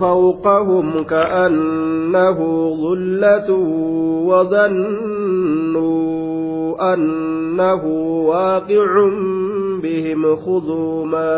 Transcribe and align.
فوقهم 0.00 1.04
كأنه 1.04 2.38
ظلة 2.74 3.52
وظنوا 4.28 5.98
أنه 6.94 7.84
واقع 8.26 8.86
بهم 9.82 10.36
خذوا 10.36 11.06
ما 11.06 11.32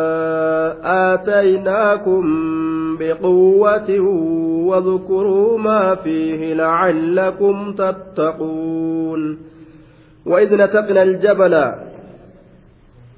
آتيناكم 1.14 2.24
بقوة 3.00 4.00
واذكروا 4.69 5.58
ما 5.58 5.95
فيه 5.95 6.54
لعلكم 6.54 7.74
تتقون 7.74 9.38
وإذ 10.27 10.54
نتقنا 10.54 11.03
الجبل 11.03 11.72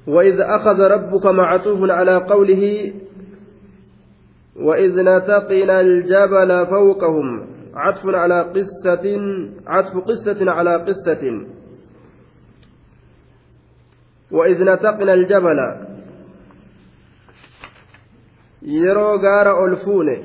وإذ 0.07 0.39
أخذ 0.39 0.79
ربك 0.79 1.25
معطوف 1.25 1.89
على 1.89 2.17
قوله 2.17 2.93
وإذ 4.55 5.01
نتقنا 5.01 5.81
الجبل 5.81 6.65
فوقهم 6.65 7.47
عطف 7.75 8.05
على 8.05 8.41
قصة 8.41 9.05
عطف 9.67 9.97
قصة 9.97 10.51
على 10.51 10.75
قصة 10.75 11.45
وإذ 14.31 14.63
نتقنا 14.63 15.13
الجبل 15.13 15.59
fuune 19.83 20.15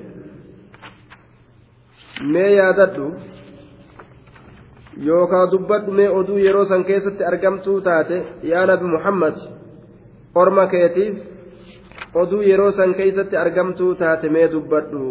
mee 2.33 2.53
yaadadhu 2.56 3.06
yookaa 5.06 5.47
dubbadhu 5.51 5.92
mee 5.92 6.09
oduu 6.09 6.39
yeroo 6.39 6.65
san 6.65 6.84
keessatti 6.84 7.25
argamtuu 7.31 7.81
taate 7.81 8.19
yaa 8.51 8.67
nabi 8.70 8.84
muhammad 8.84 9.37
orma 10.34 10.67
keetiif 10.67 11.15
oduu 12.15 12.43
yeroo 12.43 12.73
san 12.73 12.95
keeysatti 12.95 13.37
argamtuu 13.37 13.95
taate 13.95 14.29
mee 14.29 14.48
dubbadhu. 14.48 15.05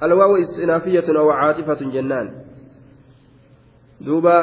Alwaawu 0.00 0.36
istinaafiyatun 0.44 1.16
aw 1.16 1.28
caatifatun 1.40 1.92
jennaan. 1.92 2.30
Duuba 4.06 4.36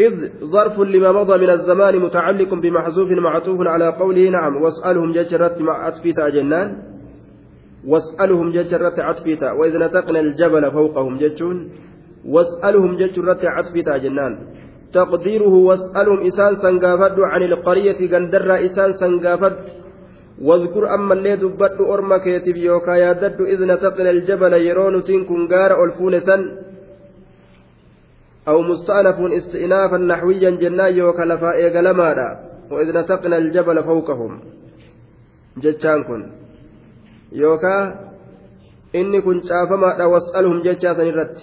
إذ 0.00 0.30
ظرف 0.44 0.80
لما 0.80 1.12
مضى 1.12 1.38
من 1.38 1.50
الزمان 1.50 1.98
متعلق 1.98 2.54
بمحذوف 2.54 3.10
معطوف 3.10 3.58
على 3.66 3.88
قوله 3.88 4.28
نعم 4.30 4.56
واسألهم 4.62 5.12
جشرت 5.12 5.60
مع 5.62 5.88
أتفيتا 5.88 6.28
جنان 6.28 6.68
واسألهم 7.86 8.52
جشرت 8.52 8.98
عطفيتا 8.98 9.52
وإذ 9.52 9.78
نتقنا 9.78 10.20
الجبل 10.20 10.70
فوقهم 10.70 11.18
جتشون 11.18 11.70
واسألهم 12.26 12.96
جشرت 12.96 13.44
عطفيتا 13.44 13.96
جنان 13.96 14.38
تقديره 14.94 15.54
واسألهم 15.68 16.20
إسان 16.28 16.52
سنقافد 16.64 17.16
عن 17.32 17.42
القرية 17.42 18.00
قندر 18.12 18.50
إسان 18.66 18.90
سنقافد. 19.00 19.54
واذكر 20.42 20.94
أما 20.94 21.14
اللي 21.14 21.36
دبت 21.36 21.78
أرمك 21.80 22.26
يتب 22.26 22.56
يوكا 22.56 22.94
يادد 23.04 23.40
إذ 23.40 23.60
نتقنا 23.70 24.10
الجبل 24.10 24.52
يرون 24.52 25.04
تنكم 25.04 25.48
قار 25.52 25.84
ألفونسا 25.84 26.36
أو 28.48 28.62
مستأنف 28.62 29.16
استئنافا 29.38 29.96
نحويا 29.96 30.50
جنا 30.50 30.86
يوكا 30.86 31.22
لفا 31.22 31.50
وإذ 32.70 32.88
نتقنا 32.98 33.36
الجبل 33.38 33.82
فوقهم. 33.82 34.32
جتشان 35.62 36.00
يوكا 37.32 37.76
إني 38.94 39.20
كنت 39.20 39.44
شافما 39.48 40.04
واسألهم 40.04 40.62
جتشا 40.62 40.94
سنرت 40.98 41.36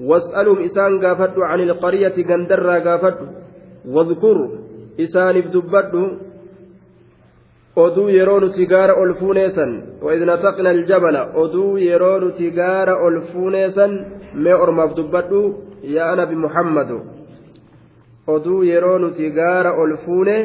واسألهم 0.00 0.58
إسان 0.62 1.04
قافدوا 1.04 1.44
عن 1.44 1.60
القرية 1.60 2.16
قندرا 2.28 2.78
قافدوا 2.78 3.28
واذكر 3.88 4.36
nataqna 10.26 10.70
aljabala 10.70 11.22
oduu 11.34 11.78
yeroo 11.78 12.18
nuti 12.20 12.50
gaara 12.50 12.94
ol 13.06 13.20
fuuneessan 13.32 13.92
mee 14.34 14.54
ormaaf 14.64 14.96
dubbadhu 14.96 15.40
yaa 15.82 16.16
nabi 16.16 16.36
muhammadu 16.44 16.98
oduu 18.26 18.62
yeroo 18.70 18.98
nuti 18.98 19.30
gaara 19.30 19.72
ol 19.82 19.96
fuune 20.04 20.36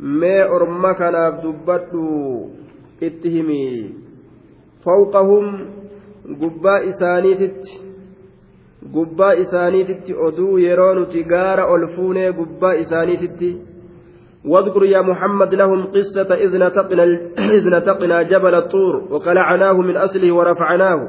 mee 0.00 0.42
orma 0.56 0.94
kanaaf 0.94 1.42
dubbadhu 1.42 2.02
itti 3.00 3.30
himi 3.34 3.62
fawqahum 4.84 5.46
gubbaa 6.40 6.78
isaaniititti 6.90 7.91
gubbaa 8.94 9.32
isaaniititti 9.32 10.14
oduu 10.14 10.58
yeroo 10.58 10.94
nuti 10.94 11.24
gaara 11.24 11.66
ol 11.66 11.86
fuunee 11.96 12.32
gubbaa 12.32 12.72
isaaniititti 12.84 13.52
واذكر 14.44 14.84
يا 14.84 15.02
محمد 15.02 15.54
لهم 15.54 15.86
قصة 15.86 16.34
إذ 16.34 16.56
نتقنا, 16.58 17.04
إذ 17.38 17.68
نتقنا 17.68 18.22
جبل 18.22 18.54
الطور 18.54 18.94
وقلعناه 19.10 19.72
من 19.72 19.96
أصله 19.96 20.32
ورفعناه 20.34 21.08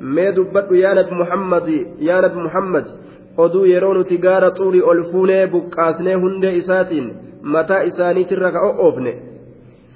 ما 0.00 0.30
دبت 0.30 0.68
يا 0.72 0.94
نبي 0.94 1.10
محمد 1.10 1.68
يا 2.00 2.20
نبي 2.20 2.38
محمد 2.46 2.86
oduu 3.36 3.66
yeroo 3.66 3.94
nuti 3.94 4.18
gaara 4.18 4.50
xurii 4.50 4.82
ol 4.90 5.00
fuunee 5.12 5.46
buqqaasnee 5.52 6.14
hundee 6.14 6.52
isaatiin 6.56 7.06
mataa 7.54 7.80
isaaniitirra 7.90 8.50
ka 8.52 8.60
o'oofne 8.68 9.12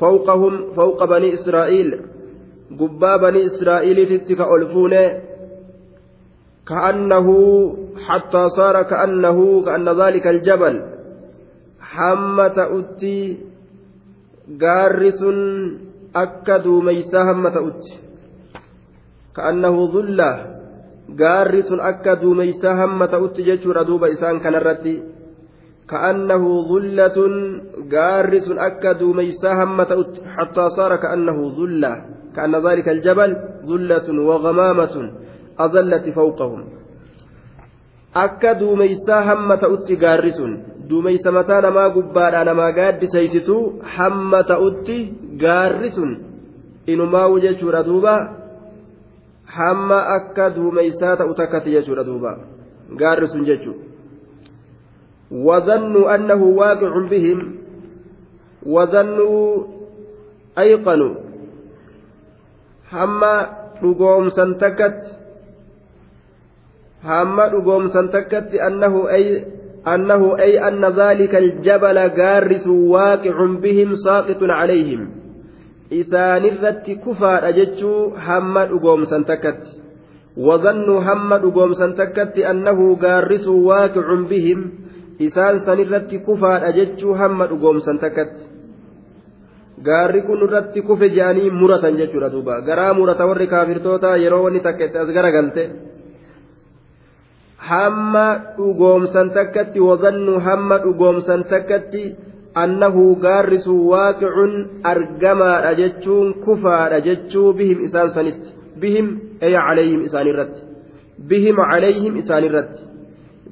fawqahum 0.01 0.55
fawqa 0.77 1.07
banii 1.13 1.31
israa'iil 1.39 1.91
gubbaa 2.81 3.19
banii 3.19 3.45
israa'iiliititti 3.51 4.37
ka 4.41 4.47
ol 4.55 4.67
fuunee 4.73 5.07
كأنه 6.69 7.29
حتى 8.07 8.43
صار 8.49 8.83
كأنه 8.83 9.65
كأن 9.65 9.89
ذلك 10.03 10.27
الجبل. 10.27 10.75
حمة 11.81 12.57
أتي 12.79 13.39
جارس 14.49 15.21
أكدوا 16.17 16.83
ميسا 16.83 17.21
همة 17.23 17.57
أتي 17.69 17.95
كأنه 19.37 19.75
ظلة 19.95 20.31
جارس 21.09 21.71
أكدوا 21.73 22.35
ميسا 22.35 22.71
همة 22.73 23.13
أتي 23.25 23.43
جتشور 23.43 23.83
دوب 23.83 24.05
إسان 24.05 24.39
كان 24.41 24.55
الرتي 24.55 24.97
كأنه 25.91 26.45
ظلة 26.73 27.19
جارس 27.93 28.49
أكدوا 28.51 29.15
ميسا 29.15 29.51
همة 29.61 29.91
أتي 30.01 30.21
حتى 30.37 30.65
صار 30.77 30.97
كأنه 30.97 31.39
ظلة 31.59 31.93
كأن 32.37 32.55
ذلك 32.67 32.89
الجبل 32.89 33.31
ظلة 33.67 34.09
وغمامة. 34.29 34.95
azallati 35.58 36.12
fawqahum 36.12 36.64
akka 38.26 38.54
duumeysaa 38.60 39.22
hamma 39.30 39.58
ta'utti 39.58 39.98
gaarri 40.04 40.32
sun 40.32 40.58
duumeysa 40.90 41.32
mataa 41.32 41.62
namaa 41.68 41.90
gubbaadhaa 41.96 42.44
namaa 42.50 42.72
gaaddisaysitu 42.80 43.58
hamma 43.98 44.44
ta'utti 44.52 44.98
gaarri 45.46 45.92
sun 45.92 46.12
inumaawu 46.88 47.40
jechuudha 47.48 47.84
duuba 47.84 48.14
hamma 49.58 50.00
akka 50.18 50.50
duumeysaa 50.56 51.16
ta'u 51.24 51.34
takkati 51.42 51.76
jechuudha 51.78 52.04
duuba 52.12 52.38
gaarri 53.04 53.28
sun 53.34 53.50
jechuudha 53.50 53.92
وظنوا 55.34 56.16
أنه 56.16 56.42
واقع 56.44 57.08
بهم 57.10 57.56
وظنوا 58.66 59.64
أيقنوا 60.58 61.16
hamma 62.94 63.34
dhugoomsan 63.82 64.62
takkatti 64.62 65.17
hamma 67.04 67.50
dhugoomsan 67.52 68.10
takkatti 68.10 68.60
annahu 68.60 69.08
ay 69.08 69.26
أنه 69.88 70.40
أي 70.40 70.68
أن 70.68 70.86
ذلك 70.86 71.36
الجبل 71.36 72.16
جارس 72.16 72.68
واقع 72.68 73.36
بهم 73.64 73.96
ساقط 73.96 74.44
عليهم 74.44 75.10
إسان 75.94 76.46
الرت 76.46 76.88
كفار 77.06 77.50
أجتشو 77.50 77.94
حمد 78.18 78.70
أقوم 78.72 79.04
سنتكت 79.04 79.62
وظنوا 80.38 81.02
حمد 81.02 81.42
أقوم 81.46 81.74
سنتكت 81.74 82.38
أنه 82.40 82.80
جارس 83.02 83.48
واقع 83.48 84.08
بهم 84.30 84.60
إسان 85.22 85.60
سنرت 85.60 86.12
كفار 86.28 86.60
أجتشو 86.70 87.16
حمد 87.16 87.50
أقوم 87.52 87.80
سنتكت 87.80 88.36
gaarri 89.84 90.22
kun 90.24 90.40
irratti 90.46 90.80
kufe 90.88 91.10
je'anii 91.12 91.50
muratan 91.52 91.98
jechuudha 92.00 92.30
duuba 92.32 92.62
garaa 92.68 92.94
murata 92.94 93.28
warri 93.28 93.48
kaafirtoota 93.52 94.16
yeroo 94.24 94.44
wanni 94.46 94.62
takka 94.64 94.86
itti 94.88 94.98
as 94.98 95.10
garagalte 95.18 95.64
hamma 97.59 98.55
dhugoomsan 98.57 99.31
takkatti 99.35 99.81
wazannu 99.81 100.39
hamma 100.41 100.79
dhugoomsan 100.85 101.45
takkatti 101.45 102.15
annahu 102.55 103.17
gaarri 103.25 103.59
sun 103.67 103.81
waaqicun 103.93 104.53
argamaadha 104.93 105.75
jechuun 105.81 106.35
kufaadha 106.45 107.01
jechuu 107.01 107.53
bihim 107.59 107.85
isaan 107.87 108.11
sanitti 108.17 108.49
bihim 108.81 109.07
ay 109.43 109.53
calayhim 109.67 110.01
isaanirratti 110.09 110.61
bihim 111.31 111.57
calayhim 111.71 112.17
isaanirratti 112.23 112.81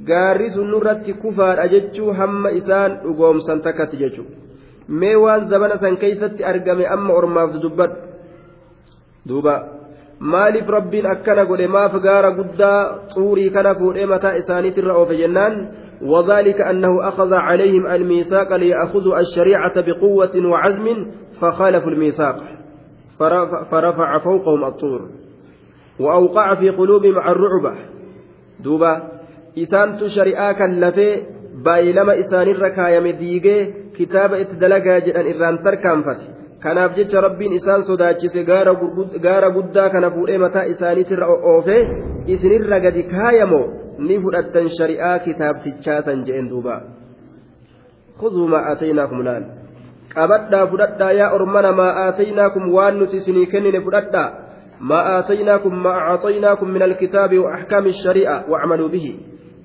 gaarri 0.08 0.50
sun 0.55 0.70
nurratti 0.70 1.12
kufaadha 1.23 1.69
jechuu 1.75 2.11
hamma 2.19 2.50
isaan 2.61 2.93
dhugoomsan 3.05 3.61
takkatti 3.67 3.97
jechuu 4.03 4.26
mee 4.88 5.17
waan 5.25 5.49
zabana 5.50 5.79
san 5.82 5.97
keeysatti 6.03 6.44
argame 6.44 6.87
amma 6.87 7.12
ormaaf 7.20 7.58
dubbadhu 7.62 7.97
duuba 9.29 9.55
maaliif 10.21 10.69
rabbiin 10.69 11.07
akkana 11.07 11.45
godhe 11.45 11.67
maaf 11.69 11.93
gaara 12.07 12.31
guddaa 12.31 13.09
xuurii 13.15 13.51
kana 13.51 13.75
fuudhee 13.75 14.07
mataa 14.07 14.39
isaaniitirra 14.43 14.95
oofe 14.95 15.17
jennaan 15.17 15.69
وذلك 16.03 16.61
أنه 16.61 17.09
أخذ 17.09 17.35
عليهم 17.35 17.87
الميثاق 17.87 18.57
ليأخذوا 18.57 19.21
الشريعة 19.21 19.81
بقوة 19.81 20.47
وعزم 20.47 21.07
فخالفوا 21.41 21.91
الميثاق 21.91 22.37
فرفع 23.71 24.19
فوقهم 24.19 24.65
الطور 24.65 25.09
وأوقع 26.01 26.55
في 26.55 26.71
قلوبهم 26.71 27.19
الرعبة 27.19 27.75
دوبا 28.61 29.03
إسانت 29.59 30.07
شريعة 30.07 30.53
كاللفي 30.53 31.23
بايلما 31.65 32.21
إسان 32.21 32.49
الركايم 32.49 33.07
ديجي 33.09 33.75
كتاب 33.99 34.33
اتدلقا 34.33 34.99
جدًا 34.99 35.21
إران 35.21 35.63
تركانفت 35.65 36.21
kanaaf 36.62 36.97
jecha 36.99 37.20
rabbiin 37.26 37.56
isaan 37.58 37.85
sodaachise 37.88 38.44
gaara 39.25 39.50
guddaa 39.56 39.88
kana 39.91 40.11
fuudhee 40.11 40.38
mataa 40.44 40.64
isaaniitirra 40.75 41.26
oofee 41.53 41.82
isinirra 42.37 42.81
gadi 42.87 43.03
kaayamoo 43.12 43.67
ni 43.99 44.20
fudhattan 44.25 44.73
shari'aa 44.79 45.19
kitaabtichaasan 45.26 46.25
je'en 46.31 46.50
duuba 46.55 46.81
khuduu 48.23 48.49
maa 48.55 48.64
aataynaakum 48.73 49.23
laal 49.29 49.44
qabadhaa 50.14 50.67
fudhadhaa 50.73 51.12
yaa 51.20 51.31
ormana 51.38 51.73
maa 51.82 51.93
aataynaakum 52.06 52.75
waan 52.79 52.99
nuti 53.03 53.23
isinii 53.23 53.47
kennine 53.55 53.81
fudhadhaa 53.87 54.29
ما 54.81 55.19
آتيناكم 55.19 55.82
ما 55.82 55.91
أعطيناكم 55.91 56.69
من 56.69 56.82
الكتاب 56.82 57.38
وأحكام 57.38 57.87
الشريعة 57.87 58.50
واعملوا 58.50 58.88
به 58.88 59.06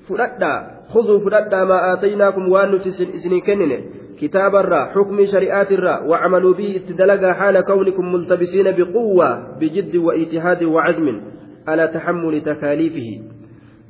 فلدا 0.10 0.68
خذوا 0.94 1.20
فلدا 1.20 1.64
ما 1.66 1.94
آتيناكم 1.94 2.50
وأن 2.52 2.76
إسني 2.76 3.42
كننه 3.42 3.80
كتاب 4.22 4.56
الرا 4.56 4.86
حكم 4.86 5.26
شريعات 5.26 5.72
الرا 5.72 6.00
وعملوا 6.00 6.54
به 6.54 6.76
استدلقا 6.76 7.34
حال 7.34 7.62
كونكم 7.62 8.14
ملتبسين 8.14 8.72
بقوة 8.72 9.58
بجد 9.60 9.96
وإجتهاد 9.96 10.64
وعزم 10.64 11.22
على 11.68 11.88
تحمل 11.88 12.42
تكاليفه. 12.42 13.10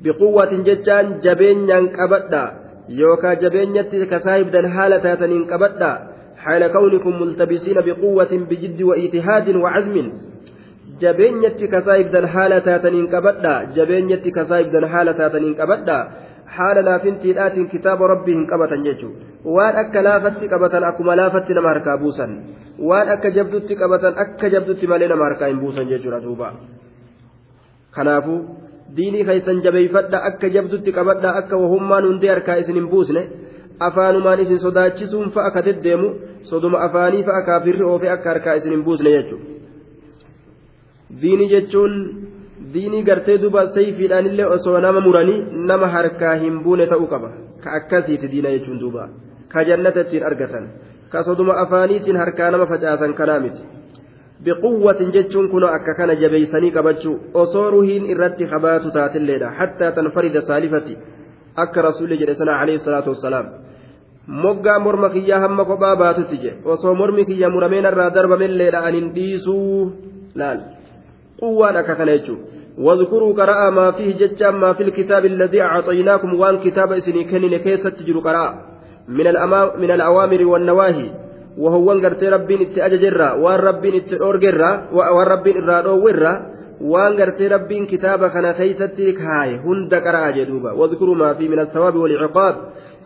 بقوة 0.04 0.52
جتان 0.68 1.20
جبين 1.20 1.88
كبدا 1.88 2.52
يوكا 2.90 3.34
جبين 3.34 3.82
كسايب 4.12 4.52
دن 4.52 4.70
حالة 4.70 4.98
تاتنين 4.98 5.46
كبدا 5.46 5.92
حال 6.38 6.68
كونكم 6.68 7.22
ملتبسين 7.22 7.78
بقوة 7.88 8.32
بجد 8.50 8.82
وإجتهاد 8.82 9.56
وعزم. 9.56 10.12
jabeenyatti 11.02 11.68
kasaayibdan 11.68 12.26
haala 12.34 12.62
taataniin 12.68 13.08
qabadha 13.14 13.54
jabeenyatti 13.78 14.32
kasaayibdan 14.38 14.86
haala 14.94 15.14
taataniin 15.20 15.56
qabadha 15.62 15.98
haala 16.58 16.82
laafintiidhaatiin 16.86 17.68
kitaaba 17.74 18.08
rabbii 18.12 18.34
hin 18.38 18.48
qabatan 18.48 18.84
jechuudha 18.88 19.54
waan 19.58 19.78
akka 19.84 20.04
laafatti 20.08 20.50
qabatan 20.54 20.88
akkuma 20.90 21.16
laafatti 21.20 21.54
nama 21.58 21.70
harkaa 21.74 21.98
buusan 22.02 22.34
waan 22.90 23.12
akka 23.14 23.32
jabdutti 23.38 23.78
qabatan 23.82 24.20
akka 24.24 24.50
jabdutti 24.56 24.90
malee 24.94 25.08
nama 25.12 25.30
harkaa 25.30 25.50
hin 25.52 25.62
buusan 25.66 25.88
jechuudha 25.92 26.20
duuba 26.26 26.50
kanaafuu 28.00 28.40
diinii 28.98 29.24
keessan 29.30 29.62
jabeeffadha 29.68 30.24
akka 30.32 30.50
jabdutti 30.58 30.96
qabadha 30.98 31.30
akka 31.44 31.62
wahummaan 31.64 32.10
hundee 32.10 32.34
harkaa 32.34 32.58
isin 32.66 32.82
hin 32.82 32.90
buusne 32.96 33.24
afaanumaan 33.90 34.44
isin 34.48 34.60
sodaachisuun 34.66 35.32
fa'a 35.38 35.56
ka 35.56 35.66
deddeemu 35.70 36.12
soduma 36.52 36.84
afaanii 36.90 37.24
fa'a 37.32 37.46
kaafirri 37.52 37.88
oofee 37.94 38.12
akka 38.18 38.30
harkaa 38.34 38.60
isin 38.62 38.78
hin 38.78 38.86
buusne 38.90 39.16
jechuudha 39.18 39.46
diinii 41.22 41.50
jechuun. 41.56 41.98
Diinii 42.74 43.04
gartee 43.10 43.38
duba 43.44 43.68
sayfiidhaanillee 43.76 44.48
osoo 44.56 44.80
nama 44.86 45.02
muranii 45.08 45.40
nama 45.72 45.88
harkaa 45.96 46.36
hin 46.44 46.64
buune 46.64 46.88
ta'uu 46.94 47.08
qaba 47.14 47.30
ka 47.64 47.70
akkasiiti 47.80 48.32
diina 48.34 48.50
jechuun 48.56 48.80
duuba 48.84 49.10
ka 49.54 49.64
jannata 49.70 50.04
ittiin 50.06 50.26
argatan 50.30 50.66
ka 51.14 51.24
soduma 51.28 51.54
afaaniitiin 51.64 52.20
harkaa 52.24 52.52
nama 52.52 52.66
facaasan 52.74 53.14
kanaa 53.20 53.40
miti 53.46 53.64
biquwwatin 54.44 55.12
jechuun 55.16 55.50
kun 55.54 55.66
akka 55.70 55.94
kana 56.00 56.16
jabeeysanii 56.22 56.72
qabachuu 56.78 57.16
osoo 57.42 57.66
ruhiin 57.76 58.06
irratti 58.14 58.46
kabaatu 58.54 58.94
taatilleedha 58.98 59.50
hattaa 59.60 59.92
tanfarida 59.98 60.42
saalifati 60.52 60.98
akka 61.66 61.82
rasuulli 61.88 62.18
jedhe 62.22 62.36
sana 62.44 62.60
alayhi 62.62 62.84
salaatu 62.86 63.14
wassalaam 63.16 63.48
moggaa 64.46 64.80
morma 64.86 65.10
kiyyaa 65.16 65.42
hamma 65.46 65.66
kophaa 65.72 65.96
baatutti 66.04 66.42
jedhe 66.46 66.72
osoo 66.76 66.96
mormi 67.02 67.26
kiyya 67.32 67.50
murameen 67.58 67.90
irraa 67.92 68.10
darbamilleedha 68.20 68.80
anin 68.92 69.12
dhiisuu 69.18 69.92
laal 70.44 70.60
quwwaan 71.42 71.78
akka 71.84 71.96
kana 72.02 72.18
jechuudha 72.18 72.51
واذكروا 72.78 73.34
قراءة 73.34 73.70
ما 73.70 73.92
فيه 73.92 74.18
ججا 74.18 74.52
ما 74.52 74.74
في 74.74 74.84
الكتاب 74.84 75.26
الذي 75.26 75.62
أعطيناكم 75.62 76.40
وان 76.40 76.58
كتاب 76.58 76.92
إسني 76.92 77.24
كنن 77.24 77.58
كيسة 77.58 77.90
تجر 77.90 78.20
قراءة 78.20 78.54
من, 79.08 79.26
من 79.82 79.92
الأوامر 79.92 80.46
والنواهي 80.46 81.12
وهو 81.58 81.92
غرتي 81.92 82.30
ربين 82.30 82.62
اتي 82.62 82.86
أججرا 82.86 83.34
وان 83.34 83.60
ربين 83.60 83.96
اتي 83.96 84.16
أورجرا 84.22 84.72
وان 84.94 85.28
ربين 85.28 85.56
إرادو 85.64 86.08
waan 86.82 87.16
gartee 87.16 87.50
rabbiin 87.50 87.88
kitaaba 87.88 88.30
kana 88.30 88.54
keeysatti 88.54 89.14
kaaye 89.14 89.58
hunda 89.66 90.02
qaraa 90.02 90.32
jedhuuba 90.38 90.74
wadkuruu 90.74 91.16
maa 91.16 91.34
fi 91.38 91.50
min 91.50 91.60
alsawaabi 91.60 92.00
walciqaab 92.04 92.56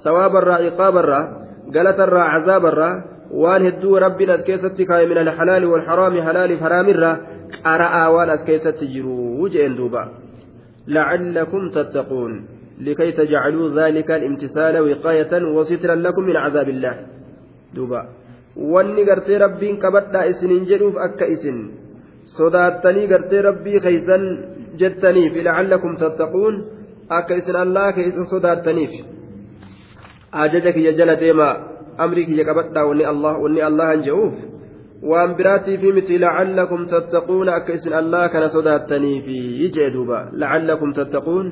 sawaabarraa 0.03 0.59
iqaabarraa 0.69 1.23
galatarraa 1.75 2.29
cazaabarraa 2.33 2.93
waan 3.43 3.65
hedduu 3.67 3.99
rabbiin 4.05 4.31
as 4.35 4.45
keessatti 4.47 4.85
kaaye 4.85 5.09
min 5.11 5.17
alxalaali 5.23 5.71
walxaraami 5.73 6.23
halaaliif 6.27 6.61
haraamirraa 6.67 7.17
as 7.63 8.41
keessatti 8.43 8.87
jiru 8.93 9.49
jeen 9.49 9.75
duuba 9.75 10.25
لعلكم 10.87 11.69
تتقون 11.69 12.45
لكي 12.79 13.11
تجعلوا 13.11 13.67
ذلك 13.79 14.11
الامتثال 14.11 14.75
وقاية 14.79 15.33
وسترا 15.55 15.95
لكم 15.95 16.23
من 16.23 16.35
عذاب 16.35 16.69
الله 16.69 16.95
دوبا 17.75 18.01
wanni 18.55 19.03
gartee 19.03 19.35
rabbiin 19.35 19.83
qabadhaa 19.83 20.31
isiniin 20.31 20.63
jedhuuf 20.69 20.95
akka 21.05 21.25
isin 21.27 21.57
sodaattanii 22.37 23.07
gartee 23.11 23.41
rabbii 23.43 23.81
keeysan 23.85 24.23
jettaniif 24.79 25.35
lacallakum 25.47 25.97
tattaquun 26.03 26.55
akka 27.17 27.35
isin 27.41 27.55
allaa 27.63 27.91
keeysan 27.97 28.29
sodaattaniif 28.33 28.93
ajaja 30.43 30.71
kiyya 30.75 30.93
jala 30.99 31.19
deemaa 31.23 31.55
amrii 32.03 32.25
kiyya 32.29 32.47
qabadhaa 32.49 32.85
wanni 33.43 33.61
allahan 33.69 34.05
je'uuf 34.07 34.35
waan 35.11 35.35
biraatii 35.37 35.77
fi 35.81 35.93
miti 35.97 36.17
lacallakum 36.25 36.87
tattaquuna 36.93 37.55
akka 37.59 37.73
isin 37.77 37.93
allaa 38.01 38.27
kana 38.33 38.49
sodaattaniifi 38.55 39.69
jee 39.75 39.89
duuba 39.95 40.19
lacallakum 40.41 40.93
tattaquun 40.99 41.47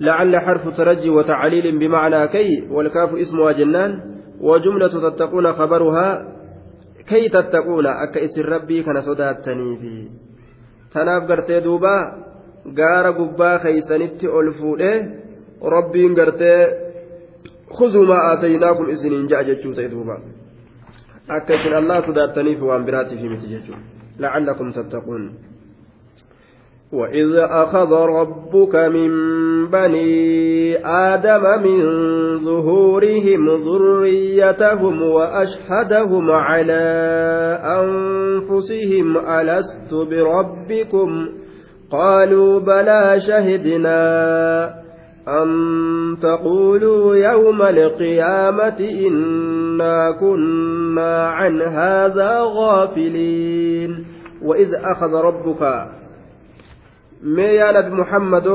لعل 0.00 0.36
حرف 0.40 0.76
ترجي 0.76 1.10
وتعليل 1.10 1.78
بمعنى 1.78 2.28
كي. 2.28 2.70
والكاف 2.70 3.14
اسمها 3.14 3.52
جنان. 3.52 4.00
وجملة 4.40 4.94
تتقون 5.10 5.52
خبرها 5.52 6.08
كي 7.08 7.28
تتقون. 7.28 7.86
أكا 7.86 8.24
اسم 8.24 8.42
ربي 8.42 8.82
كان 8.82 9.00
صداتني 9.00 9.76
في. 9.76 9.94
تناف 10.94 11.22
قرتي 11.30 11.60
دوبا. 11.60 11.96
غار 12.78 13.10
قبا 13.10 13.58
خيسانيتي 13.58 14.26
ألفوله 14.26 14.94
ربي 15.62 16.04
قرتي 16.14 16.54
خذوا 17.70 18.06
ما 18.06 18.18
آتيناكم 18.32 18.84
إذن 18.84 19.26
جاء 19.26 19.42
جتشو 19.42 19.72
دوبا 19.72 20.16
allah 21.28 21.98
sodaattaniif 22.06 22.60
waan 22.60 22.84
biraatiif 22.84 23.20
miti 23.20 23.46
jechuudha. 23.52 23.80
Lacalakum 24.18 24.72
tattaquun. 24.72 25.48
وإذ 26.92 27.36
أخذ 27.36 27.92
ربك 27.92 28.74
من 28.76 29.10
بني 29.68 30.76
آدم 30.86 31.42
من 31.62 31.80
ظهورهم 32.44 33.42
ذريتهم 33.64 35.02
وأشهدهم 35.02 36.30
على 36.30 36.84
أنفسهم 37.64 39.16
ألست 39.18 39.94
بربكم 39.94 41.28
قالوا 41.90 42.60
بلى 42.60 43.20
شهدنا 43.26 43.98
أن 45.28 46.16
تقولوا 46.22 47.16
يوم 47.16 47.62
القيامة 47.62 48.78
إنا 48.80 50.10
كنا 50.10 51.28
عن 51.28 51.62
هذا 51.62 52.40
غافلين 52.40 54.06
وإذ 54.42 54.74
أخذ 54.74 55.12
ربك 55.14 55.62
ما 57.22 57.42
يا 57.42 57.80
نبي 57.80 57.94
محمد 57.94 58.46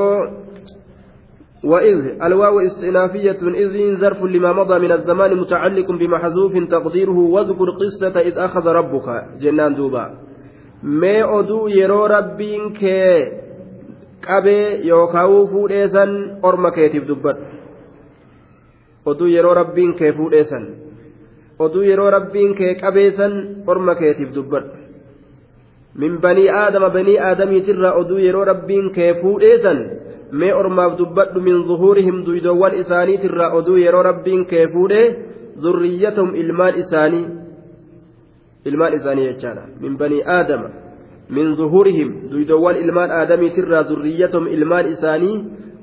وإذ 1.64 2.24
الواو 2.24 2.60
استئنافية 2.60 3.38
إذ 3.48 3.98
ظرف 3.98 4.24
لما 4.24 4.54
مضى 4.54 4.80
من 4.80 4.92
الزمان 4.92 5.38
متعلق 5.38 5.92
بمحذوف 5.92 6.54
تقديره 6.70 7.18
واذكر 7.18 7.66
قصة 7.70 8.20
إذ 8.20 8.38
أخذ 8.38 8.68
ربك 8.68 9.26
جنان 9.42 9.76
دوبا 9.76 10.14
ما 10.84 11.40
أدو 11.40 11.68
يرو 11.68 12.06
ربك 12.06 12.84
qabee 14.28 14.80
yookaan 14.90 15.50
fuudheessan 15.52 16.12
orma 16.44 16.72
keetiif 16.72 17.08
dubbadhu. 17.08 17.46
Oduu 19.06 19.28
yeroo 19.28 19.54
rabbiin 19.54 19.94
kee 20.00 20.12
fuudheessan 20.18 20.66
oduu 21.60 21.84
yeroo 21.84 22.12
rabbiin 22.12 22.56
kee 22.56 22.76
qabeessan 22.76 23.34
orma 23.68 23.96
keetiif 23.96 24.34
dubbadhu. 24.36 24.78
Min 25.96 26.22
banii 26.22 26.50
aadama 26.50 26.90
banii 26.90 27.20
aadamiitirraa 27.20 27.94
oduu 28.02 28.18
yeroo 28.18 28.46
rabbiin 28.46 28.90
kee 28.94 29.14
fuudheessan 29.22 29.80
mee 30.32 30.54
ormaaf 30.54 30.98
dubbadhu 30.98 31.42
min 31.42 31.64
zuhuurihim 31.68 32.26
duydoowwan 32.26 32.74
isaaniitirraa 32.82 33.52
oduu 33.60 33.78
yeroo 33.78 34.04
rabbiin 34.04 34.46
kee 34.46 34.68
fuudhee 34.68 35.08
zurriyyatahum 35.62 36.36
ilmaan 36.36 36.80
isaanii 36.84 37.26
ilmaan 38.66 38.94
isaanii 38.94 39.28
jechaadha. 39.30 39.64
Min 39.82 39.98
banii 39.98 40.24
aadama 40.38 40.70
min 41.36 41.56
zuhurihim 41.60 42.10
duydoowwan 42.32 42.82
ilmaan 42.84 43.16
aadamiitirraa 43.20 43.84
zurriyyatahum 43.92 44.48
ilmaan 44.58 44.92
isaanii 44.96 45.36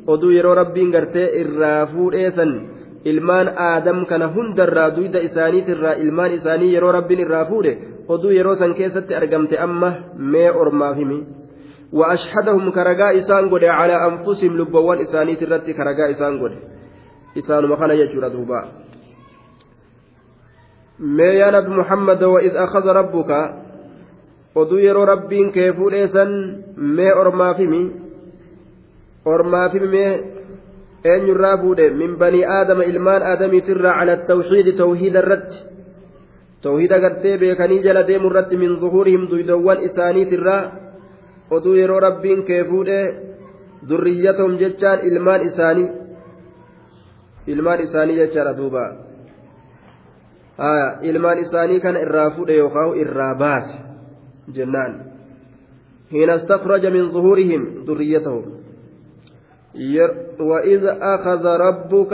oduu 0.07 0.31
yeroo 0.37 0.55
rabbiin 0.61 0.93
gartee 0.97 1.27
irraa 1.41 1.87
fuudheessan 1.93 2.53
ilmaan 3.05 3.53
aadam 3.69 4.07
kana 4.07 4.33
hundarraa 4.37 4.95
duyda 4.97 5.27
isaaniitirraa 5.29 5.99
ilmaan 6.05 6.39
isaanii 6.39 6.73
yeroo 6.75 6.93
rabbiin 6.99 7.27
irraa 7.27 7.45
fuudhe 7.51 7.77
oduu 8.09 8.33
yeroo 8.39 8.55
san 8.63 8.75
keessatti 8.81 9.21
argamte 9.21 9.63
amma 9.67 9.93
mee 10.33 10.49
ormaaf 10.63 10.97
himi 11.03 11.21
وأشهدهم 11.93 12.71
كرجاء 12.71 13.19
إسان 13.19 13.51
قد 13.51 13.65
على 13.65 13.97
أنفسهم 14.09 14.57
لبوان 14.59 14.99
إساني 14.99 15.37
ترتي 15.37 15.73
كرجاء 15.73 16.11
إسان 16.11 16.41
قد 16.43 16.53
إسان 17.39 17.67
مخانا 17.67 17.95
يجور 17.95 18.29
دوبا 18.29 18.61
ما 20.99 21.25
يا 21.25 21.51
نبي 21.51 21.71
محمد 21.81 22.23
وإذ 22.23 22.57
أخذ 22.57 22.87
ربك 22.87 23.31
oduu 24.55 24.79
yeroo 24.79 25.05
rabbiin 25.07 25.53
kee 25.53 25.73
fuudheessan 25.73 26.31
mee 26.77 27.15
ormaafimi. 27.15 27.83
Ormaafimi 29.25 29.89
mee 29.89 30.13
eenyurraa 31.05 31.57
fuudhe 31.59 31.91
min 31.91 32.17
banii 32.19 32.45
aadama 32.45 32.85
ilmaan 32.85 33.23
aadamiitirraa 33.23 33.99
cala 33.99 34.17
tawxiidi 34.17 34.73
tawhiida 34.73 35.19
irratti. 35.19 35.59
Tawhiida 36.63 37.01
gartee 37.01 37.39
beekanii 37.39 37.83
jala 37.83 38.07
deemu 38.07 38.31
irratti 38.31 38.57
min 38.57 38.77
zuhurihim 38.81 39.29
duydowwan 39.31 39.83
isaaniitirraa 39.83 40.63
oduu 41.51 41.75
yeroo 41.75 42.01
rabbiin 42.01 42.43
kee 42.45 42.65
fuudhe 42.65 42.99
durriyyatahum 43.89 44.59
jechaan 44.59 45.07
ilmaan 45.11 45.47
isaanii. 45.47 45.89
Ilmaan 47.47 47.81
isaanii 47.81 48.17
jechaadha 48.17 48.57
duuba. 48.57 48.85
Ilmaan 51.03 51.39
isaanii 51.39 51.81
kana 51.81 52.01
irraa 52.01 52.31
fuudhe 52.31 52.57
yookaan 52.57 52.97
irraa 53.05 53.35
baase 53.35 53.90
jennaan 54.59 54.93
حين 56.11 56.31
استخرج 56.31 56.87
من 56.87 57.09
ظهورهم 57.09 57.63
ذريتهم 57.87 58.45
وإذ 60.41 60.83
أخذ 61.15 61.45
ربك 61.47 62.13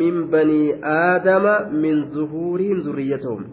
من 0.00 0.14
بني 0.30 0.84
آدم 0.84 1.44
من 1.72 2.10
ظهورهم 2.10 2.78
ذريتهم 2.78 3.44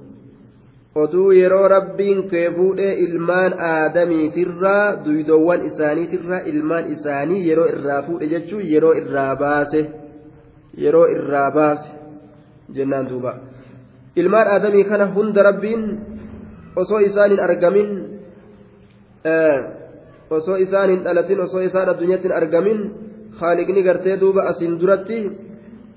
oduu 0.96 1.32
yeroo 1.36 1.68
rabbiin 1.68 2.20
kee 2.32 2.51
fuudhee 2.56 2.94
ilmaan 3.06 3.54
aadamiitirraa 3.60 5.04
duydoowwan 5.06 5.65
isaaniitirraa 5.70 6.39
ilmaan 6.51 6.86
isaanii 6.94 7.48
yeroo 7.48 7.65
irraa 7.74 8.01
fuudhe 8.06 8.30
jechuun 8.34 8.63
yeroo 8.74 8.94
irraa 9.00 9.36
baase 9.42 9.82
yeroo 10.84 11.08
irraa 11.15 11.51
baase 11.51 11.89
jennaan 12.75 13.10
duuba 13.10 13.34
ilmaan 14.15 14.48
aadamii 14.54 14.84
kana 14.92 15.10
hunda 15.18 15.44
rabbiin 15.50 15.84
osoo 16.75 17.00
isaan 17.10 17.32
hin 17.36 17.44
argamin 17.50 18.15
osoo 20.38 20.58
isaan 20.65 20.89
hin 20.89 21.03
dhalatin 21.05 21.39
osoo 21.46 21.62
isaan 21.70 21.89
addunyaatti 21.94 22.27
hin 22.27 22.36
argamin 22.41 22.79
haaliqni 23.39 23.84
gartee 23.88 24.20
duuba 24.22 24.41
asiin 24.51 24.79
duratti 24.82 25.20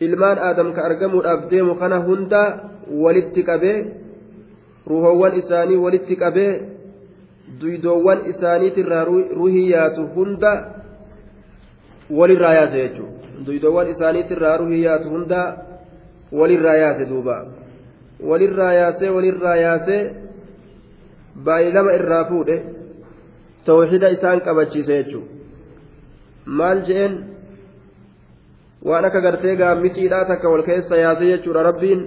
ilmaan 0.06 0.38
aadam 0.48 0.72
ka 0.76 0.80
argamuudhaaf 0.88 1.40
deemu 1.50 1.74
kana 1.82 1.98
hunda 2.08 2.42
walitti 3.04 3.42
qabee 3.50 3.78
ruhoowwan 4.90 5.32
isaanii 5.40 5.78
walitti 5.84 6.14
qabee 6.22 6.52
duydoowwan 7.60 8.18
isaaniitirraa 8.32 9.04
ruhii 9.40 9.70
yaatu 9.70 10.02
hunda 10.14 10.52
walirraa 12.18 12.54
yaase 12.54 12.76
jechuudha. 12.82 13.12
Duydoowwan 13.46 13.90
isaaniitirraa 13.90 14.56
ruhii 14.56 14.82
yaatu 14.84 15.08
hunda 15.10 15.40
walirraa 16.32 16.74
yaase 16.82 17.04
duuba. 17.10 17.36
Walirraa 18.28 18.72
yaasee 18.72 19.10
walirraa 19.16 19.56
yaasee 19.56 20.02
baay'ilama 21.44 21.92
irraa 21.98 22.24
fuudhe 22.30 22.56
tawxiida 23.64 24.08
isaan 24.16 24.40
qabachiise 24.46 24.92
jechuudha 24.98 25.32
maal 26.60 26.78
je'een 26.90 27.14
waan 28.88 29.04
akka 29.04 29.20
gartee 29.20 29.56
gaammiciidhaa 29.56 30.24
takka 30.30 30.48
wal 30.52 30.64
keessa 30.70 30.96
yaase 30.96 31.24
jechuudha 31.32 31.62
rabbiin. 31.70 32.00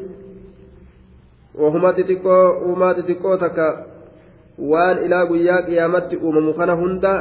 wahuma 1.59 1.93
xixiqqoo 1.93 2.43
uumaa 2.67 2.93
xixiqqoo 2.97 3.37
takka 3.37 3.65
waan 4.71 4.97
ilaa 5.05 5.25
guyyaa 5.31 5.61
qiyaamatti 5.67 6.15
uumamu 6.17 6.53
kana 6.59 6.75
hunda 6.81 7.13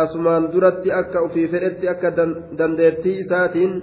asumaan 0.00 0.48
duratti 0.52 0.92
akka 1.00 1.20
ofii 1.26 1.48
fedhetti 1.52 1.88
akka 1.88 2.10
dandeettii 2.58 3.18
isaatiin 3.24 3.76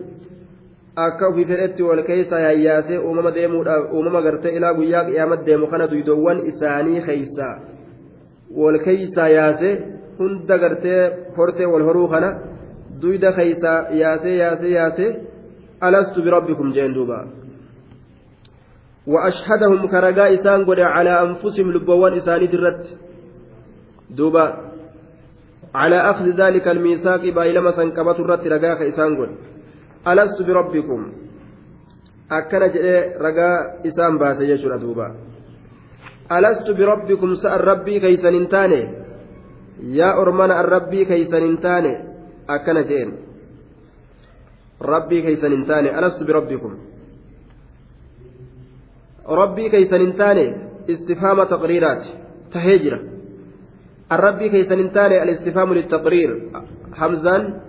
akka 1.05 1.27
ofii 1.27 1.45
fedhetti 1.51 1.83
wal 1.89 2.03
keessa 2.09 2.39
yaayyaasee 2.45 2.97
uumama 2.97 3.31
deemuudhaaf 3.37 3.93
uumama 3.93 4.21
gartee 4.27 4.55
ilaa 4.57 4.73
guyyaa 4.79 5.05
qiyaamatti 5.11 5.45
deemu 5.51 5.67
kana 5.75 5.87
duydoowwan 5.93 6.45
isaanii 6.51 7.01
keeysa 7.07 7.47
wal 8.60 8.78
keeysa 8.86 9.28
yaase 9.38 9.70
hunda 10.18 10.56
gartee 10.62 11.02
hortee 11.36 11.66
wal 11.72 11.84
horuu 11.88 12.08
kana 12.12 12.30
duyda 13.00 13.32
keeysa 13.38 13.72
yaasee 14.02 14.36
yaasee 14.42 14.72
yaasee 14.78 15.10
alastu 15.86 16.18
birabbikum 16.26 16.72
jeen 16.76 16.94
duuba. 16.94 17.18
وأشهدهم 19.08 19.86
كرجاء 19.86 20.34
إسان 20.34 20.64
قد 20.64 20.80
على 20.80 21.12
أنفسهم 21.22 21.72
لبوان 21.72 22.12
إساني 22.16 22.46
درت 22.46 22.84
دوبا 24.10 24.46
على 25.74 25.98
أخذ 26.10 26.26
ذلك 26.42 26.68
الميثاق 26.68 27.22
بايلما 27.36 27.70
سنكبت 27.70 28.20
الرت 28.20 28.46
رجاء 28.46 28.88
إسان 28.88 29.10
قد 29.18 29.30
ألست 30.08 30.42
بربكم 30.42 31.00
أكن 32.32 32.62
جئ 32.74 32.86
رجاء 33.26 33.58
دوبا 36.29 36.39
ألست 36.39 36.71
بربكم 36.71 37.35
سأل 37.35 37.67
ربي 37.67 37.99
كيس 37.99 38.25
ننتاني 38.25 38.81
يا 39.81 40.21
أرمان 40.21 40.51
الربي 40.51 41.05
كيس 41.05 41.33
ننتاني 41.33 41.93
أكن 42.49 42.81
جئ 42.89 43.09
ربي 44.81 45.21
كيس 45.21 45.43
ننتاني 45.43 45.99
ألست 45.99 46.23
بربكم 46.23 46.73
taqriiraati 51.45 52.09
tahee 52.53 52.79
jira 52.79 52.97
arrabbii 54.09 54.49
keeysan 54.49 54.77
hin 54.77 54.89
taane 54.89 55.19
alistifhaamu 55.19 55.73
litaqriir 55.75 56.31
hamzaan 56.91 57.61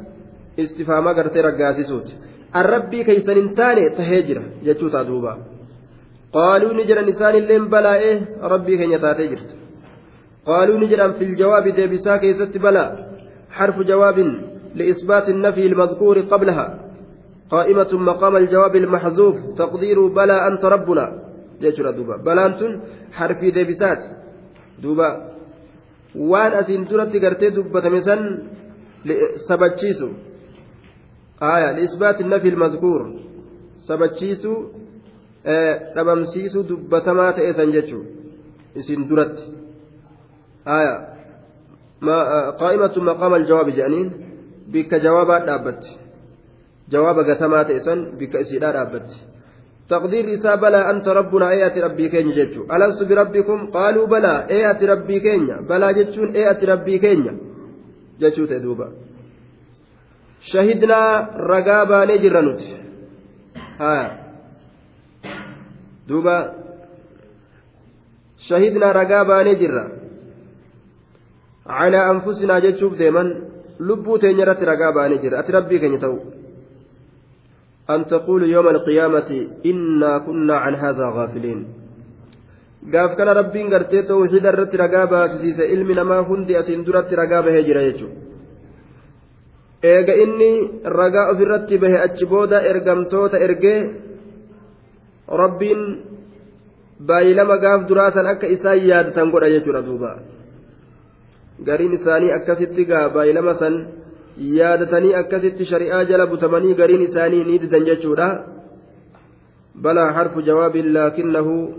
istifhaama 0.57 1.15
gartee 1.15 1.43
raggaasisuuti 1.43 2.17
arrabbii 2.53 3.05
keeysan 3.05 3.37
hin 3.41 3.55
taane 3.55 3.91
tahee 3.91 4.23
jira 4.23 4.43
jechuu 4.65 4.91
taa 4.91 5.07
duuba 5.07 5.39
qaaluu 6.37 6.73
ni 6.77 6.85
jedhan 6.91 7.09
isaanilleen 7.15 7.65
balaa'ee 7.75 8.17
rabbii 8.53 8.79
keenya 8.81 8.99
taatee 9.05 9.29
jirti 9.33 9.55
qaaluu 10.49 10.79
ni 10.79 10.93
jedhan 10.93 11.19
fi 11.19 11.33
ljawaabi 11.33 11.77
deebisaa 11.79 12.23
keessatti 12.25 12.65
balaa 12.69 12.91
حرف 13.59 13.77
جواب 13.81 14.19
لإثبات 14.75 15.29
النفي 15.29 15.67
المذكور 15.67 16.21
قبلها 16.21 16.67
قائمة 17.51 17.91
مقام 17.93 18.37
الجواب 18.37 18.77
المحذوف 18.77 19.37
تقدير 19.59 20.07
بلى 20.07 20.37
أنت 20.49 20.65
ربنا 20.65 21.07
duuba 21.97 22.19
balaan 22.19 22.59
tun 22.59 22.73
harfii 23.19 23.53
deebisaati 23.57 24.09
duuba 24.83 25.09
waan 26.31 26.53
asiin 26.61 26.83
duratti 26.91 27.19
gartee 27.25 27.51
dubbatame 27.57 28.01
san 28.03 28.21
sabachiisu 29.49 30.09
aya 31.41 31.69
liisbaati 31.79 32.25
nafi 32.25 32.49
ilmazkuur 32.53 33.03
sabachiisu 33.89 34.53
dhabamsiisu 35.45 36.69
dubbatamaa 36.69 37.33
ta'e 37.33 37.53
san 37.53 37.73
jechuu 37.73 38.05
isin 38.75 39.09
duratti 39.09 39.45
qaa'imatu 42.61 43.01
maqaama 43.11 43.37
aljawaabi 43.37 43.77
jedhaniin 43.79 44.11
bikka 44.73 44.99
jawaabaa 45.07 45.41
dhaabbatti 45.47 45.99
jawaaba 46.93 47.23
gatamaa 47.31 47.65
ta'e 47.65 47.81
san 47.81 47.99
bikka 48.19 48.39
isiidhaa 48.47 48.73
dhaabbatti 48.79 49.35
تقدير 49.89 50.35
إساء 50.35 50.57
بلى 50.57 50.91
أنت 50.91 51.09
ربنا 51.09 51.51
إيات 51.51 51.79
ربي 51.79 52.09
كينيا 52.09 52.35
جتشو 52.35 52.63
ألست 52.73 53.03
بربكم 53.03 53.59
قالوا 53.77 54.07
بلى 54.07 54.47
إيات 54.51 54.81
ربي 54.83 55.21
كينيا 55.21 55.57
بلى 55.69 55.89
جتشون 55.95 56.29
إيات 56.37 56.65
ربي 56.65 56.99
كينيا 56.99 57.35
جتشو 58.21 58.45
تدوبا 58.45 58.89
شهدنا 60.41 61.01
رقابا 61.37 62.05
نجرنت 62.05 62.61
ها 63.81 64.24
duuba 66.09 66.37
shahidnaa 68.49 68.93
ragaa 68.93 69.25
baanee 69.31 69.57
jirra. 69.63 69.85
Calaa 71.67 72.09
anfusinaa 72.13 72.61
jechuuf 72.67 72.99
deeman 72.99 73.29
lubbuu 73.79 74.19
teenya 74.19 74.43
irratti 74.45 74.65
ragaa 74.73 74.93
baanee 74.99 75.19
jirra. 75.23 75.39
Ati 75.41 75.53
rabbii 75.53 75.81
keenya 75.81 76.01
ta'u. 76.05 76.19
An 77.89 78.05
taquulu 78.13 78.47
yooma 78.55 78.71
alqiyaamati 78.75 79.39
innaa 79.71 80.21
kunnaa 80.27 80.61
can 80.65 80.77
haadaa 80.83 81.11
gaafiliin. 81.17 81.61
Gaaf 82.93 83.17
kana 83.17 83.33
rabbiin 83.41 83.71
gartee 83.73 84.03
tawxiida 84.11 84.53
irratti 84.53 84.77
ragaa 84.85 85.07
baasisiise 85.07 85.65
ilmi 85.75 85.95
namaa 85.95 86.23
hundi 86.29 86.57
asiin 86.61 86.85
duratti 86.87 87.17
ragaa 87.17 87.43
bahee 87.47 87.63
jira 87.69 87.83
jechuudha. 87.89 88.17
Eega 89.93 90.15
inni 90.25 90.51
ragaa 90.99 91.31
ofirratti 91.33 91.79
bahe 91.79 91.99
achi 92.07 92.25
booda 92.33 92.59
ergamtoota 92.71 93.39
ergee 93.47 93.79
rabbiin 95.29 95.83
baay'ilama 97.01 97.57
gaaf 97.65 97.89
duraa 97.89 98.11
san 98.11 98.27
akka 98.27 98.47
isaan 98.47 98.87
yaadatan 98.91 99.31
godha 99.31 99.53
jechuudha 99.55 99.83
duuba 99.83 100.11
gariin 101.67 101.95
isaanii 101.99 102.33
akkasitti 102.39 102.89
gaa 102.91 103.09
baay'ilama 103.15 103.55
san 103.63 103.75
yaadatanii 104.39 105.15
akkasitti 105.23 105.71
shari'aa 105.73 106.05
jala 106.11 106.27
butamanii 106.27 106.75
gariin 106.75 107.07
isaanii 107.09 107.45
ni 107.45 107.63
didan 107.63 107.87
jechuudha 107.91 108.29
بلى 109.75 110.15
حرف 110.15 110.39
جواب 110.39 110.77
لكنه 110.77 111.73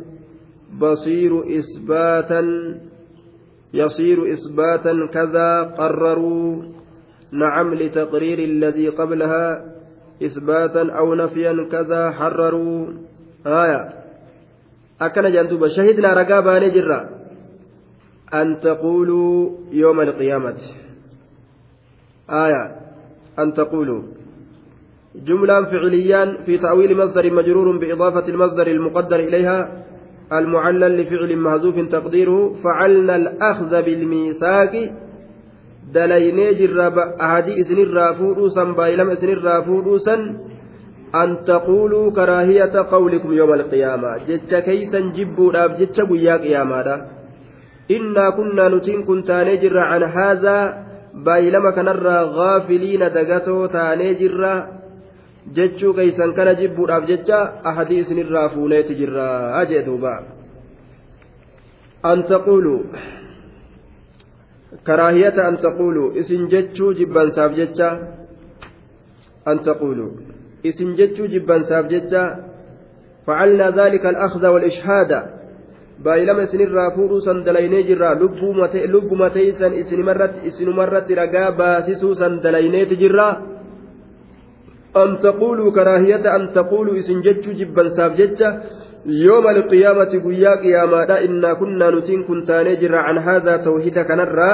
بصير 0.79 1.59
إثباتا 1.59 2.41
يصير 3.73 4.33
إثباتا 4.33 5.07
كذا 5.13 5.61
قرروا 5.63 6.63
نعم 7.31 7.73
لتقرير 7.73 8.39
الذي 8.39 8.89
قبلها 8.89 9.65
إثباتا 10.23 10.91
أو 10.91 11.15
نفيا 11.15 11.67
كذا 11.71 12.11
حرروا 12.11 12.87
آية 13.47 13.89
أكن 15.01 15.31
جندوب 15.31 15.67
شهدنا 15.67 16.13
رقابا 16.13 16.59
نجرا 16.59 17.09
أن 18.33 18.59
تقولوا 18.59 19.49
يوم 19.71 20.01
القيامة 20.01 20.57
آية 22.29 22.75
أن 23.39 23.53
تقولوا 23.53 24.01
جملة 25.15 25.63
فعليا 25.63 26.37
في 26.45 26.57
تأويل 26.57 26.97
مصدر 26.97 27.33
مجرور 27.33 27.77
بإضافة 27.77 28.27
المصدر 28.27 28.67
المقدر 28.67 29.19
إليها 29.19 29.85
المعلل 30.33 31.01
لفعل 31.01 31.37
محذوف 31.37 31.79
تقديره 31.79 32.53
فعلنا 32.63 33.15
الأخذ 33.15 33.81
بالميثاق 33.81 34.91
دليني 35.93 36.53
جرب 36.53 36.97
أهدي 36.97 37.61
إسن 37.61 37.77
الرافودوسا 37.77 38.63
بايلم 38.63 39.09
إسن 39.09 39.29
الرافودوسا 41.23 41.23
أن 41.23 41.45
تقولوا 41.45 42.11
كراهية 42.11 42.75
قولكم 42.91 43.33
يوم 43.33 43.53
القيامة 43.53 44.17
جتش 44.27 44.53
كيسا 44.53 44.99
جبوا 44.99 45.67
جتش 45.67 46.01
قيا 46.01 46.35
قياما 46.37 47.07
إنا 47.91 48.29
كنا 48.29 48.69
نتين 48.69 49.03
كنتاني 49.03 49.57
جر 49.57 49.77
عن 49.77 50.03
هذا 50.03 50.57
بايلم 51.13 51.69
كنرى 51.69 52.17
غافلين 52.37 52.99
دقتو 52.99 53.65
تاني 53.65 54.13
جرّ 54.13 54.43
jechuu 55.53 55.93
keeysan 55.93 56.33
kana 56.33 56.53
jibbuudhaaf 56.57 57.05
jecha 57.05 57.39
ahadii 57.63 57.99
isinirraa 58.03 58.49
fuuneeti 58.49 58.95
jirraa 58.95 59.65
jee 59.65 59.83
duuba 59.85 60.13
an 62.03 62.23
taquulu 62.23 62.89
karaahiyata 64.83 65.47
an 65.47 65.57
taquulu 65.57 66.17
isin 66.21 66.49
jechuu 66.49 66.93
jibbansaaf 66.93 67.53
jecha 67.53 67.89
an 69.45 69.59
taquulu 69.59 70.07
isin 70.69 70.97
jechuu 70.99 71.27
jibbansaaf 71.33 71.85
jecha 71.93 72.23
الأخذ 74.05 74.47
والإشهاد 74.47 75.11
بايلما 75.99 76.43
إسن 76.43 76.61
الرافور 76.61 77.19
سندليني 77.19 77.83
جرا 77.83 78.13
لب 78.93 79.13
متيسا 79.13 79.67
إسن 79.81 79.99
مرت 80.01 80.33
إسن 80.47 80.69
مرت 80.69 81.11
رقا 81.11 81.49
باسسو 81.49 82.13
سندليني 82.13 82.85
تجرا 82.85 83.29
أن 85.01 85.09
تقولوا 85.17 85.71
كراهية 85.71 86.35
أن 86.35 86.53
تقولوا 86.53 86.99
إسن 86.99 87.21
جتشو 87.25 87.51
جبا 87.59 87.89
ساب 87.95 88.11
جتشا 88.19 88.49
يوم 89.05 89.45
القيامة 89.55 90.11
قيا 90.25 90.51
قياما 90.63 91.01
إنا 91.25 91.53
كنا 91.59 91.87
نتين 91.95 92.23
كنتا 92.27 92.63
نجر 92.63 92.95
عن 92.95 93.17
هذا 93.17 93.53
توحيد 93.57 93.97
كنرا 93.99 94.53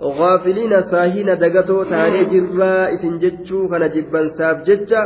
غافلين 0.00 0.82
ساهين 0.82 1.38
دقتو 1.38 1.82
تاني 1.82 2.24
جرا 2.32 2.94
إسن 2.94 3.18
جتشو 3.18 3.68
كان 3.68 3.84
جبا 3.94 4.28
ساب 4.28 4.62
جتشا. 4.62 5.02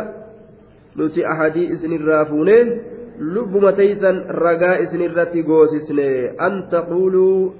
نتي 0.98 1.26
أحدي 1.26 1.72
إسن 1.72 1.92
الرافوني 1.92 2.58
لبما 3.20 3.70
تيسن 3.70 4.16
رقا 4.42 4.82
إسن 4.82 5.00
الرتي 5.02 5.42
قوسسني 5.42 6.30
أن 6.46 6.54
تقولوا 6.72 7.50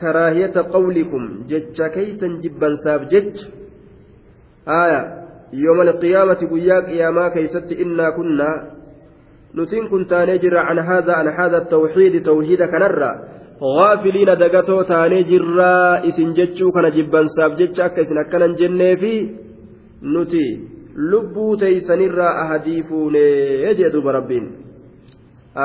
كراهية 0.00 0.56
قولكم. 0.74 1.22
جتشا 1.48 1.88
كيسا 1.88 2.28
جبا 2.42 2.68
ساب 2.84 3.08
جتش. 3.08 3.38
آية. 4.68 5.00
يوم 5.52 5.80
القيامة 5.80 6.40
قيا 6.52 6.80
قياما 6.80 7.28
كيست 7.28 7.72
إنا 7.72 8.10
كنا. 8.10 8.50
نتين 9.54 9.88
كنت 9.88 10.12
نجر 10.14 10.56
عن 10.56 10.78
هذا 10.78 11.12
عن 11.12 11.28
هذا 11.28 11.58
التوحيد 11.58 12.22
توحيد 12.22 12.62
كنرى 12.62 13.12
غافلين 13.61 14.31
دقتو 14.43 14.81
تاني 14.81 15.23
جرا 15.29 16.07
إسن 16.09 16.29
جتشو 16.37 16.71
كان 16.71 16.87
جبا 16.95 17.21
ساب 17.35 17.51
جتشا 17.59 17.87
كيسن 17.87 18.17
أكنا 18.17 18.47
جنة 18.59 18.95
في 19.01 19.13
نتي 20.03 20.47
lubbuu 20.99 21.57
teeysanirraa 21.57 22.31
ahadiifuune 22.43 23.19
jee 23.77 23.91
duuba 23.93 24.11
rabbiin 24.11 24.47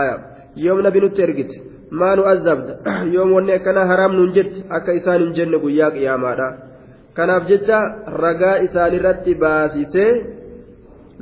aya 0.01 0.12
yoom 0.64 0.83
nabi 0.87 1.01
nutti 1.05 1.25
ergite 1.27 1.57
maa 1.90 2.14
nu 2.16 2.27
azabda 2.33 2.94
yoom 3.14 3.33
wanni 3.37 3.57
akkana 3.57 3.87
haraam 3.90 4.14
nun 4.18 4.33
jette 4.37 4.62
akka 4.79 4.94
isaan 5.01 5.25
hin 5.25 5.35
jenne 5.38 5.59
guyyaa 5.64 5.90
qiyaamaadha 5.97 6.49
kanaaf 7.18 7.49
jecha 7.51 7.81
ragaa 8.25 8.55
isaanirratti 8.66 9.35
baasisee 9.42 10.12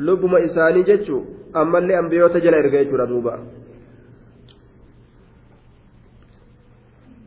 lubbuma 0.09 0.44
isaanii 0.48 0.85
jechuun 0.90 1.25
ammallee 1.62 1.98
ambiyoota 2.03 2.44
jala 2.44 2.62
erga 2.64 2.85
jechuudha 2.85 3.07
duuba. 3.14 3.38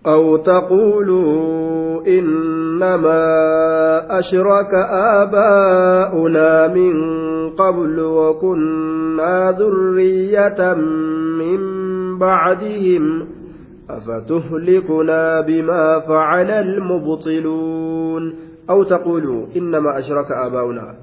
أو 0.06 0.36
تقولوا 0.36 2.06
إنما 2.06 3.22
أشرك 4.18 4.74
آباؤنا 5.20 6.68
من 6.68 6.94
قبل 7.50 8.00
وكنا 8.00 9.56
ذرية 9.58 10.74
من 11.38 11.60
بعدهم 12.18 13.26
أفتهلكنا 13.90 15.40
بما 15.40 16.00
فعل 16.00 16.50
المبطلون 16.50 18.34
أو 18.70 18.82
تقولوا 18.82 19.46
إنما 19.56 19.98
أشرك 19.98 20.32
آباؤنا 20.32 20.94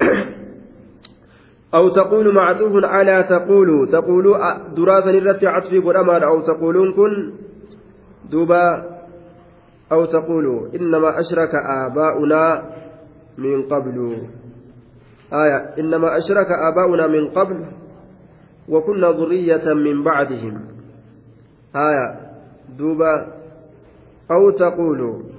أو 1.74 1.88
تقول 1.88 2.34
معطوف 2.34 2.84
على 2.84 3.26
تقولوا 3.30 3.86
تقولوا 3.86 4.36
دراسة 4.76 5.10
نرتي 5.10 5.46
عطفي 5.46 5.78
قرأما 5.78 6.24
أو 6.24 6.40
تقولون 6.40 6.92
كن 6.92 7.32
دوبا 8.30 8.98
أو 9.92 10.04
تقولوا 10.04 10.68
إنما 10.74 11.20
أشرك 11.20 11.54
آباؤنا 11.54 12.62
من 13.38 13.62
قبل 13.62 13.96
آية 15.32 15.58
إنما 15.78 16.16
أشرك 16.16 16.50
آباؤنا 16.50 17.06
من 17.06 17.28
قبل 17.28 17.66
وكنا 18.68 19.08
ذرية 19.10 19.74
من 19.74 20.04
بعدهم 20.04 20.54
آية 21.76 22.06
دوبا 22.78 23.14
أو 24.30 24.50
تقولوا 24.50 25.38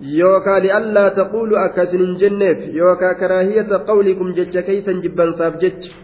yookaan 0.00 0.62
li'allaa 0.62 1.10
taquulu 1.16 1.56
akkasin 1.56 2.00
hin 2.04 2.16
jenneef 2.20 2.58
yookaan 2.74 3.16
karaahiyata 3.16 3.78
qawlikum 3.88 4.34
jecha 4.36 4.62
keeysan 4.62 5.00
jibbansaaf 5.02 5.56
jecha 5.62 5.94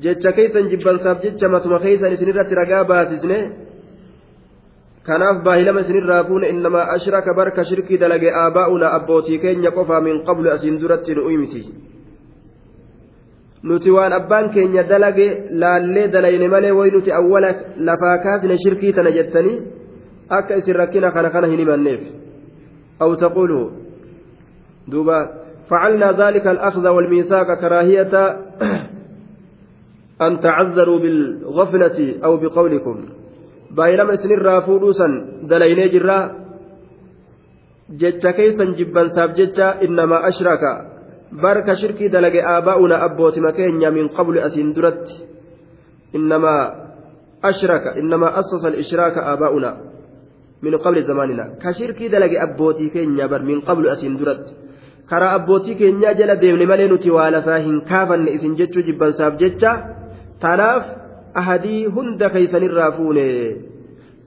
jecha 0.00 0.32
keeysan 0.32 0.70
jibbansaaf 0.72 1.20
jecha 1.24 1.48
matuma 1.52 1.80
keeysan 1.84 2.12
isinirratti 2.16 2.54
ragaa 2.54 2.84
baasisne 2.84 3.38
kanaaf 5.08 5.42
baahilama 5.44 5.80
isinirraa 5.80 6.24
fuune 6.28 6.48
innamaa 6.54 6.86
ashraka 6.96 7.34
barka 7.34 7.64
shirkii 7.70 7.98
dalage 8.02 8.30
aabaa'una 8.42 8.92
abbootii 8.98 9.38
keenya 9.44 9.70
qofaa 9.78 10.00
min 10.00 10.22
qablu 10.28 10.50
asiin 10.54 10.80
duratti 10.80 11.14
nu 11.14 11.26
uymiti 11.26 11.62
nuti 13.62 13.90
waan 13.96 14.12
abbaan 14.20 14.50
keenya 14.54 14.82
dalage 14.92 15.26
laallee 15.64 16.08
dalayne 16.14 16.48
malee 16.54 16.72
way 16.78 16.90
nuti 16.96 17.12
awwala 17.20 17.50
lafaa 17.88 18.16
kaasne 18.24 18.56
shirkii 18.64 18.92
tana 18.92 19.10
jettanii 19.18 19.58
akka 20.38 20.56
isin 20.62 20.80
rakkina 20.82 21.10
kana 21.16 21.30
kana 21.30 21.52
hin 21.52 21.62
himanneef 21.64 22.02
أو 23.02 23.14
تقولوا 23.14 23.70
دوبا 24.88 25.28
فعلنا 25.70 26.12
ذلك 26.12 26.46
الأخذ 26.46 26.88
والميثاق 26.88 27.60
كراهية 27.60 28.36
أن 30.26 30.40
تعذروا 30.40 30.98
بالغفلة 30.98 32.14
أو 32.24 32.36
بقولكم 32.36 33.04
بايلما 33.76 34.14
سنرا 34.22 34.60
فودوسا 34.66 35.08
دليني 35.50 35.88
جرا 35.94 36.18
جتشا 38.00 38.30
كيسا 38.36 38.64
جبا 38.78 39.02
ساب 39.14 39.30
جتشا 39.38 39.66
إنما 39.84 40.28
أشرك 40.28 40.62
بارك 41.42 41.68
شركي 41.80 42.08
دلق 42.14 42.34
آباؤنا 42.56 42.96
أبوت 43.04 43.36
مكينيا 43.38 43.90
من 43.90 44.06
قبل 44.08 44.34
أسندرت 44.38 45.06
إنما 46.16 46.54
أشرك 47.50 47.84
إنما 48.00 48.28
أسس 48.40 48.62
الإشراك 48.72 49.16
آباؤنا 49.32 49.70
من 50.62 50.76
قبل 50.84 51.02
زماننا 51.02 51.44
كشركي 51.62 52.08
دلق 52.14 52.32
أبوتي 52.46 52.88
كينيا 52.94 53.26
بر 53.26 53.42
من 53.50 53.60
قبل 53.68 53.84
أسين 53.88 54.16
درت 54.16 54.46
karaa 55.10 55.32
abbootii 55.38 55.74
keenyaa 55.74 56.14
jala 56.18 56.34
deemne 56.42 56.66
malee 56.70 56.88
nuti 56.90 57.10
waa 57.10 57.30
lafaa 57.34 57.58
hin 57.64 57.78
kaafanne 57.90 58.34
isin 58.36 58.52
jechuu 58.58 58.82
jibbansaaf 58.88 59.38
jecha. 59.42 59.72
Tanaaf 60.42 60.84
ahadii 61.34 61.84
hunda 61.96 62.30
keeysanirraa 62.30 62.90
fuune 62.98 63.26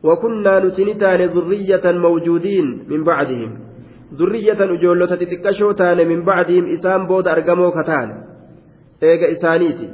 wakunnaa 0.03 0.59
nuti 0.59 0.85
ni 0.85 0.95
taane 0.95 1.27
zurriyyatan 1.35 1.97
mawjuudiin 2.05 2.69
min 2.91 3.03
bacdihim 3.09 3.51
zurriyyatan 4.19 4.75
ijoollota 4.75 5.17
xixiqqashoo 5.21 5.73
taane 5.81 6.05
min 6.11 6.23
bacdihim 6.29 6.67
isaan 6.75 7.07
booda 7.07 7.31
argamoo 7.35 7.71
ka 7.77 7.83
taane 7.91 8.13
eega 9.11 9.27
isaaniiti 9.35 9.89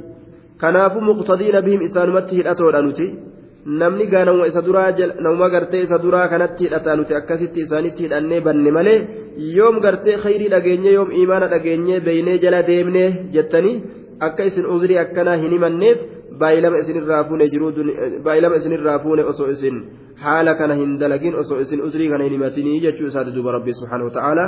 kanaafu 0.62 1.00
muqtadiina 1.10 1.62
bihim 1.66 1.82
isaanumatti 1.88 2.36
hidhatoodha 2.40 2.82
nuti 2.86 3.06
namni 3.82 4.06
gaa 4.12 4.24
namuma 4.24 4.46
isa 4.52 4.62
duraa 4.66 4.90
namuma 5.24 5.48
gartee 5.54 5.82
isa 5.86 5.98
duraa 6.04 6.28
kanatti 6.28 6.64
hidhata 6.64 6.96
nuti 6.96 7.14
akkasitti 7.20 7.60
isaanitti 7.66 8.02
hidhannee 8.06 8.40
banne 8.46 8.70
malee 8.76 8.98
yoom 9.56 9.80
gartee 9.86 10.16
khayrii 10.24 10.52
dhageenye 10.54 10.92
yoom 10.98 11.10
imaana 11.22 11.48
dhageenye 11.54 12.00
beeynee 12.06 12.38
jala 12.44 12.62
deemne 12.70 13.04
jettanii 13.34 13.76
akka 14.28 14.44
isin 14.50 14.66
uzrii 14.76 14.98
akkanaa 15.04 15.36
hin 15.42 15.52
himanneef 15.56 15.98
baay'ilama 16.40 16.78
isinirraa 16.82 17.22
fuune 17.28 17.48
jiruu 17.52 17.70
baay'ilama 18.26 18.56
isinirraa 18.60 18.98
fuune 19.04 19.22
osoo 19.32 19.48
isin 19.54 19.76
haala 20.24 20.54
kana 20.60 20.74
hin 20.80 20.98
dalagin 21.02 21.34
osoo 21.42 21.60
isin 21.64 21.80
uzrii 21.88 22.08
kana 22.12 22.24
hin 22.28 22.34
himatinii 22.38 22.80
jechuu 22.86 23.06
isaati 23.12 23.34
duuba 23.36 23.52
rabbii 23.56 23.76
subhaanahu 23.80 24.08
wa 24.10 24.14
ta'aala 24.18 24.44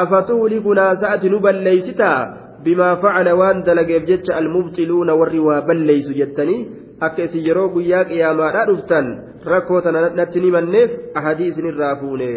afatuhlikunaa 0.00 0.94
sa'ati 1.02 1.28
nu 1.34 1.40
balleeysitaa 1.46 2.18
bimaa 2.64 2.96
facala 3.04 3.34
waan 3.40 3.64
dalageef 3.68 4.04
jecha 4.10 4.36
almubxiluuna 4.40 5.14
warri 5.22 5.40
waa 5.48 5.60
balleeysu 5.70 6.12
jettanii 6.20 6.60
akka 7.06 7.22
isin 7.28 7.46
yeroo 7.48 7.68
guyyaa 7.74 8.04
qiyaamaadhaa 8.10 8.66
dhuftan 8.70 9.06
rakkoo 9.52 9.80
tana 9.86 10.04
natti 10.20 10.40
ni 10.44 10.50
manneef 10.56 10.90
ahadii 11.22 11.50
isinirraa 11.52 11.96
fuune 12.02 12.30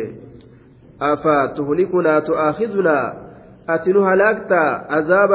afatuhlikunaa 1.11 2.21
tu'aakhidunaa 2.29 3.05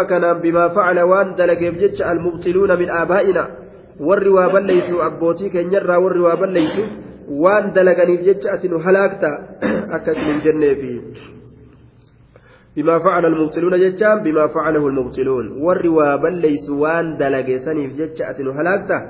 kanaan 0.09 0.41
bimaa 0.41 0.69
facala 0.77 1.07
waan 1.07 1.37
dalageef 1.37 1.79
jecha 1.83 2.11
almubxiluuna 2.13 2.77
min 2.77 2.91
aabaa'ina 2.91 3.47
warri 4.01 4.31
waa 4.31 4.49
balleeysu 4.49 5.03
abbootii 5.09 5.51
keenyarraa 5.51 6.01
warri 6.05 6.21
waa 6.21 6.37
balleeysu 6.37 6.83
waan 7.45 7.73
dalaganiif 7.75 8.25
jecha 8.31 8.53
ati 8.53 8.69
nu 8.69 8.79
halaakta 8.79 9.31
akka 9.97 10.13
isin 10.13 10.27
hin 10.33 10.43
jenneefi 10.49 10.95
بما 12.77 12.99
فعل 12.99 13.27
المبطلون 13.27 13.75
جتان 13.81 14.23
بما 14.23 14.47
فعله 14.47 14.87
المبطلون 14.89 15.63
ور 15.63 15.87
وبليس 15.87 16.71
وان 16.71 17.17
دلقيسني 17.17 17.89
في 17.89 17.95
جتة 17.97 18.61
هلاكته 18.61 19.01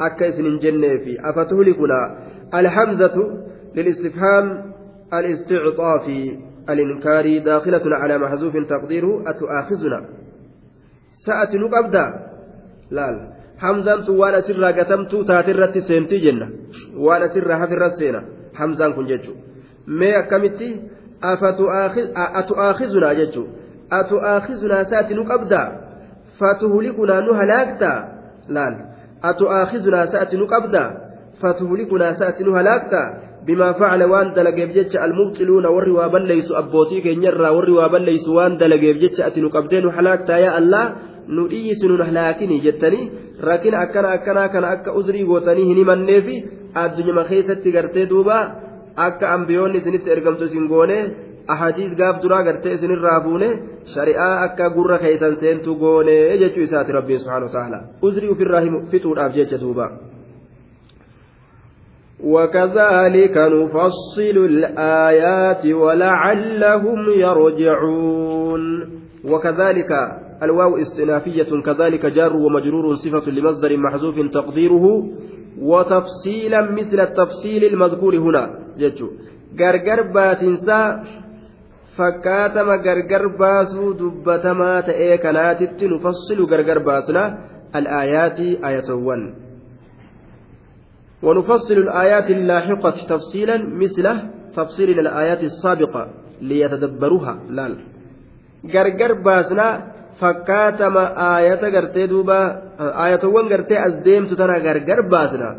أكيس 0.00 0.40
جنة 0.40 0.96
في 1.04 1.18
أفتهلكنا 1.20 2.00
الحمزة 2.54 3.16
للاستفهام 3.76 4.72
الاستعطافي 5.14 6.47
الإنكار 6.70 7.38
داخلة 7.38 7.96
على 7.96 8.18
محذوف 8.18 8.56
تقديره 8.56 9.22
أتؤاخذنا؟ 9.30 10.04
سأت 11.26 11.54
نقبدا 11.56 12.06
لا 12.90 13.06
حمزة 13.58 14.10
وأنا 14.12 14.40
سرا 14.40 14.70
قتمت 14.70 15.12
تاترت 15.28 15.78
سينتي 15.78 16.18
جنة. 16.18 16.48
وأنا 16.96 17.28
سرا 17.34 17.54
حفر 17.56 17.86
السينة 17.86 18.22
حمزة 18.54 18.90
كن 18.90 19.06
جتشو 19.06 19.32
مي 19.88 20.18
أكمتي؟ 20.18 20.70
أتؤاخذنا 22.40 23.12
جتشو 23.12 23.44
أتؤاخذنا 23.92 24.84
سأت 24.84 25.12
نقبدا 25.12 25.80
فتهلكنا 26.38 27.20
نهلاكتا. 27.20 27.92
لا 28.48 28.66
أتؤاخذنا 29.24 30.06
سأت 30.06 30.34
نقبدا 30.34 30.84
فتهلكنا 31.40 32.12
سأت 32.12 32.40
نهلاكتا. 32.42 33.27
بما 33.48 33.72
فعل 33.80 34.02
وان 34.12 34.28
دلقيف 34.36 34.70
جتش 34.76 34.94
المبطلون 34.96 35.66
وري 35.66 35.90
وابليس 35.90 36.48
أبوتي 36.52 37.00
كينيرا 37.00 37.50
وري 37.56 37.72
وابليس 37.72 38.28
وان 38.28 38.56
دلقيف 38.60 38.96
جتش 39.02 39.20
أتنو 39.20 39.48
قبدين 39.54 39.84
حلاكتا 39.96 40.36
يا 40.44 40.50
الله 40.58 40.84
نؤيس 41.36 41.82
نحلاكني 42.00 42.58
جتني. 42.66 43.00
لكن 43.48 43.74
أكنا 43.74 44.14
أكنا 44.14 44.46
كان 44.46 44.64
أكا 44.64 44.90
أزري 44.98 45.22
غوتني 45.28 45.62
هني 45.70 45.84
مني 45.90 46.20
في 46.24 46.34
الدنيا 46.82 47.14
مخيثة 47.18 47.64
قرتي 47.74 48.04
دوبا. 48.10 48.38
أكا 49.06 49.34
أنبيوني 49.34 49.80
سنت 49.84 50.08
إرقمتو 50.08 50.46
سنغوني 50.52 51.00
ahadiis 51.48 51.92
gaaf 51.96 52.20
duraa 52.22 52.42
gartee 52.46 52.74
isinirraa 52.76 53.20
fuune 53.26 53.48
shari'aa 53.94 54.34
akka 54.46 54.70
gurra 54.76 54.98
keeysan 55.04 55.36
seentu 55.42 55.76
goone 55.82 56.16
jechuu 56.42 56.64
isaati 56.66 56.96
rabbiin 56.98 57.22
subhaanahu 57.22 57.48
wa 57.50 57.54
ta'ala 57.56 57.78
uzrii 58.08 58.32
ofirraa 58.34 58.62
fixuudhaaf 58.92 59.32
jecha 59.38 59.60
duuba 59.62 59.86
وكذلك 62.24 63.36
نفصل 63.36 64.36
الآيات 64.52 65.66
ولعلهم 65.66 66.98
يرجعون. 67.08 68.62
وكذلك 69.24 69.92
الواو 70.42 70.76
استنافية 70.76 71.62
كذلك 71.66 72.06
جار 72.06 72.36
ومجرور 72.36 72.94
صفة 72.94 73.30
لمصدر 73.30 73.76
محذوف 73.76 74.16
تقديره 74.32 74.84
وتفصيلا 75.60 76.60
مثل 76.70 77.00
التفصيل 77.00 77.64
المذكور 77.64 78.16
هنا. 78.16 78.50
جدّ 78.78 79.00
gargar 79.56 80.12
baatinsaa 80.12 81.04
fakkaatama 81.96 82.78
gargar 82.86 83.28
baasuu 83.38 83.94
dubbatamaa 83.98 84.82
ta'ee 84.88 85.18
kanaatitti 85.18 85.88
nufassilu 85.88 86.46
gargar 86.46 86.80
baasna 86.88 87.22
al'aayaati 87.80 88.58
ayatowwan 88.70 89.22
ونفصل 91.22 91.74
الآيات 91.74 92.30
اللاحقة 92.30 92.96
تفصيلا 93.12 93.56
مثل 93.82 94.06
تفصيل 94.56 94.98
الآيات 94.98 95.42
السابقة 95.42 96.02
ليتدبروها 96.48 97.34
لا 97.56 97.64
غرغر 98.74 99.12
باسنا 99.26 99.68
فكاتما 100.20 101.04
آية 101.38 101.62
غرتي 101.74 102.06
دوبا 102.06 102.40
آية 103.04 103.24
وان 103.34 103.46
غرتي 103.52 103.76
أزديم 103.86 104.26
تتنا 104.26 104.56
غرغر 104.66 105.00
باسنا 105.12 105.50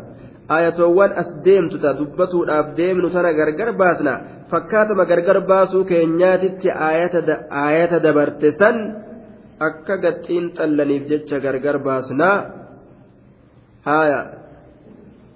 ayatoowwan 0.56 1.12
as 1.22 1.28
deemtuta 1.46 1.90
dubbatuudhaaf 1.98 2.66
deemnu 2.78 3.08
tana 3.14 3.30
gargar 3.40 3.70
baasna 3.80 4.14
fakkaatama 4.50 5.04
gargar 5.10 5.38
baasuu 5.50 5.84
keenyaatitti 5.90 6.68
ayata 7.66 7.98
dabarte 8.06 8.48
san 8.60 8.76
akka 9.68 9.94
gaxiin 10.04 10.46
xallaniif 10.58 11.04
jecha 11.10 11.38
gargar 11.46 11.76
baasnaa 11.86 12.36
haya 13.88 14.20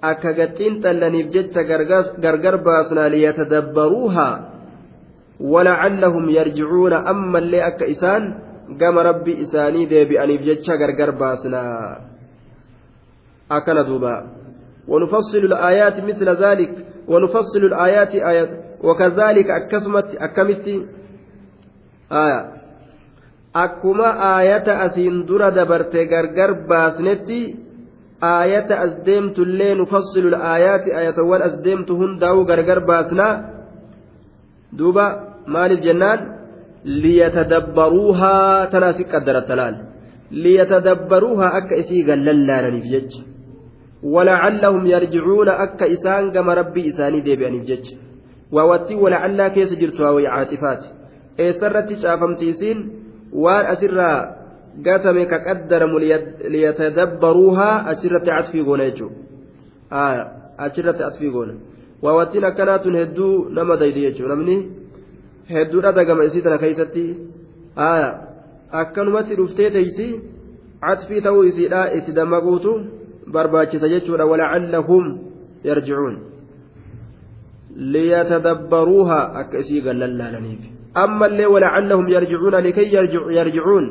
akka 0.01 0.33
gaxiin 0.33 0.81
xallaniif 0.83 1.27
jecha 1.33 1.63
gargar 2.23 2.57
baasnaa 2.67 3.09
liyatadabbaruuhaa 3.09 4.55
أما 7.09 7.39
اللي 7.39 7.67
أك 7.67 7.83
إسان 7.83 8.23
قام 8.81 8.99
ربي 8.99 9.41
إساني 9.41 9.85
دي 9.85 10.05
بأنيف 10.05 10.41
جتشا 10.41 10.73
غرغر 10.73 11.11
باسنا 11.11 11.61
أكل 13.51 13.83
دوبا 13.83 14.25
ونفصل 14.87 15.37
الآيات 15.37 16.03
مثل 16.03 16.29
ذلك 16.29 16.85
ونفصل 17.07 17.59
الآيات 17.59 18.15
آيات 18.15 18.49
وكذلك 18.83 19.49
أكسمت 19.49 20.15
أكمت 20.15 20.67
آية. 22.11 22.51
أكما 23.55 24.39
آية 24.39 24.85
أسين 24.85 25.25
در 25.25 25.49
دبرت 25.49 25.95
غرغر 25.95 26.51
باسنتي 26.69 27.64
aayata 28.21 28.75
as 28.85 28.93
deemtullee 29.07 29.73
nufassilu 29.81 30.29
laayaati 30.35 30.89
aayatawwan 30.97 31.41
as 31.47 31.55
deemtu 31.65 31.97
hundaa'uu 32.01 32.45
gargar 32.51 32.79
baasnaa 32.89 33.33
duuba 34.77 35.05
maaliif 35.53 35.81
jennaan 35.87 36.19
liyatadabbaruuhaa 37.03 38.67
tanaa 38.73 38.93
si 38.97 39.03
qaddaratta 39.13 39.55
laal 39.59 39.75
liyatadabbaruuhaa 40.45 41.51
akka 41.59 41.75
isii 41.83 42.03
gallallaananiif 42.09 42.85
jecha 42.93 43.21
walacallahum 44.15 44.83
yarjicuuna 44.93 45.53
akka 45.65 45.85
isaan 45.95 46.31
gama 46.35 46.55
rabbii 46.61 46.85
isaanii 46.91 47.21
deebi'aniif 47.27 47.65
jecha 47.71 47.93
waawattii 48.55 48.99
walacallaa 49.05 49.49
keessa 49.55 49.75
jirtu 49.81 50.03
haawayii 50.03 50.29
caatifaati 50.35 50.87
eessarratti 51.45 51.95
caafamti 52.03 52.45
isiin 52.53 52.79
waan 53.43 53.65
asirraa 53.73 54.17
وان 54.77 54.95
أسرى 54.95 55.23
قاتم 55.23 55.23
كقدرم 55.23 55.99
ليتدبروها 56.53 57.91
أسرت 57.91 58.29
عطفي 58.29 58.61
غونيجو 58.61 59.09
آية 59.91 60.23
أسرت 60.59 61.01
عطفي 61.01 61.27
غوني 61.29 61.55
وواتينا 62.03 62.49
كانت 62.49 62.87
هدو 62.87 63.49
نما 63.49 63.75
دايديجو 63.75 64.27
نمني؟ 64.27 64.57
هدو 65.49 65.79
ردا 65.79 66.03
كما 66.03 66.25
إسيتنا 66.25 66.57
كيستي 66.57 67.15
آية 67.77 68.09
أكنمت 68.73 69.31
رفتي 69.39 69.69
تيسي 69.69 70.19
عطفي 70.83 71.21
تو 71.21 71.43
إسيدا 71.43 71.97
إتدمقوتو. 71.97 72.73
barbaachisa 73.27 73.89
jechuudha 73.89 74.25
walacallahum 74.25 75.19
yarjicuun 75.63 76.17
liyatadabbaruuha 77.75 79.19
akka 79.41 79.57
isii 79.63 79.81
gallallaalaniif 79.81 80.61
amma 80.93 81.27
illee 81.29 81.49
walacallahum 81.55 82.09
yarjicuuna 82.15 82.61
likay 82.61 82.87
yarjicuun 83.37 83.85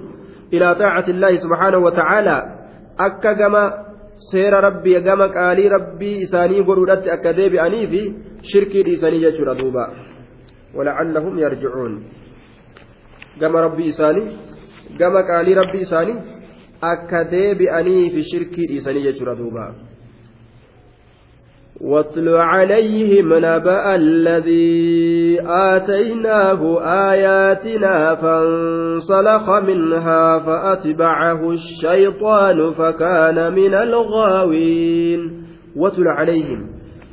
ilaa 0.56 0.74
taacati 0.82 1.10
illaahi 1.14 1.38
subxaanahu 1.44 1.84
watacaala 1.88 2.36
akka 3.06 3.34
gama 3.40 3.62
seera 4.30 4.60
rabbii 4.66 5.00
gama 5.08 5.28
qaalii 5.36 5.68
rabbii 5.76 6.16
isaanii 6.26 6.62
godhuudhatti 6.68 7.10
akka 7.16 7.32
deebi'anii 7.38 7.86
fi 7.92 8.02
shirkii 8.50 8.82
dhiisanii 8.88 9.20
jechuudha 9.26 9.54
duuba 9.60 9.84
walacallahum 10.76 11.38
yarjicuun 11.44 11.94
gama 13.40 13.64
rabbii 13.66 13.88
isaanii 13.94 14.26
gama 15.00 15.22
qaalii 15.30 15.58
rabbii 15.62 15.82
isaanii 15.88 16.16
akka 16.92 17.24
deebi'anii 17.34 18.04
fi 18.14 18.22
shirkii 18.30 18.66
dhiisanii 18.70 19.04
jechuudha 19.08 19.34
duuba 19.40 19.64
واتل 21.80 22.28
عليهم 22.28 23.34
نبأ 23.34 23.94
الذي 23.94 25.40
آتيناه 25.42 26.80
آياتنا 27.12 28.14
فانسلخ 28.14 29.50
منها 29.50 30.38
فأتبعه 30.38 31.50
الشيطان 31.50 32.72
فكان 32.72 33.52
من 33.52 33.74
الغاوين. 33.74 35.46
واتل 35.76 36.08
عليهم 36.08 36.66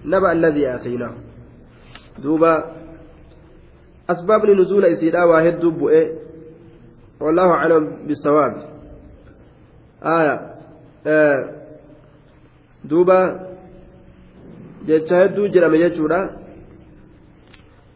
نبأ 0.06 0.32
الذي 0.32 0.76
آتيناه. 0.76 1.14
دوبا 2.24 2.64
أسباب 4.10 4.46
لنزول 4.46 4.86
إسيدا 4.86 5.24
واحد 5.24 5.60
دبؤ 5.60 5.92
والله 7.22 7.48
أعلم 7.52 8.08
بالصواب. 8.08 8.72
aya 10.02 10.58
duuba 12.82 13.51
jecha 14.88 15.22
hedduu 15.22 15.48
jedhame 15.54 15.78
jechuudha 15.84 16.20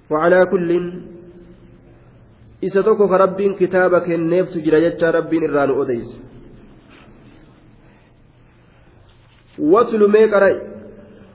wacalaa 0.10 0.45
kullin 0.54 0.86
isa 2.62 2.84
tokko 2.84 3.08
ka 3.08 3.17
rabbiin 3.17 3.58
kitaaba 3.62 4.02
kenneeftu 4.08 4.62
jira 4.67 4.80
jecha 4.86 5.12
rabbiin 5.17 5.48
irraa 5.50 5.67
nu 5.67 5.82
odeyse 5.82 6.15
watlu 9.74 10.08
mee 10.15 10.28
qara'i 10.36 10.76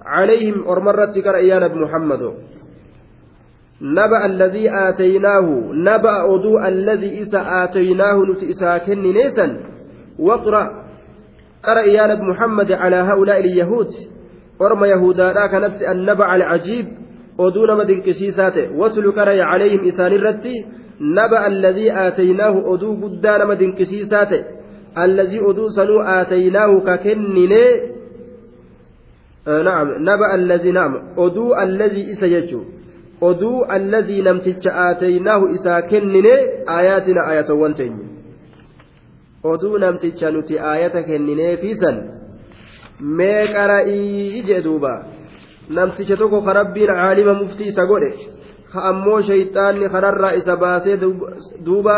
عليهم 0.06 0.68
أرمرت 0.68 1.18
كرأ 1.18 1.38
يا 1.38 1.58
نبي 1.58 1.74
محمد 1.74 2.34
نبأ 3.80 4.26
الذي 4.26 4.70
آتيناه 4.70 5.46
نبأ 5.72 6.34
أدو 6.34 6.58
الذي 6.58 7.22
إسا 7.22 7.64
آتيناه 7.64 8.16
نتي 8.30 8.50
إسا 8.50 8.78
كننيسا 8.78 9.46
واقرأ 10.18 10.64
قرأ 11.62 12.06
نبي 12.06 12.22
محمد 12.22 12.72
على 12.72 12.96
هؤلاء 12.96 13.40
اليهود 13.40 13.90
أرم 14.62 14.84
يهودا 14.84 15.46
كانت 15.46 15.82
النبأ 15.82 16.34
العجيب 16.36 16.86
أدو 17.40 17.66
نمد 17.66 17.90
كسيسات 18.06 18.56
وصل 18.76 19.12
قرأ 19.12 19.42
عليهم 19.42 19.88
إسان 19.88 20.12
الرتي 20.12 20.64
نبأ 21.00 21.46
الذي 21.46 21.92
آتيناه 21.92 22.74
أدو 22.74 22.90
قدا 23.02 23.44
نمد 23.44 23.62
كسيسات 23.78 24.32
الذي 24.98 25.38
أدو 25.48 25.68
سنو 25.68 26.00
آتيناه 26.00 26.80
ككنني 26.80 27.64
نعم 29.46 29.86
نبأ 30.08 30.34
الذي 30.34 30.70
نعم 30.72 30.92
أدو 31.18 31.54
الذي 31.54 32.12
إسا 32.12 32.26
يجو 32.26 32.62
oduu 33.20 33.64
alladii 33.64 34.22
namticha 34.22 34.70
aataynaahu 34.74 35.48
isaa 35.48 35.82
kennine 35.82 36.32
aayaatina 36.74 37.24
aayatawwan 37.26 37.74
teenya 37.74 38.06
oduu 39.44 39.78
namticha 39.78 40.30
nuti 40.30 40.58
aayata 40.58 41.02
kennineefiisan 41.02 41.98
mee 43.00 43.52
qara'ii 43.54 44.42
jee 44.48 44.62
duuba 44.64 44.92
namticha 45.68 46.16
tokko 46.16 46.42
ka 46.42 46.52
rabbiin 46.52 46.92
caalima 47.00 47.34
muftii 47.34 47.68
isa 47.72 47.86
godhe 47.86 48.10
ka 48.72 48.78
ammoo 48.90 49.22
shayxaanni 49.28 49.88
kararraa 49.94 50.32
isa 50.40 50.56
baasee 50.56 50.96
duuba 51.66 51.96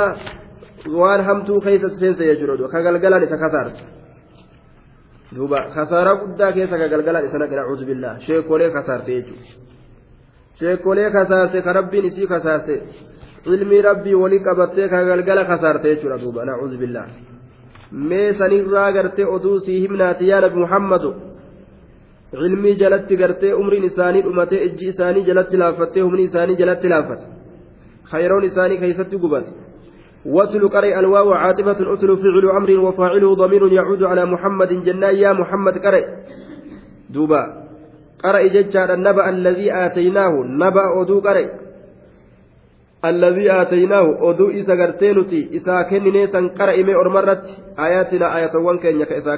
waan 1.01 1.21
hamtuu 1.25 1.61
keessa 1.65 1.89
seensa 2.01 2.25
jechuudha 2.31 2.69
ka 2.69 2.83
galgalaan 2.87 3.25
isa 3.29 3.37
kasaarsa 3.45 3.85
duuba 5.37 5.59
kasaaraa 5.75 6.21
guddaa 6.23 6.53
keessa 6.53 6.77
ka 6.79 6.87
galgalaan 6.93 7.27
isa 7.29 7.39
naqe 7.39 7.57
nacuuzu 7.57 7.85
billaa 7.91 8.15
sheekolee 8.27 8.71
kasaarte 8.77 9.11
jechuudha. 9.19 9.47
sheekolee 10.59 11.11
kasaase 11.11 11.63
ka 11.63 11.73
rabbiin 11.79 12.05
isii 12.11 12.27
kasaase 12.27 12.75
ilmii 13.55 13.83
rabbii 13.89 14.15
walii 14.23 14.43
qabattee 14.47 14.89
ka 14.89 15.05
galgala 15.05 15.45
kasaarte 15.45 15.87
jechuudha 15.95 16.19
duuba 16.25 16.45
nacuuzu 16.45 16.79
billaa 16.83 17.09
mee 17.93 18.35
sanirraa 18.39 18.93
gartee 18.93 19.27
oduu 19.37 19.59
sii 19.61 19.81
himnaati 19.81 20.29
yaa 20.29 20.41
nabi 20.41 20.57
muhammadu 20.65 21.15
ilmii 22.47 22.77
jalatti 22.83 23.17
gartee 23.17 23.55
umriin 23.55 23.85
isaanii 23.85 24.23
dhumatee 24.29 24.65
ijji 24.69 24.89
isaanii 24.93 25.25
jalatti 25.25 25.57
laaffattee 25.57 26.03
humni 26.03 26.23
isaanii 26.31 26.57
jalatti 26.63 26.89
laaffate 26.89 27.27
khayroon 28.11 28.45
isaanii 28.45 28.79
keeysatti 28.85 29.23
gubate 29.25 29.53
واتل 30.27 30.69
قرئ 30.69 30.99
الواو 30.99 31.33
عاطفة 31.33 31.95
أتل 31.95 32.17
فعل 32.17 32.45
أمر 32.59 32.71
وفاعله 32.81 33.35
ضمير 33.35 33.73
يعود 33.73 34.03
على 34.03 34.25
محمد 34.27 34.85
جنة 34.87 35.07
يا 35.07 35.33
محمد 35.33 35.79
قرئ 35.79 36.05
دوبا 37.11 37.43
قرأ 38.25 38.47
ججار 38.47 38.95
النبأ 38.95 39.29
الذي 39.29 39.73
آتيناه 39.73 40.33
نبأ 40.47 41.03
أدو 41.03 41.21
قرأ 41.21 41.62
الذي 43.05 43.53
آتيناه 43.53 44.31
أدو 44.31 44.51
إسا 44.51 44.75
قرتينتي 44.79 45.57
إسا 45.57 45.83
كنني 45.83 46.27
سن 46.27 46.49
قرأ 46.49 46.75
إمي 46.81 46.95
أرمرت 46.95 47.45
آياتنا 47.79 48.27
آية 48.37 48.55
وان 48.57 48.79
كن 48.79 49.03
إسا 49.03 49.35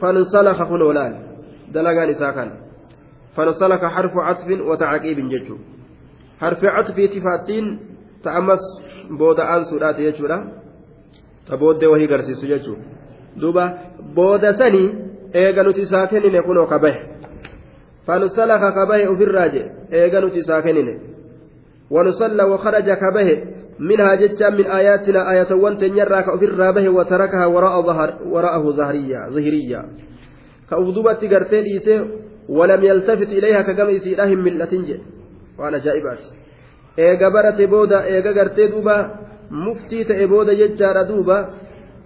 fansalaka 0.00 0.68
kun 0.68 0.82
olaan 0.82 1.14
dalagaan 1.72 2.10
isaa 2.10 2.32
kan 2.32 2.48
fansalaka 3.36 3.88
harfu 3.88 4.18
catfin 4.20 4.60
wa 4.60 4.76
tacaqiibin 4.76 5.30
jechuu 5.32 5.58
harfi 6.40 6.66
catfiiti 6.66 7.20
faattiin 7.20 7.66
ta 8.22 8.36
ammas 8.38 8.60
booda 9.18 9.42
aansuudhaati 9.52 10.02
jechuudha 10.08 10.38
ta 11.48 11.56
booddee 11.56 11.88
wahii 11.88 12.08
garsiisu 12.12 12.46
jechuu 12.46 12.76
duuba 13.40 13.64
booda 14.14 14.52
sanii 14.58 14.88
eega 15.32 15.62
nuti 15.62 15.80
isaa 15.80 16.06
kennine 16.06 16.42
kunoo 16.42 16.66
ka 16.66 16.78
bahe 16.78 17.15
ka 18.06 19.48
je 19.52 19.62
eega 19.90 20.20
nuti 20.20 20.38
isaa 20.38 20.62
kennine 20.62 20.94
wanusalla 21.90 22.46
wakaraja 22.46 22.96
ka 22.96 23.10
bahe 23.14 23.56
منها 23.78 24.14
جتا 24.14 24.50
من 24.50 24.66
آياتنا 24.66 25.32
آية 25.32 25.54
وانتن 25.54 25.96
يرى 25.96 26.22
كأفر 26.22 26.70
به 26.70 26.88
وتركها 26.88 27.46
وراء 27.46 27.82
ظهر 27.82 28.18
وراءه 28.24 28.70
ظهرية 28.70 29.28
ظهرية 29.28 29.84
كأفضبت 30.70 31.24
قرتين 31.24 31.64
إيسي 31.64 31.96
ولم 32.48 32.84
يلتفت 32.84 33.28
إليها 33.28 33.62
كقم 33.62 33.88
إسيرهم 33.88 34.38
من 34.38 34.58
لتنجي 34.58 35.00
وأنا 35.58 35.78
جائبات 35.78 36.18
إيقا 36.98 37.28
برت 37.28 37.62
بودا 37.62 38.04
إيقا 38.04 38.40
قرتي 38.40 38.66
دوبا. 38.66 38.96
مفتي 39.50 40.04
تأبودا 40.04 40.52
ججار 40.54 41.02
دوبا. 41.02 41.38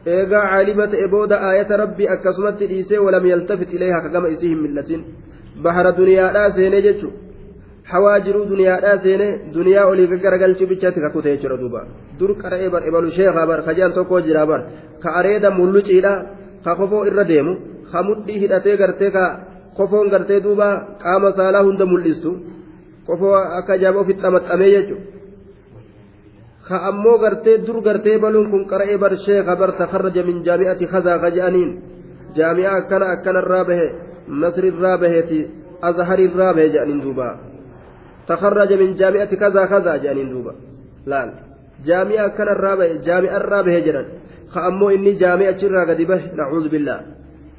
إيقا 0.06 0.36
عالمة 0.36 0.90
إبودا 1.04 1.50
آية 1.50 1.76
ربي 1.76 2.04
أكسمت 2.12 2.62
إيسي 2.62 2.98
ولم 2.98 3.26
يلتفت 3.26 3.68
إليها 3.68 3.98
كقم 4.00 4.26
إسيهم 4.26 4.58
من 4.62 4.74
لتن. 4.74 5.02
بحر 5.02 5.39
دنيا 5.98 6.32
لا 6.32 6.50
سيني 6.50 6.80
جتشو 6.80 7.10
hawaa 7.90 8.20
jiruu 8.24 8.44
duniyaadhaa 8.50 8.98
seene 9.04 9.26
duniyaa 9.54 9.86
olii 9.92 10.06
gaggaragalchuu 10.12 10.68
bichaatti 10.72 11.00
kakute 11.04 11.32
jechuudha 11.32 11.56
duuba 11.62 11.80
dur 12.18 12.30
qara'ee 12.42 12.68
bar 12.74 12.82
ibalu 12.90 13.10
sheekaa 13.16 13.46
bar 13.50 13.60
kajaan 13.68 13.92
tokko 13.96 14.20
jira 14.26 14.46
bar 14.50 14.60
ka 15.02 15.14
areeda 15.20 15.50
mulluciidha 15.58 16.12
ka 16.64 16.76
kofoo 16.80 17.04
irra 17.10 17.24
deemu 17.30 17.52
ka 17.90 18.02
mudhii 18.08 18.38
hidhatee 18.42 18.76
gartee 18.82 19.10
ka 19.16 19.24
kofoon 19.76 20.10
gartee 20.12 20.40
duuba 20.44 20.68
qaama 21.02 21.32
saalaa 21.38 21.64
hunda 21.66 21.86
mul'istu 21.92 22.30
kofoo 23.06 23.34
akka 23.58 23.78
jaaba 23.82 24.00
ofitti 24.04 24.22
xamaxamee 24.22 24.70
jechuudha 24.76 25.06
ka 26.68 26.76
ammoo 26.90 27.16
gartee 27.24 27.58
dur 27.66 27.78
gartee 27.86 28.18
baluun 28.22 28.50
kun 28.52 28.64
qara'ee 28.70 28.98
bar 29.02 29.12
sheekaa 29.26 29.56
bar 29.56 29.72
takarraja 29.80 30.22
min 30.28 30.44
jaami'ati 30.46 30.86
kazaa 30.92 31.18
kaja'aniin 31.24 31.70
jaami'aa 32.36 32.76
akkana 32.80 33.06
akkanarraa 33.14 33.64
bahe 33.70 33.88
masrirraa 34.42 34.96
baheeti 35.02 35.46
azharirraa 35.88 36.52
bahe 36.56 36.68
jedhaniin 36.74 37.02
duubaa. 37.06 37.34
تخرج 38.30 38.72
من 38.72 38.94
جامعة 38.94 39.34
كذا 39.34 39.64
كذا 39.64 39.96
جانين 39.96 40.28
دوبا 40.32 40.54
لا 41.06 41.20
جامعة 41.84 42.28
كان 42.36 42.48
الرابع 42.48 42.86
جامعة 43.06 43.36
الرابع 43.36 43.72
هجرا 43.78 44.02
خأمو 44.48 44.90
إني 44.90 45.12
جامعة 45.12 45.56
شرا 45.60 45.82
قد 45.88 46.00
به 46.10 46.20
نعوذ 46.38 46.68
بالله 46.68 46.98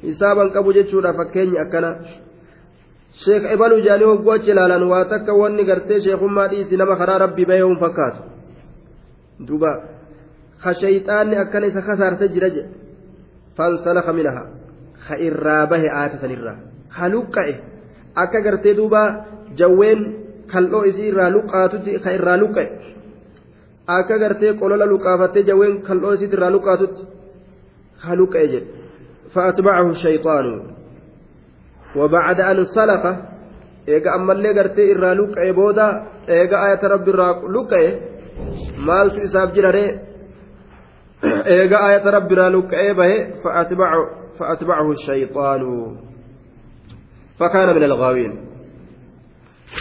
حسابا 0.02 0.44
كبو 0.54 0.72
جتشورا 0.72 1.12
فكيني 1.18 1.62
أكنا 1.62 1.90
شيخ 3.24 3.42
إبالو 3.54 3.78
جاني 3.86 4.04
وقوة 4.04 4.36
جلالا 4.36 4.84
واتك 4.84 5.28
واني 5.28 5.62
قرتي 5.68 6.00
شيخ 6.04 6.22
ما 6.22 6.46
ديسي 6.50 6.76
نما 6.76 6.94
خرا 7.00 7.14
ربي 7.24 7.44
بيهم 7.44 7.76
فكات 7.82 8.14
دوبا 9.46 9.72
خشيطان 10.64 11.34
أكنا 11.34 11.66
إذا 11.66 11.80
خسار 11.80 12.12
تجرج 15.09 15.69
فانسلخ 15.69 15.71
منها 15.71 15.87
خإرابه 15.87 16.05
آتسا 16.05 16.27
نرى 16.27 16.55
خلوكا 16.89 17.59
akka 18.17 18.41
gartee 18.41 18.73
duuba 18.73 19.25
jawween 19.55 20.15
kal'oo 20.47 20.83
isii 20.83 21.07
irraa 21.07 21.29
luqqaatutti 21.29 21.99
ka 21.99 22.11
irraa 22.11 22.37
luqqe 22.37 22.63
akka 23.87 24.17
gartee 24.17 24.53
qolola 24.53 24.85
luqqaafattee 24.85 25.43
jawween 25.43 25.81
kal'oo 25.81 26.13
isiit 26.13 26.33
irraa 26.33 26.49
luqqaatutti 26.49 27.03
ka 28.01 28.15
luqqe 28.15 28.47
jedhe 28.47 28.77
فأتبعه 29.33 29.89
الشيطان 29.89 30.61
وبعد 31.95 32.41
أن 32.41 32.63
سلخ 32.63 33.15
eega 33.87 34.11
ammallee 34.17 34.53
gartee 34.53 34.91
irraa 34.91 35.15
luqqa'e 35.15 35.53
booda 35.53 35.87
eega 36.27 36.57
ayata 36.65 36.87
rabbi 36.87 37.09
irraa 37.11 37.33
luqqa'e 37.55 37.89
maaltu 38.87 39.21
isaaf 39.27 39.53
jira 39.55 39.71
ree 39.71 39.99
eega 41.45 41.77
ayata 41.87 42.11
rabbi 42.11 42.33
irraa 42.35 42.49
luqqa'ee 42.49 42.93
bahe 42.99 43.17
فأتبعه 44.42 44.90
الشيطان 44.90 45.96
فكان 47.38 47.76
من 47.76 47.82
الغاوين. 47.82 48.52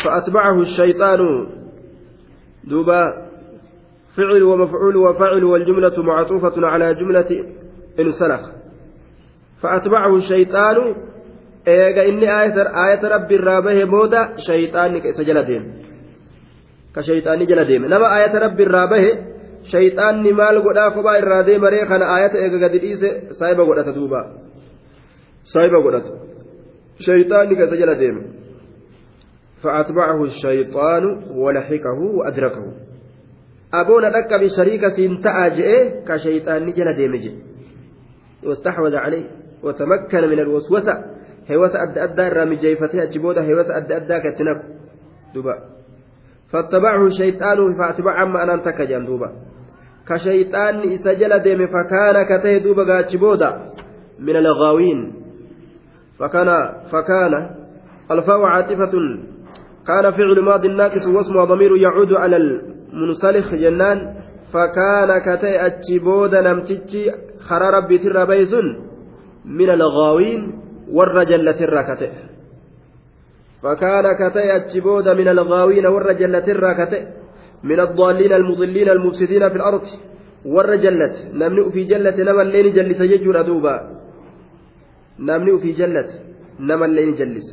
فأتبعه 0.05 0.61
الشيطان 0.61 1.19
دوبا 2.63 3.31
فعل 4.17 4.43
ومفعول 4.43 4.97
وفعل 4.97 5.43
والجملة 5.43 6.03
معطوفة 6.03 6.67
على 6.67 6.95
جملة 6.95 7.45
انسلخ 7.99 8.49
فأتبعه 9.61 10.15
الشيطان 10.15 10.95
إيجا 11.67 12.05
إني 12.09 12.41
آية 12.41 12.55
آية 12.87 13.15
ربي 13.15 13.35
الرابه 13.35 13.85
مودا 13.85 14.35
شيطان 14.37 15.01
سجل 15.11 15.45
ديم 15.45 15.73
كشيطان 16.95 17.45
جل 17.45 17.65
ديم 17.65 17.85
نما 17.85 18.17
آية 18.17 18.39
ربي 18.39 18.63
الرابه 18.63 19.19
شيطان 19.63 20.33
مال 20.33 20.63
قدا 20.63 20.89
كبا 20.89 21.19
الرادي 21.19 21.57
مريخنا 21.57 22.17
آية 22.17 22.33
إيجا 22.35 22.67
قد 22.67 23.31
سايبا 23.31 23.63
قدا 23.63 23.91
تدوبا 25.53 25.79
سايبا 25.79 25.79
قدا 25.79 26.01
شيطان 26.99 27.49
سجل 27.69 27.99
ديم 27.99 28.17
فأتبعه 29.63 30.23
الشيطان 30.23 31.03
ولحقه 31.35 31.99
وأدركه. 32.17 32.65
ta'a 35.23 35.47
je'e 35.55 36.03
ka 36.03 36.19
shayxaanni 36.19 36.73
jala 36.75 36.93
deeme 36.93 37.17
je 37.23 37.31
واستحوذ 38.43 38.95
عليه 38.95 39.25
وتمكن 39.63 40.21
من 40.29 40.39
الوسوسة. 40.39 40.93
هيوسة 41.47 41.77
أدى 41.83 42.03
أدى 42.03 42.27
الرامي 42.27 42.55
جيفتها 42.55 43.03
أجبودة 43.03 43.41
هيوسة 43.41 43.77
أدى 43.77 43.95
أدى 43.95 44.19
كتنب 44.19 44.61
دوبا. 45.33 45.55
فاتبعه 46.51 47.07
الشيطان 47.07 47.77
فأتبع 47.77 48.11
عما 48.11 48.43
أنا 48.43 48.53
أنتك 48.53 48.81
دوبا. 49.05 49.29
كشيطان 50.09 50.75
إسجل 50.93 51.39
ديم 51.39 51.67
فكان 51.67 52.17
كتيه 52.29 52.57
دوبا 52.57 52.99
أجبودة 52.99 53.49
من 54.19 54.35
الغاوين. 54.35 55.20
فكان 56.21 56.49
فكان 56.91 57.33
الفاء 58.11 58.41
عاطفة. 58.41 58.93
كان 59.87 60.05
فعل 60.11 60.37
ماض 60.45 60.65
ناقص 60.65 61.05
واسمه 61.07 61.43
ضمير 61.43 61.71
يعود 61.77 62.11
على 62.13 62.37
المنسلخ 62.37 63.47
جنان. 63.63 63.99
فكان 64.53 65.09
كتئ 65.27 65.65
أتشبود 65.67 66.35
نمتتشي 66.35 67.11
خرى 67.47 67.67
ربي 67.77 67.97
ترى 67.97 68.25
بيسن 68.25 68.67
من 69.45 69.69
الغاوين 69.69 70.41
والرجلة 70.91 71.59
الركتئ 71.67 72.11
فكان 73.63 74.05
كتئ 74.21 74.55
أتشبود 74.55 75.07
من 75.07 75.27
الغاوين 75.27 75.85
والرجلة 75.85 76.47
الركتئ 76.55 77.03
من 77.63 77.79
الضالين 77.79 78.33
المضلين 78.33 78.89
المفسدين 78.89 79.49
في 79.49 79.55
الأرض 79.55 79.81
والرجلة 80.45 81.13
نمنئ 81.33 81.71
في 81.71 81.83
جلة 81.83 82.17
نما 82.23 82.41
اللين 82.41 82.73
جلس 82.73 83.01
يجر 83.01 83.41
دوبا 83.41 84.00
نمنئ 85.19 85.57
في 85.57 85.71
جلة 85.71 86.09
نما 86.59 86.85
اللين 86.85 87.13
جلس 87.13 87.47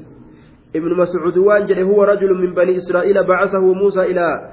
ابن 0.76 0.90
مسعود 0.96 1.38
وان 1.38 1.82
هو 1.82 2.02
رجل 2.02 2.34
من 2.34 2.54
بني 2.54 2.78
إسرائيل 2.78 3.26
بعثه 3.26 3.74
موسى 3.74 4.02
إلى 4.02 4.50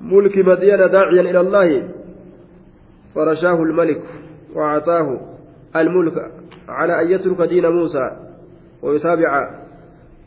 ملك 0.00 0.38
مدين 0.38 0.90
داعيا 0.90 1.20
إلى 1.20 1.40
الله 1.40 1.88
فرشاه 3.14 3.62
الملك 3.62 4.02
وأعطاه 4.54 5.20
الملك 5.76 6.16
على 6.68 7.02
أن 7.02 7.10
يترك 7.10 7.40
دين 7.48 7.66
موسى 7.66 8.10
ويتابع 8.82 9.50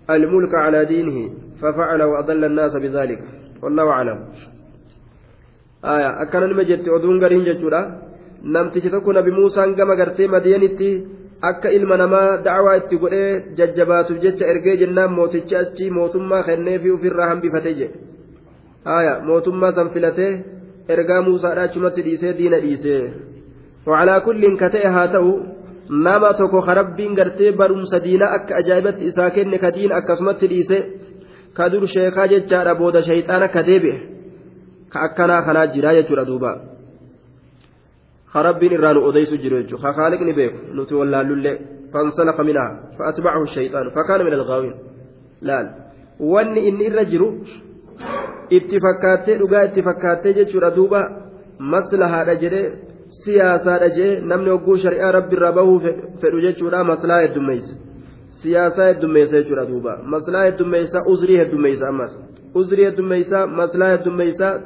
الملك 0.09 0.55
على 0.55 0.85
دينه 0.85 1.29
ففعل 1.61 2.03
وأضل 2.03 2.45
الناس 2.45 2.75
بذلك 2.75 3.23
والله 3.63 3.89
أعلم 3.89 4.19
آية 5.85 6.21
أكان 6.21 6.43
المجد 6.43 6.89
أدون 6.89 7.23
قرين 7.23 7.43
جتورا 7.43 8.09
tokko 8.91 9.13
nabi 9.13 9.31
muusaan 9.31 9.75
gama 9.75 9.95
gartee 9.95 10.27
madiyanitti 10.27 11.18
akka 11.41 11.71
ilma 11.71 11.97
namaa 11.97 12.37
dacwaa 12.45 12.75
itti 12.81 12.97
godhee 13.01 13.31
jajjabaatuuf 13.57 14.19
jecha 14.23 14.47
ergee 14.53 14.77
jennaan 14.81 15.11
mootichi 15.17 15.55
achi 15.61 15.89
mootummaa 15.97 16.43
kenneefi 16.47 16.91
ofirraa 16.95 17.27
hambifatee 17.31 17.73
jedhe 17.79 17.99
aya 18.95 19.13
mootummaa 19.27 19.71
san 19.77 19.89
filatee 19.93 20.31
ergaa 20.95 21.21
muusaadha 21.27 21.63
achumatti 21.69 22.01
dhiisee 22.07 22.33
diina 22.39 22.59
dhiisee 22.65 23.01
wacalaa 23.87 24.19
kulliin 24.27 24.57
ka 24.61 24.69
ta'e 24.75 24.91
haa 24.95 25.07
ta'u 25.15 25.33
nama 26.07 26.33
tokko 26.39 26.61
ka 26.67 26.73
rabbiin 26.79 27.15
gartee 27.19 27.51
barumsa 27.61 28.03
diinaa 28.05 28.33
akka 28.37 28.55
ajaa'ibatti 28.61 29.05
isaa 29.11 29.29
kenne 29.37 29.57
ka 29.63 29.71
diina 29.77 29.95
akkasumatti 30.01 30.47
dhiise 30.53 30.77
ka 31.59 31.69
dur 31.71 31.87
sheekaa 31.93 32.27
jechaadha 32.33 32.75
booda 32.81 33.01
shayxaan 33.07 33.43
akka 33.47 33.63
deebi'e 33.69 33.95
ka 34.95 35.07
akkanaa 35.07 35.41
kanaa 35.47 35.67
jira 35.75 35.95
jechuudha 35.99 36.25
duuba 36.31 36.51
ka 38.33 38.43
rabbiin 38.43 38.73
irraa 38.73 38.93
nu 38.93 39.03
odeysu 39.09 39.37
jiru 39.37 39.61
jechuudha 39.61 39.83
ka 39.83 39.93
kaaliqni 39.93 40.33
beeku 40.33 40.59
nuti 40.73 40.93
wallaallullee 40.95 41.57
fansalaka 41.93 42.43
minhaa 42.43 42.71
fa'atbacahu 42.97 43.47
shayxaanu 43.55 43.91
fakkaana 43.97 44.23
min 44.23 44.33
algaawiin 44.39 44.75
laal 45.41 45.67
wanni 46.19 46.67
inni 46.69 46.85
irra 46.89 47.03
jiru 47.05 47.27
itti 48.57 48.79
fakkaattee 48.85 49.37
dhugaa 49.41 49.63
itti 49.69 49.81
fakkaattee 49.89 50.33
jechuudha 50.39 50.71
duuba 50.75 51.01
maslahaadha 51.59 52.35
jedhee 52.43 52.71
siyaasaadha 53.23 53.89
jedhee 53.97 54.21
namni 54.31 54.49
hogguu 54.49 54.77
shari'aa 54.85 55.11
rabbiirraa 55.11 55.51
bahuu 55.51 55.79
fedhu 56.21 56.41
jechuudha 56.47 56.83
maslaa 56.91 57.21
heddummeessa 57.21 57.73
siyaasaa 58.41 58.89
heddummeessa 58.91 59.37
jechuudha 59.41 59.65
duuba 59.71 59.97
maslaa 60.15 60.43
heddummeessa 60.49 60.99
uzrii 61.13 61.39
heddummeessa 61.41 61.87
ammas 61.87 62.13
uzrii 62.61 62.85
heddummeessa 62.85 63.47
maslaa 63.47 63.89
heddummeessa 63.89 64.57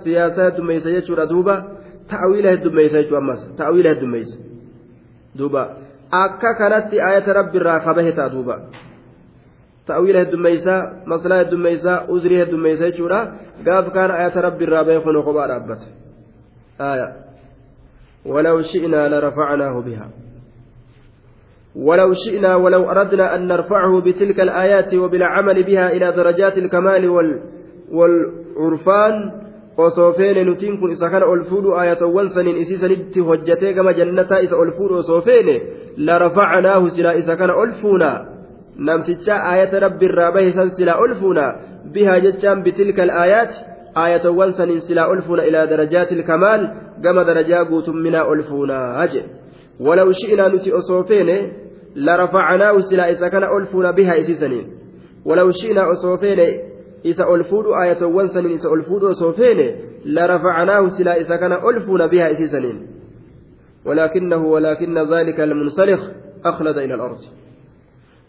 ta'awiila 2.07 2.49
heddummeessa 2.55 2.97
jechuudha 3.01 3.17
ammas 3.17 3.41
ta'awiila 3.57 3.89
heddummeessa 3.89 4.37
duuba 5.37 5.63
akka 6.11 6.55
kanatti 6.61 7.01
ayata 7.01 7.33
rabbiirraa 7.33 7.79
kabahe 7.79 8.11
ta'a 8.11 8.29
duuba. 8.29 8.55
ta'wiila 9.85 10.19
heddummeeysaa 10.19 10.81
maslaa 11.05 11.37
heddummeeysaa 11.43 12.05
uzrii 12.07 12.37
heddummeeysa 12.37 12.85
jechuudha 12.91 13.19
gaaf 13.65 13.91
kaana 13.93 14.13
ayata 14.13 14.41
rabbi 14.41 14.63
irraa 14.63 14.83
beekun 14.83 15.23
kophaa 15.23 15.47
dhaabbate 15.47 15.87
aya 16.79 17.07
ولو 18.25 18.61
شئنا 18.61 19.07
لرفعناه 19.07 19.79
بها 19.79 20.09
ولو 21.75 22.13
شئنا 22.13 22.55
ولو 22.55 22.91
أردنا 22.91 23.35
أن 23.35 23.47
نرفعه 23.47 24.01
بتلك 24.01 24.39
الآيات 24.39 24.93
وبالعمل 24.93 25.63
بها 25.63 25.91
إلى 25.91 26.11
درجات 26.11 26.57
الكمال 26.57 27.09
وال 27.09 27.41
والعرفان 27.91 29.42
وصوفين 29.77 30.49
نتين 30.49 30.77
كن 30.77 30.89
إذا 30.91 31.07
كان 31.07 31.23
ألفود 31.33 31.65
آية 31.81 32.01
وانسن 32.05 32.47
إسيسا 32.61 32.87
نبت 32.87 33.17
هجتي 33.17 33.73
كما 33.73 33.91
جنة 33.91 34.31
إذا 34.45 34.55
ألفود 34.63 34.91
وصوفين 34.91 35.47
لرفعناه 35.97 36.87
سلا 36.87 37.11
إذا 37.17 37.35
كان 37.35 37.49
ألفونا 37.49 38.33
namticha 38.77 39.35
aayata 39.43 39.79
rabbi 39.79 40.05
irraa 40.05 40.31
bahe 40.31 40.51
san 40.51 40.69
silaa 40.77 40.97
ol 40.97 41.13
fuuna 41.21 41.45
bihaa 41.93 42.19
jechaan 42.25 42.63
bitilka 42.65 43.03
alaayaat 43.03 43.53
aayatawwan 44.03 44.53
saniin 44.57 44.81
silaa 44.87 45.07
ol 45.13 45.21
fuuna 45.21 45.45
ilaa 45.45 45.67
darajaati 45.71 46.15
ilkamaal 46.17 46.61
gama 47.03 47.23
darajaa 47.29 47.65
guutumminaa 47.69 48.25
ol 48.31 48.41
fuunaa 48.49 49.07
jedhe 49.13 49.29
walaw 49.87 50.09
shi'inaa 50.21 50.49
nuti 50.49 50.73
osoo 50.79 51.03
feene 51.09 51.37
larafacnaahu 52.07 52.81
silaa 52.89 53.07
isa 53.15 53.29
kana 53.29 53.51
ol 53.55 53.65
fuuna 53.71 53.93
bihaa 53.93 54.17
isii 54.23 54.39
saniin 54.43 54.65
walaw 55.25 55.47
shi'inaa 55.61 55.87
osoo 55.93 56.17
feene 56.17 56.47
isa 57.03 57.27
ol 57.27 57.43
fuudhu 57.43 57.75
aayatawwan 57.75 58.29
saniin 58.29 58.55
isa 58.55 58.69
ol 58.69 58.83
fuudhu 58.83 59.11
osoo 59.13 59.33
feene 59.33 59.67
larafacnaahu 60.05 60.89
silaa 60.97 61.15
isa 61.23 61.37
kana 61.37 61.63
ol 61.63 61.79
fuuna 61.85 62.07
bihaa 62.07 62.33
isii 62.35 62.47
saniin. 62.47 62.79
ولكنه 63.85 64.45
ولكن 64.45 65.13
ذلك 65.13 65.39
المنسلخ 65.39 65.99
أخلد 66.45 66.77
إلى 66.77 66.93
الأرض 66.93 67.17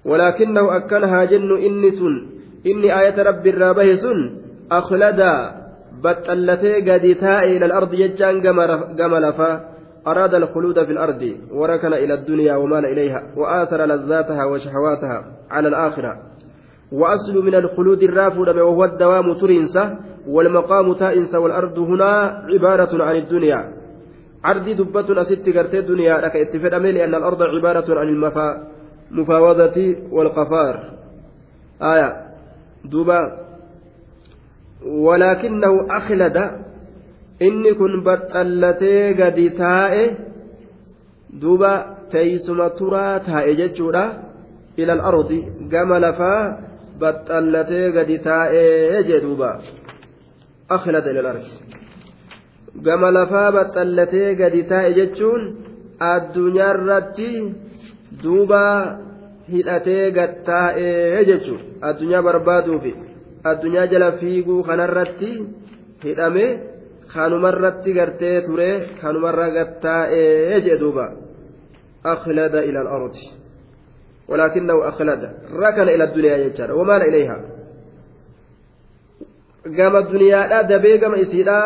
ولكنه 0.04 0.76
أكنها 0.76 1.24
جن 1.24 1.56
إني 1.56 1.90
سن 1.90 2.26
إني 2.66 3.00
آية 3.00 3.22
رب 3.22 3.46
الرابه 3.46 3.94
سن 3.94 4.36
أخلدا 4.72 5.54
بطلتي 6.02 6.74
قد 6.90 7.04
إلى 7.24 7.66
الأرض 7.66 7.94
يجان 7.94 8.40
قم 8.98 9.14
لفا 9.16 9.74
أراد 10.06 10.34
الخلود 10.34 10.84
في 10.84 10.92
الأرض 10.92 11.36
وركن 11.52 11.92
إلى 11.94 12.14
الدنيا 12.14 12.56
ومال 12.56 12.86
إليها 12.86 13.22
وآثر 13.36 13.86
لذاتها 13.86 14.44
وشهواتها 14.44 15.24
على 15.50 15.68
الآخرة 15.68 16.22
وأصل 17.00 17.34
من 17.46 17.54
الخلود 17.54 18.02
الرافد 18.02 18.48
وهو 18.66 18.84
الدوام 18.84 19.26
ترنسة 19.40 19.84
والمقام 20.34 20.86
تائنس 20.92 21.34
والأرض 21.34 21.78
هنا 21.78 22.12
عبارة 22.52 22.92
عن 23.06 23.16
الدنيا. 23.16 23.60
عردي 24.44 24.74
دبة 24.74 25.08
أست 25.20 25.46
قرتي 25.56 25.78
الدنيا 25.78 26.14
لك 26.24 26.34
اتفق 26.36 26.74
لأن 26.78 27.14
الأرض 27.14 27.42
عبارة 27.42 27.88
عن 28.00 28.08
المفا 28.08 28.48
مفاوضة 29.10 29.78
والقفار. 30.10 30.74
آية. 31.82 32.10
دوبا 32.84 33.20
ولكنه 35.06 35.72
أخلد. 35.98 36.36
إني 37.42 37.70
كن 37.74 37.92
بطلتي 38.06 38.96
قد 39.18 39.38
تائه. 39.58 40.10
دوبا 41.32 41.94
teeysuma 42.14 42.70
turaa 42.78 43.18
taa'e 43.26 43.54
jechuudha 43.60 44.04
ilal 44.76 45.02
ardi 45.10 45.38
gama 45.72 45.98
lafaa 46.04 46.42
baxxallatee 47.00 47.86
gadi 47.96 48.16
taa'ee 48.28 49.02
jedhuuba 49.10 49.50
akhlada 50.76 51.08
ilal 51.12 51.28
ardi 51.32 51.52
gama 52.86 53.08
lafaa 53.18 53.48
baxxallatee 53.56 54.30
gadi 54.40 54.62
taa'e 54.72 54.90
jechuun 54.98 55.42
addunyaarratti 56.12 57.30
duuba 58.22 58.64
hidhatee 59.52 60.04
gattaa'ee 60.18 61.24
jechuun 61.30 61.60
addunyaa 61.88 62.22
barbaaduufi 62.28 62.92
addunyaa 63.50 63.90
jala 63.92 64.08
fiiguu 64.20 64.60
kanarratti 64.68 65.30
hidhame 66.04 66.46
kanumarratti 67.14 67.90
gartee 67.98 68.36
ture 68.46 68.70
kanumarra 69.00 69.46
gattaa'ee 69.56 70.60
jee 70.66 70.78
duuba 70.82 71.06
akhlada 72.14 72.60
ila 72.68 72.80
al-ardi 72.84 73.24
ولكنه 74.28 74.88
أخلد 74.88 75.30
ركن 75.52 75.82
إلى 75.82 76.04
الدنيا 76.04 76.36
يجار 76.36 76.72
ومال 76.72 77.02
إليها 77.02 77.40
قام 79.78 79.96
الدنيا 79.96 80.46
لا 80.46 80.62
دبي 80.62 80.98
قام 80.98 81.14
إسيدا 81.14 81.58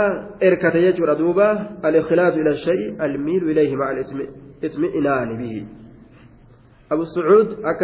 إركت 0.43 0.75
يجور 0.75 1.13
دوبا 1.13 1.71
الإخلاد 1.85 2.33
إلى 2.33 2.51
الشيء 2.51 3.05
الميل 3.05 3.51
إليه 3.51 3.77
مع 3.77 3.91
الاطمئنان 3.91 5.37
به 5.39 5.67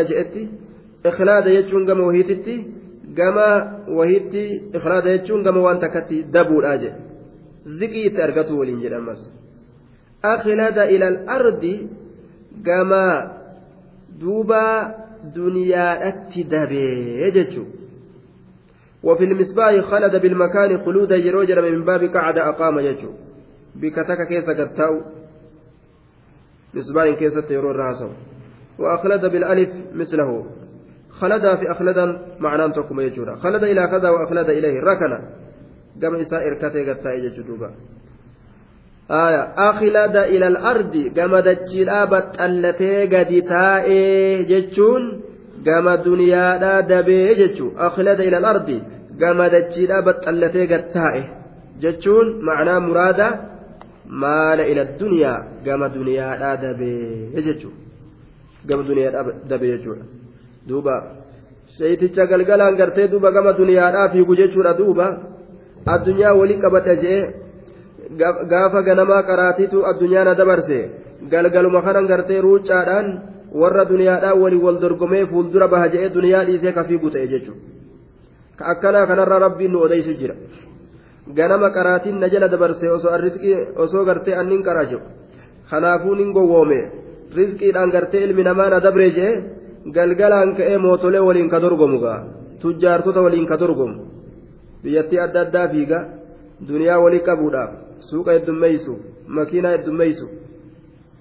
je'etti 0.09 0.49
ikhlaada 1.05 1.51
jechuun 1.57 1.85
gama 1.87 2.07
wahiititti 2.09 2.55
gama 3.19 3.49
wahiitti 3.99 4.45
ikhlaada 4.79 5.09
jechuun 5.17 5.43
gama 5.47 5.61
waan 5.67 5.81
takkatti 5.81 6.25
dabuudha 6.35 6.77
jedhe 6.83 6.99
ziqii 7.81 8.07
itti 8.09 8.23
argatu 8.27 8.59
waliin 8.59 8.81
jedhamas 8.85 9.21
akhlada 10.23 10.89
ila 10.95 11.07
al-ardi 11.13 11.75
gama 12.69 13.05
duuba 14.25 14.61
duniyaadhatti 15.37 16.51
dabee 16.53 17.31
jechuudha 17.39 17.85
وفي 19.05 19.25
المصباح 19.25 19.81
خلد 19.81 20.17
بالمكان 20.23 20.85
خلودا 20.85 21.17
يروجر 21.17 21.63
من 21.63 21.85
باب 21.85 22.05
قعد 22.05 22.39
أقام 22.39 22.79
يجو 22.79 23.11
بكتك 23.75 24.29
كيس 24.29 24.51
قتاو 24.51 25.01
مصباح 26.75 27.19
كيس 27.19 27.51
يرو 27.51 27.71
الراسو 27.71 28.09
وأخلد 28.79 29.27
بالألف 29.27 29.71
مثله 29.95 30.47
خلد 31.11 31.59
في 31.59 31.71
أخلدا 31.71 32.07
معناه 32.39 32.67
تكم 32.67 33.01
يجورا 33.01 33.37
خلد 33.37 33.63
إلى 33.65 33.87
كذا 33.87 34.11
وأخلد 34.11 34.49
إليه 34.49 34.81
ركنا 34.81 35.19
قام 36.03 36.15
إساء 36.15 36.49
إركته 36.49 36.93
قتاء 36.93 37.19
يجدوبا 37.19 37.71
إلى 39.11 40.47
الأرض 40.47 40.95
قام 41.19 41.37
دجيلا 41.37 42.05
بطلتي 42.05 43.07
قد 43.13 43.31
تائي 43.49 44.43
جتشون 44.51 45.03
قام 45.67 45.95
دنيا 45.95 46.59
لا 46.63 46.81
دبي 46.81 47.35
جتشو 47.35 47.69
أخلد 47.79 48.21
إلى 48.21 48.39
الأرض 48.39 48.69
gama 49.21 49.47
dachiidhaa 49.55 50.03
baxxallatee 50.09 50.67
gattaa'e 50.73 51.23
jechuun 51.83 52.27
macnaa 52.49 52.81
muraada 52.87 53.27
maala 54.23 54.67
ila 54.71 54.85
duniyaa 55.01 55.39
gama 55.67 55.87
duniyaadhaa 55.97 56.57
dabee 56.65 57.43
jechuudha 57.47 57.81
gama 58.69 58.83
duniyaadhaa 58.89 59.37
dabee 59.51 59.71
jechuudha 59.75 60.05
duuba 60.69 60.95
sheeyticha 61.77 62.27
galgalaan 62.33 62.79
gartee 62.81 63.09
duuba 63.13 63.35
gama 63.37 63.53
duniyaadhaa 63.61 64.09
fiigu 64.15 64.37
jechuudha 64.43 64.73
duuba 64.81 65.07
addunyaa 65.95 66.35
walii 66.41 66.63
qabadha 66.65 67.01
jee 67.05 67.21
gaafa 68.53 68.81
ganamaa 68.89 69.23
qaraatiitu 69.31 69.79
addunyaa 69.91 70.25
na 70.25 70.35
dabarse 70.41 70.79
galgaluma 71.33 71.81
kanan 71.87 72.07
gartee 72.07 72.41
ruucaadhaan 72.47 73.07
warra 73.61 73.85
duniyaadhaa 73.93 74.35
walii 74.43 74.63
wal 74.67 74.79
dorgomee 74.85 75.25
fuuldura 75.31 75.69
baha 75.69 75.89
je'ee 75.95 76.11
duniyaa 76.17 76.45
dhiisee 76.49 76.73
ka 76.77 76.85
fiigu 76.89 77.11
ta'e 77.15 77.27
jechuudha. 77.33 77.63
ka 78.59 78.65
akkanaa 78.73 79.07
kanarraa 79.11 79.39
rabbiin 79.47 79.73
nu 79.73 79.79
odeysu 79.87 80.13
jira 80.21 80.35
ganama 81.37 81.69
qaraatiin 81.77 82.19
na 82.21 82.29
jala 82.33 82.49
dabarse 82.55 82.87
osoo 82.97 83.13
arrisqii 83.17 83.57
osoo 83.85 84.05
gartee 84.09 84.35
annin 84.41 84.63
qaraajo 84.67 84.99
kanaafuu 85.71 86.15
nin 86.21 86.33
gowwoome 86.37 86.81
rizqiidhaan 87.37 87.91
gartee 87.95 88.25
ilmi 88.27 88.43
namaa 88.49 88.71
na 88.75 88.81
dabre 88.87 89.09
jee 89.17 89.33
galgalaan 89.97 90.51
ka'ee 90.59 90.79
mootolee 90.85 91.23
waliin 91.29 91.49
ka 91.53 91.59
dorgomu 91.65 91.99
gaa 92.05 92.21
tujjaartota 92.63 93.21
waliin 93.27 93.47
ka 93.51 93.57
dorgomu 93.63 93.97
biyyattii 94.83 95.21
adda 95.27 95.41
addaa 95.47 95.69
fiiga 95.73 95.99
duniyaa 96.69 97.01
walii 97.05 97.27
qabuudhaaf 97.29 97.71
suuqa 98.11 98.37
heddummeeysu 98.37 98.95
makiinaa 99.39 99.75
heddummeeysu 99.77 100.27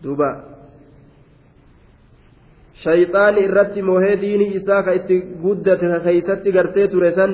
duuba 0.03 0.29
shayxaani 2.83 3.45
irratti 3.47 3.81
moohee 3.89 4.15
diinii 4.23 4.55
isaa 4.59 4.81
ka 4.83 4.97
itti 4.99 5.21
guddate 5.43 5.87
keeysatti 6.05 6.55
gartee 6.57 6.87
ture 6.93 7.11
san 7.19 7.31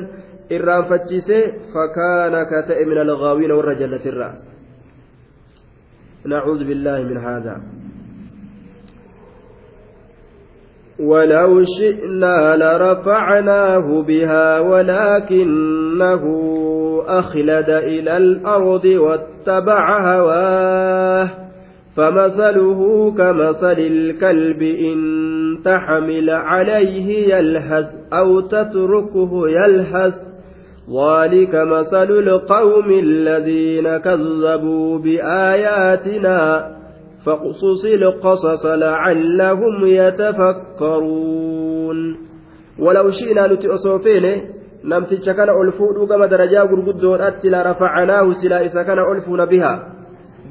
irraanfachiisee 0.57 1.43
fakaana 1.73 2.45
ka 2.51 2.63
ta'e 2.67 2.85
min 2.91 2.97
alghaawiina 3.05 3.59
warra 3.59 3.75
jallatirraa 3.81 4.35
نعوذ 6.25 6.61
بالله 6.69 6.99
من 7.09 7.17
هذا 7.17 7.61
ولو 10.99 11.63
شئنا 11.79 12.55
لرفعناه 12.57 14.01
بها 14.01 14.59
ولكنه 14.59 16.23
أخلد 17.07 17.69
إلى 17.69 18.17
الأرض 18.17 18.85
واتبع 18.85 20.15
هواه 20.15 21.29
فمثله 21.95 23.11
كمثل 23.17 23.79
الكلب 23.79 24.61
إن 24.61 24.99
تحمل 25.65 26.29
عليه 26.29 27.35
يلهث 27.35 27.87
أو 28.13 28.39
تتركه 28.39 29.49
يلهث 29.49 30.13
ذلك 30.89 31.55
مثل 31.55 32.11
القوم 32.11 32.91
الذين 32.91 33.97
كذبوا 33.97 34.99
بآياتنا 34.99 36.78
فاقصص 37.25 37.85
القصص 37.85 38.65
لعلهم 38.65 39.85
يتفكرون. 39.85 41.37
ولو 42.79 43.11
شئنا 43.11 43.47
نتأصوفين 43.47 44.25
نمسك 44.85 45.35
كان 45.35 45.49
ألفود 45.49 46.09
كما 46.09 46.25
درجا 46.25 46.61
غرغدون 46.61 47.21
أتلا 47.21 47.71
رفعناه 47.71 48.33
سلا 48.41 48.61
إذا 48.65 48.83
كان 48.83 48.99
ألفون 48.99 49.45
بها 49.45 49.93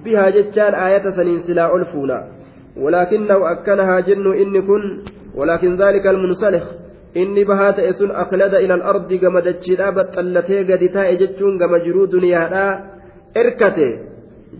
بها 0.04 0.30
جتان 0.30 0.74
آية 0.74 1.10
سنين 1.10 1.38
سلا 1.38 1.76
ألفونا. 1.76 2.28
ولكنه 2.76 3.52
أكنها 3.52 4.00
جن 4.00 4.26
إن 4.42 4.60
كن 4.66 5.02
ولكن 5.34 5.76
ذلك 5.76 6.06
المنسلخ. 6.06 6.64
inni 7.14 7.44
bahaa 7.44 7.72
ta'e 7.72 7.92
sun 7.96 8.10
aqlada 8.12 8.60
ila 8.60 8.74
al-ardi 8.74 9.18
gama 9.18 9.40
dachiidhaa 9.40 9.92
baxxallatee 9.96 10.64
gadi 10.68 10.88
taa'e 10.92 11.16
jechuun 11.16 11.56
gama 11.56 11.80
jiruu 11.80 12.06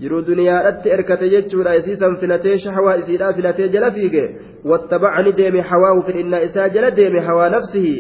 jiruu 0.01 0.23
duniyaadhatti 0.27 0.91
erkate 0.97 1.31
jechuudha 1.35 1.75
isiisan 1.81 2.17
filatee 2.21 2.57
shahwaa 2.65 2.97
isiidhaa 3.03 3.33
filatee 3.33 3.69
jala 3.69 3.91
fiige 3.91 4.25
wattabacni 4.71 5.33
deeme 5.41 5.61
hawaahu 5.71 6.03
fedhinnaa 6.09 6.41
isaa 6.49 6.69
jala 6.77 6.91
deeme 6.97 7.21
hawaa 7.29 7.49
nafsihi 7.57 7.95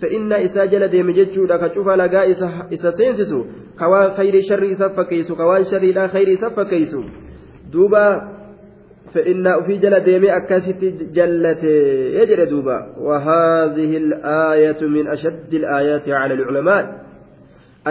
fedhinnaa 0.00 0.38
isaa 0.48 0.66
jala 0.66 0.88
deeme 0.94 1.16
jechuudha 1.20 1.58
ka 1.58 1.68
cufa 1.74 1.96
lagaa 1.96 2.24
isa 2.70 2.92
seensisu 3.00 3.40
ka 3.78 3.88
waan 3.88 4.14
khayrii 4.20 4.46
sharrii 4.50 4.72
isa 4.78 4.90
fakkeessu 5.00 5.36
ka 5.36 5.50
waan 5.50 5.68
sharriidhaa 5.72 6.08
khayrii 6.16 6.38
isa 6.40 6.50
fakkeessu 6.60 7.04
duuba 7.72 8.04
فإن 9.14 9.62
في 9.66 9.76
جل 9.76 10.00
ديمي 10.00 10.36
أكاسيت 10.36 10.84
جلت 11.16 11.64
يجري 12.18 12.46
دوبا 12.46 12.78
وهذه 12.98 13.96
الآية 13.96 14.80
من 14.88 15.08
أشد 15.08 15.54
الآيات 15.54 16.08
على 16.08 16.34
العلماء 16.34 17.04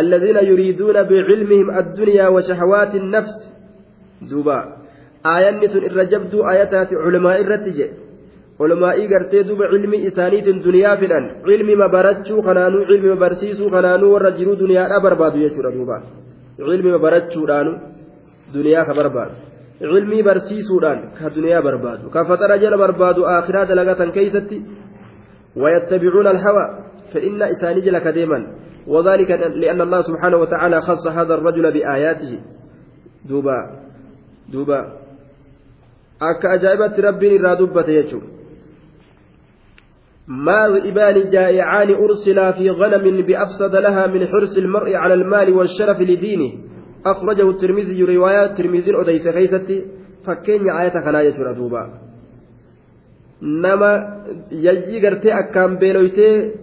الذين 0.02 0.38
يريدون 0.52 0.94
بعلمهم 1.04 1.68
الدنيا 1.82 2.28
وشهوات 2.28 2.96
النفس. 2.96 3.38
دوبا. 4.30 4.60
آية 5.26 5.52
نتن 5.52 5.84
الرجبد 5.90 6.34
آياتات 6.36 6.90
علماء 6.94 7.42
الرتجة 7.42 7.88
علماء 8.62 8.98
قرتي 9.12 9.44
دوبا 9.44 9.66
علمي 9.66 10.08
إسانيت 10.08 10.48
دنيا 10.68 10.96
فلان 10.96 11.26
علمي 11.48 11.76
ما 11.82 11.88
برتشو 11.96 12.42
خنانو 12.46 12.80
علمي 12.90 13.08
ما 13.14 13.16
برسيسو 13.24 13.66
خنانو 13.74 14.08
ورجلو 14.14 14.54
دنيا 14.64 14.84
أبربادو 14.98 15.38
يجري 15.46 15.72
دوبا. 15.76 15.98
علمي 16.60 16.92
ما 16.92 17.00
برتشو 17.06 17.44
دنيا 18.54 18.82
barsiisuudhaan 20.30 21.00
ka 21.18 21.30
duniyaa 21.36 21.66
barbaadu 21.68 22.10
ka 22.14 22.22
faxara 22.30 22.56
jala 22.64 22.78
barbaadu 22.78 23.22
akhiraa 23.38 23.66
dalagatan 23.66 24.14
keeysatti 24.16 24.58
ويتبعون 25.56 26.28
الهوى 26.28 26.66
فإن 27.14 27.42
إساني 27.42 27.82
جل 27.82 27.98
كديما 28.00 28.40
وذلك 28.88 29.32
لأن 29.32 29.82
الله 29.82 30.02
سبحانه 30.02 30.38
وتعالى 30.38 30.82
خص 30.82 31.08
هذا 31.08 31.34
الرجل 31.34 31.72
بآياته. 31.72 32.40
دوبا 33.26 33.60
دوبا. 34.52 34.80
أكا 36.22 36.54
أجابت 36.54 37.00
ربي 37.00 37.38
رادبة 37.38 37.90
يجو. 37.90 38.22
ما 40.28 40.68
ذئبان 40.70 41.30
جائعان 41.30 41.90
أرسلا 41.90 42.52
في 42.52 42.70
غنم 42.70 43.22
بأفسد 43.22 43.76
لها 43.76 44.08
من 44.08 44.28
حرص 44.28 44.58
المرء 44.58 44.96
على 44.96 45.14
المال 45.14 45.54
والشرف 45.54 46.00
لدينه. 46.02 46.52
أخرجه 47.06 47.50
الترمذي 47.50 48.04
رواية 48.04 48.48
ترمذي 48.48 48.92
أديس 49.02 49.28
خيستي 49.28 49.86
فكين 50.26 50.70
آية 50.70 50.96
كنا 51.06 51.22
يجرى 51.22 51.54
دوبا. 51.54 52.04
nama 53.44 53.92
yayyii 54.52 55.00
gartee 55.02 55.34
akkaan 55.42 55.80
beeloytee 55.82 56.63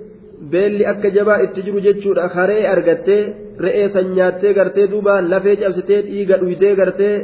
beelli 0.52 0.84
akka 0.92 1.10
jabaa 1.16 1.38
itti 1.44 1.62
jiru 1.62 1.80
jechuudha. 1.86 2.28
Haree 2.34 2.66
argattee 2.74 3.22
re'ee 3.64 3.88
san 3.94 4.06
nyaattee 4.16 4.52
gartee 4.54 4.86
duuba 4.92 5.20
lafee 5.22 5.56
cabsitee 5.56 6.02
dhiiga 6.02 6.36
dhuydee 6.42 6.74
gartee 6.80 7.14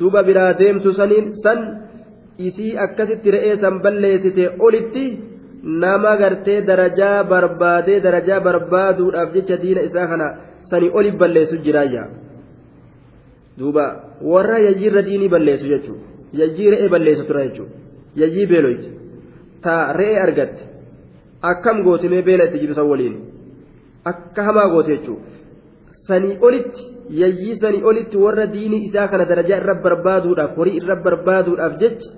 duuba 0.00 0.22
biraa 0.22 0.52
deemtu 0.58 0.92
saniin 0.92 1.26
san 1.42 1.60
isii 2.38 2.76
akkasitti 2.84 3.30
re'ee 3.36 3.56
san 3.60 3.80
balleessite 3.82 4.44
olitti 4.66 5.04
nama 5.62 6.16
gartee 6.16 6.60
darajaa 6.66 7.24
barbaadee 7.30 8.00
darajaa 8.06 8.40
barbaaduudhaaf 8.46 9.34
jecha 9.34 9.56
diina 9.62 9.80
isaa 9.88 10.06
kana 10.12 10.28
sanii 10.70 10.90
oli 10.98 11.10
balleessu 11.20 11.56
jiraayya. 11.64 12.04
duuba 13.58 13.84
warra 14.32 14.58
yajjiirra 14.66 15.02
diinii 15.02 15.28
balleessu 15.34 15.66
jechuudha. 15.72 16.06
Yajjii 16.40 16.70
re'ee 16.70 16.88
balleessu 16.94 17.24
tura 17.28 17.44
jechuudha. 17.46 17.76
Yajjii 18.20 18.46
beeloyti 18.46 18.88
taa 19.64 19.92
re'ee 19.98 20.18
argatte 20.26 20.62
akkam 21.52 21.82
gootimee 21.86 22.22
beela 22.28 22.48
itti 22.48 22.62
jiru 22.62 22.74
san 22.78 22.88
waliin 22.92 23.16
akka 24.12 24.46
hamaa 24.48 24.68
goote 24.74 24.92
jechuudha 24.96 25.26
sanii 26.08 26.38
olitti 26.48 26.82
yayyii 27.22 27.58
sanii 27.62 27.82
olitti 27.90 28.22
warra 28.24 28.46
diinii 28.54 28.86
isaa 28.88 29.08
kana 29.12 29.28
darajaa 29.32 29.60
irra 29.62 29.74
barbaaduudhaaf 29.86 30.56
horii 30.60 30.78
irra 30.80 30.96
barbaaduudhaaf 31.06 31.78
jecha 31.82 32.14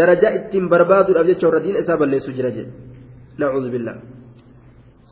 darajaa 0.00 0.36
ittiin 0.38 0.68
barbaaduudhaaf 0.74 1.26
jecha 1.32 1.48
warra 1.48 1.64
diina 1.66 1.84
isaa 1.84 2.00
balleessu 2.04 2.36
jira 2.38 2.54
jedhe 2.56 3.70
billaa 3.76 3.98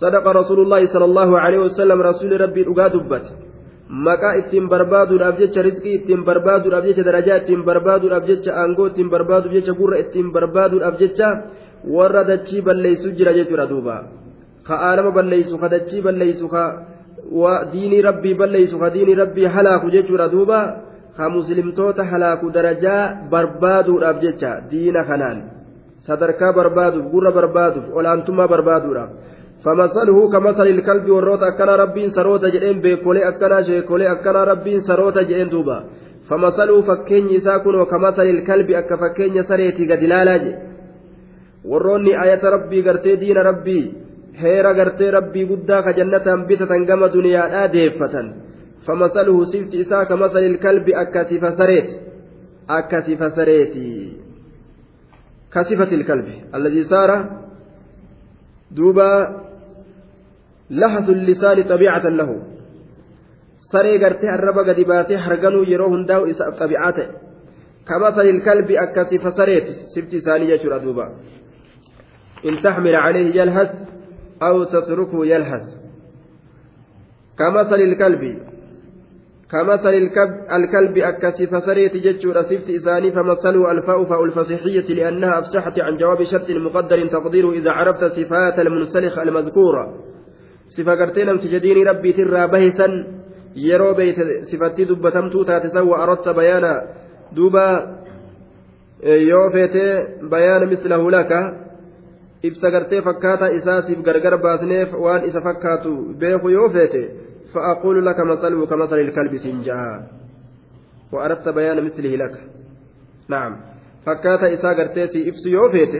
صدق 0.02 0.24
رسول 0.40 0.58
الله 0.60 0.82
صلى 0.92 1.06
الله 1.10 1.30
عليه 1.44 1.60
وسلم 1.66 1.98
رسول 2.10 2.40
ربي 2.40 2.62
أقاد 2.68 2.94
maqaa 3.88 4.34
ittiin 4.40 4.68
barbaaduudhaaf 4.68 5.38
jecha 5.38 5.62
rizqii 5.62 5.94
ittiin 5.98 6.24
barbaaduudhaaf 6.26 6.84
jecha 6.88 7.04
darajaa 7.06 7.36
ittiin 7.40 7.62
barbaaduudhaaf 7.68 8.24
jecha 8.26 8.54
aangoo 8.60 8.86
ittiin 8.90 9.10
barbaaduuf 9.10 9.52
jecha 9.52 9.72
gurra 9.80 10.00
ittiin 10.02 10.32
barbaaduudhaaf 10.34 10.98
warra 11.86 12.24
dachii 12.24 12.60
balleessu 12.60 13.12
jira 13.18 13.32
jechuudha 13.38 13.66
duuba 13.66 13.96
ka 14.66 14.74
aalama 14.88 15.10
balleessu 15.10 15.58
ka 15.58 15.68
dachii 15.68 16.02
balleessu 16.06 16.48
ka 16.48 16.62
diinii 17.72 18.02
rabbii 18.08 18.34
balleessu 18.34 18.78
ka 18.78 18.90
diinii 18.90 19.20
rabbii 19.22 19.52
halaaku 19.56 19.90
jechuudha 19.90 20.28
duuba 20.28 20.58
ka 21.16 21.30
muslimtoota 21.36 22.04
halaaku 22.04 22.50
darajaa 22.50 23.28
barbaaduudhaaf 23.30 24.16
jecha 24.24 24.50
diina 24.70 25.04
kanaan 25.08 25.38
sadarkaa 26.06 26.52
barbaaduuf 26.52 27.06
gurra 27.12 27.30
barbaaduuf 27.38 27.86
olaantummaa 27.98 28.48
barbaaduudhaaf. 28.54 29.10
فمثله 29.66 30.30
كمثل 30.32 30.66
الكلب 30.66 31.10
والروت 31.10 31.42
أكنا 31.42 31.76
ربين 31.76 32.08
سروتا 32.10 32.48
جئين 32.48 32.80
بيكولي 32.80 33.28
أكنا 33.28 33.62
شيكولي 33.62 34.12
أكنا 34.12 34.44
ربين 34.44 34.80
سروتا 34.80 35.22
جئين 35.22 35.48
دوبا 35.48 35.84
فمثله 36.28 36.82
فكين 36.82 37.28
يساكن 37.30 37.74
وكمثل 37.74 38.26
الكلب 38.36 38.70
أك 38.70 38.90
فكين 38.94 39.42
سريتي 39.42 39.84
قد 39.92 40.02
لالاج 40.12 40.44
warroonni 41.70 42.12
ayata 42.24 42.50
rabbii 42.56 42.82
gartee 42.88 43.16
diina 43.22 43.42
rabbii 43.50 43.84
heera 44.42 44.74
gartee 44.78 45.10
rabbii 45.18 45.46
guddaa 45.50 45.82
ka 45.82 45.92
jannatan 45.98 46.46
bitatan 46.48 46.86
gama 46.90 47.08
duniyaadhaa 47.14 47.72
deeffatan 47.74 48.26
famasaluhu 48.86 49.46
sifti 49.52 49.80
isaa 49.84 50.04
kamasali 50.10 50.46
ilkalbi 50.52 50.94
akka 51.02 51.24
sifa 51.30 51.50
sareeti 51.58 51.94
akka 52.78 53.02
sifa 53.06 53.30
sareeti 53.38 53.86
ka 55.50 55.64
sifati 55.64 55.94
ilkalbi 55.94 56.34
alladii 56.52 56.84
saara 56.92 57.16
duuba 58.76 59.08
lahasu 60.70 61.14
lisaani 61.28 61.62
xabiicatan 61.70 62.16
lahu 62.20 62.36
saree 63.70 63.98
gartee 63.98 64.30
arraba 64.36 64.64
gadi 64.68 64.84
baatee 64.84 65.22
harganuu 65.26 65.64
yeroo 65.72 65.90
hundaa'u 65.94 66.26
isaaf 66.32 66.58
xabiicaa 66.60 66.92
ta'e 66.98 67.08
kamasali 67.90 68.30
ilkalbi 68.34 68.78
akka 68.84 69.08
sifa 69.10 69.30
sareeti 69.38 69.72
sifti 69.94 70.16
isaanii 70.22 70.50
jechuudha 70.52 70.82
duuba 70.84 71.06
إن 72.48 72.62
تحمل 72.62 72.94
عليه 72.94 73.40
يلهث 73.40 73.70
أو 74.42 74.64
تتركه 74.64 75.26
يلهث. 75.26 75.62
كمثل 77.38 77.80
الكلب 77.80 78.38
كمثل 79.50 79.88
الكلب, 79.88 80.34
الكلب 80.52 80.98
أكسي 80.98 81.46
فسريت 81.46 81.96
جتشور 81.96 82.42
سفت 82.42 82.70
إساني 82.70 83.12
فمثله 83.12 83.70
الفاء 83.70 84.04
فاء 84.04 84.24
الفصيحية 84.24 84.94
لأنها 84.94 85.38
أفسحت 85.38 85.80
عن 85.80 85.96
جواب 85.96 86.22
شرط 86.32 86.50
مقدر 86.50 87.06
تقديره 87.06 87.50
إذا 87.52 87.70
عرفت 87.70 88.04
صفات 88.04 88.58
المنسلخ 88.58 89.18
المذكورة. 89.18 89.94
صفة 90.76 90.94
قرتين 90.94 91.38
تجديني 91.38 91.84
ربي 91.84 92.12
ترى 92.12 92.46
بهسا 92.46 92.88
يرو 93.56 93.94
بيت 93.94 94.16
صفتي 94.42 94.84
دبتمتو 94.84 95.42
تاتسوى 95.42 96.02
أردت 96.02 96.28
بيانا. 96.28 96.82
دوبا 97.32 97.96
يوفيت 99.04 99.76
بيان 100.30 100.66
مثله 100.72 101.10
لك. 101.10 101.32
ibsa 102.43 102.71
gartee 102.71 103.01
fakkaataa 103.01 103.51
isaasiif 103.59 103.99
gargar 104.07 104.37
baasneef 104.45 104.93
waan 105.03 105.27
isa 105.29 105.41
fakkaatu 105.41 105.91
beeku 106.23 106.49
yoo 106.57 106.69
feete 106.69 107.03
fa'aquulu 107.53 108.01
laka 108.09 108.25
masaluhu 108.25 108.67
kamasali 108.67 109.07
ilkalbi 109.07 109.39
siin 109.45 109.61
ja'a 109.69 109.93
وأردت 111.11 111.49
بيان 111.49 111.83
مثله 111.83 112.15
لك 112.15 112.35
نعم 113.27 113.57
فكاتا 114.05 114.53
إسا 114.53 114.69
قرتيسي 114.77 115.29
إفسو 115.29 115.49
يوفيت 115.49 115.93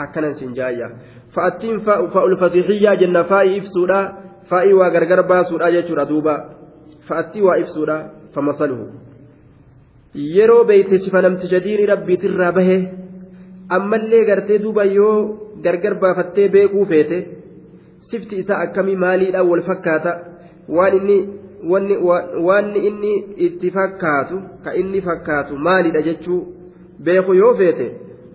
أكنا 0.00 0.32
سنجايا 0.32 0.88
فأتين 1.34 1.78
فاء 1.78 2.26
الفصيحية 2.26 2.94
جنة 2.94 3.22
فاء 3.22 3.58
إفسودا 3.58 4.00
فاء 4.50 4.72
وغرغر 4.72 5.20
باسودا 5.20 5.68
يجور 5.68 6.04
دوبا 6.04 6.36
فأتي 7.08 7.42
وإفسودا 7.42 8.10
فمثله 8.34 8.80
yeroo 10.14 10.64
beeyte 10.64 10.98
sifa 10.98 11.22
namticha 11.22 11.60
diini 11.64 11.86
rabbiitirraa 11.86 12.52
bahe 12.52 12.76
ammallee 13.76 14.24
gartee 14.26 14.58
duuba 14.58 14.84
yoo 14.84 15.43
gargar 15.63 15.95
baafattee 16.03 16.47
beekuu 16.49 16.85
feete. 16.85 17.17
Sifti 18.09 18.35
isaa 18.43 18.59
akkamii 18.65 18.95
maaliidhaan 18.95 19.49
wal 19.49 19.61
fakkaata? 19.69 20.11
Waan 20.77 20.93
inni 20.99 21.17
wanni 22.47 22.79
inni 22.89 23.13
itti 23.47 23.71
fakkaatu 23.71 24.41
ka 24.63 24.73
inni 24.81 25.01
fakkaatu 25.01 25.57
maalidha 25.57 26.01
jechuu? 26.07 26.41
Beeku 27.03 27.33
yoo 27.33 27.53
feete 27.57 27.87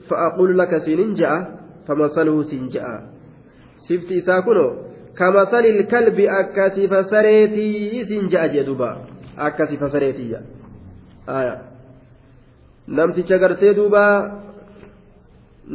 fa'aaqulu 0.08 0.56
laka 0.62 0.80
siinin 0.86 1.16
ja'a 1.22 1.38
famasaluhu 1.86 2.44
siin 2.44 2.68
ja'a. 2.74 2.98
Sifti 3.86 4.18
isaa 4.22 4.42
kunoo 4.42 4.70
kamasalil 5.14 5.86
kalbi 5.86 6.28
akka 6.28 6.70
sifa 6.74 7.04
sareetii 7.04 8.04
siin 8.08 8.28
ja'a 8.32 8.48
jedhuba 8.54 8.90
akka 9.36 9.66
sifa 9.66 9.90
sareetiyya 9.90 10.40
namticha 12.98 13.38
gartee 13.38 13.74
duubaa 13.74 14.14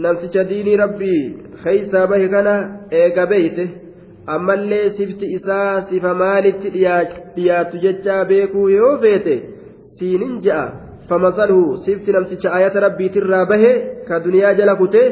namticha 0.04 0.44
diinii 0.52 0.78
rabbii 0.84 1.24
keeysaa 1.64 2.08
bahe 2.12 2.28
kana 2.36 2.56
eega 3.02 3.26
beeyte 3.34 3.66
ammallee 4.36 4.86
sifti 4.98 5.26
isaa 5.38 5.82
sifa 5.90 6.14
maalitti 6.24 6.74
dhiyaatu 6.76 7.84
jechaa 7.86 8.26
beekuu 8.32 8.68
yoo 8.78 8.98
feete 9.04 9.36
siinin 10.00 10.36
ja'a 10.48 10.66
famasaluhu 11.10 11.78
sifti 11.86 12.18
namticha 12.18 12.54
ayata 12.58 12.86
rabbiitirraa 12.88 13.46
bahe 13.54 13.72
ka 14.08 14.24
duniyaa 14.26 14.58
jala 14.60 14.76
kute 14.84 15.06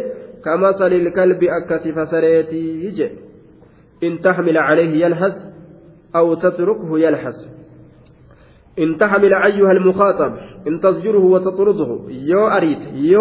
كمثل 0.46 0.94
الكلب 0.94 1.44
أكسف 1.44 2.08
سريتي 2.10 2.84
يجي 2.86 3.10
إن 4.04 4.20
تحمل 4.22 4.58
عليه 4.58 5.06
يلهث 5.06 5.36
أو 6.16 6.34
تتركه 6.34 7.00
يلهث 7.00 7.36
إن 8.80 8.98
تحمل 8.98 9.34
أيها 9.34 9.72
المخاطب 9.72 10.34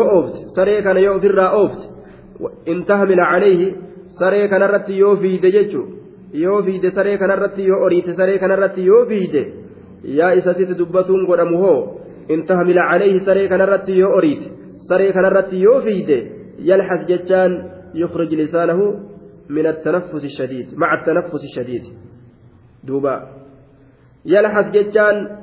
أوفت 0.05 0.35
سري 0.57 0.83
كان 0.83 0.97
يو 0.97 1.21
فرا 1.21 1.47
أوفت. 1.47 1.83
إن 2.69 2.85
تحمل 2.85 3.21
عليه 3.21 3.77
سري 4.21 4.49
كان 4.49 4.63
رت 4.63 4.89
يو 4.89 5.17
في 5.17 5.37
دجتشو 5.37 5.83
يو 6.35 6.63
في 6.63 6.79
د 6.79 6.89
سري 6.89 7.17
كان 7.19 7.31
رت 7.31 7.59
يو 7.59 7.87
أريت 7.87 8.11
سري 8.11 8.39
كان 8.39 8.51
رت 8.51 8.79
يو 8.79 9.05
في 9.09 9.21
د 9.35 9.37
يا 10.05 10.39
إساتي 10.39 10.65
دبتون 10.65 11.27
قدمه 11.31 11.65
إن 12.31 12.45
تحمل 12.45 12.79
عليه 12.79 13.15
سري 13.27 13.49
كان 13.49 13.61
رت 13.61 13.89
يو 13.89 14.19
أريت 14.19 14.43
سري 14.89 15.13
كان 15.13 15.25
رت 15.25 15.53
يو 15.53 15.81
في 15.85 15.97
د 16.09 16.11
يلحث 16.71 17.01
جتان 17.11 17.51
يخرج 17.95 18.35
لسانه 18.35 18.81
من 19.57 19.67
التنفس 19.67 20.25
الشديد 20.25 20.67
مع 20.77 21.01
التنفس 21.01 21.43
الشديد. 21.49 21.85
دوبا. 22.85 23.17
يلحث 24.27 24.67
جتان 24.77 25.42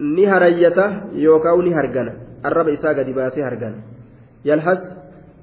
ni 0.00 0.24
harayyata 0.24 1.12
yookaan 1.12 1.64
ni 1.64 1.72
hargana 1.72 2.12
arraba 2.42 2.70
isaa 2.70 2.94
gadi 2.94 3.12
baasee 3.12 3.42
hargana 3.42 3.78
yalhas 4.44 4.80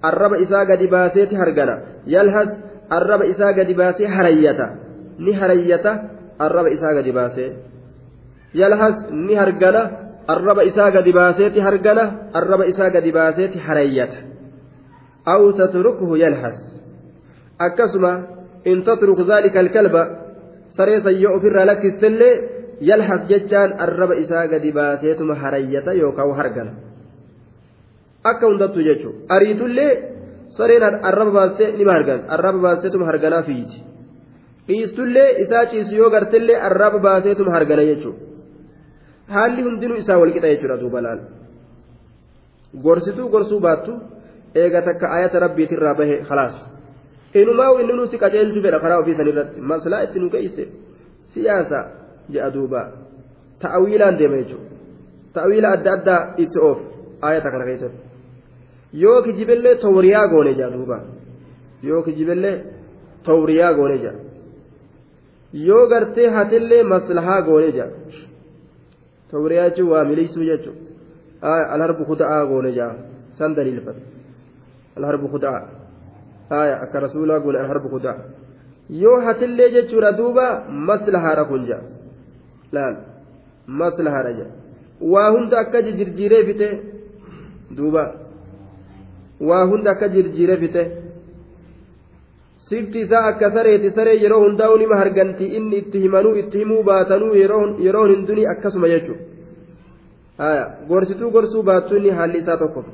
arraba 0.02 0.38
isaa 0.38 0.66
gadi 0.66 0.88
baaseeti 0.88 1.36
hargana 1.36 1.76
yalhas 2.06 2.50
arraba 2.90 3.26
isaa 3.26 3.54
gadi 3.54 3.74
baasee 3.74 4.08
harayyata 4.08 4.68
ni 5.20 5.34
harayyata 5.34 5.92
arraba 6.40 6.70
isaa 6.70 6.94
gadi 6.94 7.12
baasee 7.12 7.50
yalhas 8.54 8.98
ni 9.12 9.36
hargana 9.36 9.82
arraba 10.28 10.64
isaa 10.64 10.92
gadi 10.92 11.12
baaseeti 11.14 11.60
hargana 11.60 12.04
arraba 12.34 12.66
isaa 12.66 12.90
gadi 12.90 13.12
baaseeti 13.12 13.60
harayyata 13.60 14.18
aw 15.34 15.42
tatrukuhu 15.60 16.18
yalhas 16.18 16.58
akkasuma 17.60 18.12
in 18.66 18.84
tatruk 18.84 19.20
zaalika 19.30 19.60
alkalba 19.60 20.04
saree 20.78 21.02
sayyoo 21.02 21.36
ofirraa 21.38 21.66
lakkistellee 21.66 22.57
yalhas 22.82 23.28
jechaan 23.30 23.74
arraba 23.80 24.16
isaa 24.16 24.48
gadi 24.48 24.72
baaseetuma 24.72 25.36
harayyata 25.36 25.94
yookaan 25.94 26.36
hargana. 26.36 26.72
Akka 28.24 28.48
hundattu 28.48 28.80
jechuun 28.82 29.16
ariitullee 29.30 29.92
sareen 30.58 30.84
arraba 31.10 31.32
baastee 31.32 31.72
nima 31.78 31.92
hargan 31.92 32.22
arraba 32.28 32.60
baasteetuma 32.66 33.06
harganaa 33.06 33.44
fiiti 33.44 33.84
dhiistullee 34.68 35.30
isaa 35.44 35.66
ciisu 35.72 35.96
yoo 35.96 36.10
gartellee 36.10 36.62
arraba 36.68 37.00
baaseetuma 37.00 37.52
hargana 37.52 37.84
jechuudha 37.90 38.20
haalli 39.36 39.62
hundinuu 39.68 39.98
isaa 40.04 40.20
walqixa 40.22 40.48
jechuudha 40.54 40.80
duuba 40.82 41.02
laal. 41.02 41.20
Gorsituu 42.84 43.30
gorsuu 43.30 43.60
baattu 43.60 43.94
eega 44.56 44.82
takka 44.82 45.12
ayata 45.18 45.40
rabbiitirraa 45.46 45.96
bahe 46.00 46.16
khalaas 46.30 46.56
inumaa 47.34 47.72
inni 47.82 47.94
nu 47.94 48.08
si 48.08 48.18
qaceelchu 48.18 48.62
fedha 48.66 48.80
karaa 48.80 49.00
ofii 49.04 49.16
sanirratti. 49.16 49.62
Maslaa 49.62 50.02
itti 50.04 50.20
nu 50.20 50.30
geesse 50.30 50.68
siyaasa. 51.34 51.80
Jedha 52.30 52.50
duuba. 52.56 52.82
Ta'awiilaan 53.62 54.18
deema 54.20 54.38
jechuudha 54.42 54.70
ta'awiila 55.34 55.72
adda 55.76 55.92
addaa 55.98 56.22
itti 56.44 56.60
oof 56.60 56.80
ayata 57.22 57.52
kana 57.52 57.66
keessatti. 57.66 58.02
Yoo 58.94 59.22
kijibellee 59.22 59.76
tawriyaa 59.76 60.28
goone 60.28 60.54
jedha 60.54 60.72
duuba. 60.78 60.98
Yoo 61.84 62.02
kijibellee 62.04 62.56
tawriyaa 63.24 63.74
goone 63.74 63.98
jedha 63.98 64.20
yoo 65.54 65.88
gartee 65.88 66.30
hatillee 66.30 66.84
maslahaa 66.84 67.42
goone 67.42 67.72
jedha 67.72 67.88
tawriyaa 69.32 69.70
jechuun 69.70 69.92
waa 69.92 70.04
miliisuu 70.04 70.44
jechuudha 70.50 71.74
alharbu 71.76 72.06
kuda'aa 72.06 72.46
goone 72.52 72.72
jedha 72.78 72.96
san 73.40 73.56
daliilfata 73.56 74.02
alharbu 74.98 75.28
kuda'aa 75.36 76.64
akka 76.86 77.00
rasuulaa 77.06 77.40
goone 77.40 77.60
alharbu 77.60 77.90
kuda'aa 77.90 78.26
yoo 79.04 79.20
hatillee 79.28 79.70
jechuudha 79.78 80.12
duuba 80.20 80.48
maslahaadha 80.90 81.46
kun 81.52 81.66
jedha 81.70 81.84
laal 82.76 82.96
maslahaadha 83.82 84.32
jedha 84.38 84.54
waa 85.14 85.30
hunda 85.36 85.60
akka 85.64 85.82
jirjiiree 85.82 86.44
fite 86.50 86.68
duuba 87.78 88.04
waa 89.50 89.64
hunda 89.72 89.92
akka 89.92 90.10
jirjiiree 90.16 90.58
fite 90.58 90.84
sifti 92.70 93.00
isaa 93.06 93.26
akka 93.32 93.52
sareeti 93.52 93.92
saree 93.98 94.20
yeroo 94.24 94.44
hundaa'u 94.46 94.78
nima 94.78 95.02
harganti 95.02 95.46
inni 95.58 95.78
itti 95.82 96.04
himanuu 96.06 96.36
itti 96.44 96.64
himuu 96.64 96.84
baatanuu 96.84 97.34
yeroo 97.86 98.06
hinduni 98.14 98.48
akkasuma 98.54 98.94
jechuudha 98.94 100.56
gorsituu 100.88 101.32
gorsuu 101.32 101.64
baattu 101.64 101.98
inni 101.98 102.10
haalli 102.10 102.42
isaa 102.44 102.58
tokko 102.64 102.86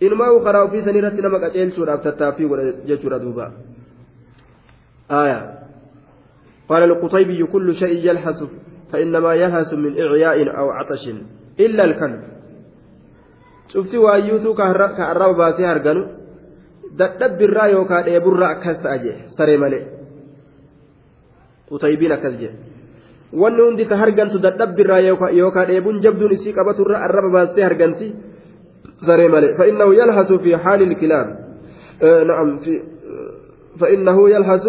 inumaa 0.00 0.40
karaa 0.46 0.64
ofii 0.64 0.82
sanii 0.82 0.98
irratti 1.02 1.22
nama 1.22 1.38
qaceelchuudhaaf 1.44 2.02
tattaaffii 2.02 2.48
godha 2.48 2.72
jechuudha 2.88 3.18
duuba. 3.18 3.52
قال 6.68 6.82
القطيبي 6.82 7.44
كل 7.44 7.74
شيء 7.74 8.10
يلحس 8.10 8.44
فإنما 8.92 9.34
يلحس 9.34 9.74
من 9.74 9.92
إعياء 10.00 10.58
أو 10.58 10.70
عطش 10.70 11.04
إلا 11.60 11.84
الكلب 11.84 12.22
شفتي 13.68 13.98
وايوتو 13.98 14.54
كأراب 14.54 15.36
باسي 15.36 15.64
dadhabbi 16.98 17.44
irraa 17.48 17.68
yookaan 17.74 18.06
dheeburraa 18.06 18.50
akkas 18.54 18.78
ta'a 18.82 18.98
jee 19.02 19.16
saree 19.36 19.58
malee 19.58 19.82
qutaybiin 21.68 22.12
akkas 22.16 22.34
jee 22.40 22.52
wanni 23.42 23.62
hundi 23.66 23.86
ta 23.90 23.98
hargantu 24.02 24.38
dadhabbi 24.46 24.82
irraa 24.84 25.00
yookaan 25.40 25.68
dheebuun 25.70 26.02
jabduun 26.04 26.32
isii 26.36 26.54
qabatu 26.58 26.86
irraa 26.86 27.04
arraba 27.06 27.30
baastee 27.36 27.64
harganti 27.68 28.06
saree 29.06 29.28
malee 29.34 29.56
fa'innahu 29.58 29.92
yalhasu 30.00 30.38
fi 30.44 30.50
haali 30.64 30.84
ilkilaab 30.90 31.28
na'am 32.30 32.58
fi 32.64 32.74
فإنه 33.74 34.30
يلحس 34.30 34.66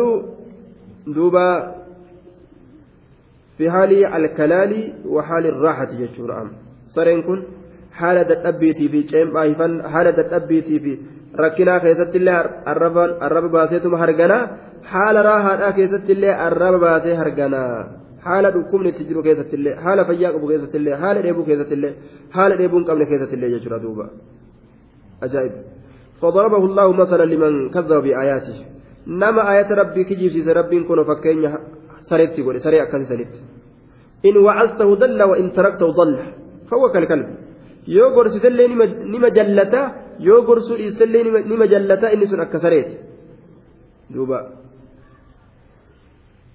دوبا 3.60 3.64
في 3.64 3.72
حال 3.72 4.06
الكلال 4.06 4.94
وحال 5.06 5.46
الراحة 5.46 5.86
جتشور 5.86 6.42
أم 6.42 6.52
سرين 6.88 7.22
كن 7.22 7.44
حالة 7.92 8.22
التأبيتي 8.22 8.90
في 8.90 9.08
شيم 9.08 9.34
بايفن 9.34 9.84
حالة 9.90 10.18
التأبيتي 10.20 10.80
في 10.80 10.98
ركنا 11.40 11.78
كيست 11.78 12.16
الله 12.16 12.40
الرب 12.68 12.98
الرب 12.98 13.52
باسيتم 13.52 13.96
هرجنا 13.96 14.58
حال 14.84 15.26
راحة 15.26 15.72
كيست 15.72 16.10
الله 16.10 16.48
الرب 16.48 16.80
باسي 16.80 17.14
dhukkubni 18.26 18.90
itti 18.90 19.06
jiru 19.06 19.22
keessatti 19.24 19.56
illee 19.56 19.76
haala 19.86 20.06
fayyaa 20.06 20.34
qabu 20.34 20.48
keessatti 20.48 20.78
illee 20.78 20.96
haala 21.02 21.22
dheebuu 21.22 21.46
keessatti 21.46 21.74
illee 21.78 21.94
haala 22.36 22.58
dheebuu 22.58 22.80
hin 22.80 22.88
qabne 22.88 23.06
keessatti 23.06 23.36
illee 23.38 23.52
jechuudha 23.56 23.80
duuba 23.86 24.06
ajaa'ib 25.26 25.54
فضربه 26.22 26.64
الله 26.70 26.88
مثلا 26.94 27.26
لمن 27.26 27.70
كذب 27.70 28.04
بآياته 28.04 28.58
nama 29.06 29.42
ayata 29.54 29.76
rabbii 29.76 30.06
kijibsiise 30.06 30.54
rabbiin 30.54 30.86
kun 30.90 31.06
fakkeenya 31.06 31.60
akkasii 32.10 33.08
sanitti 33.12 33.40
in 34.24 34.36
wacaztahu 34.48 34.96
dalla 35.02 35.24
wa 35.32 35.38
in 35.38 35.48
taraktahu 35.58 35.92
dalla 36.00 36.24
fahuwa 36.70 36.90
kalkalbi 36.96 37.34
yoo 37.98 38.10
gorsitellee 38.16 38.68
nima 39.14 39.30
jallata 39.38 39.82
yoo 40.20 40.42
gorsuu 40.48 40.78
dhiistellee 40.78 41.24
nima 41.52 41.66
jallata 41.74 42.12
inni 42.14 42.28
sun 42.28 42.40
akka 42.46 42.60
sareeti 42.60 42.96
duuba 44.14 44.40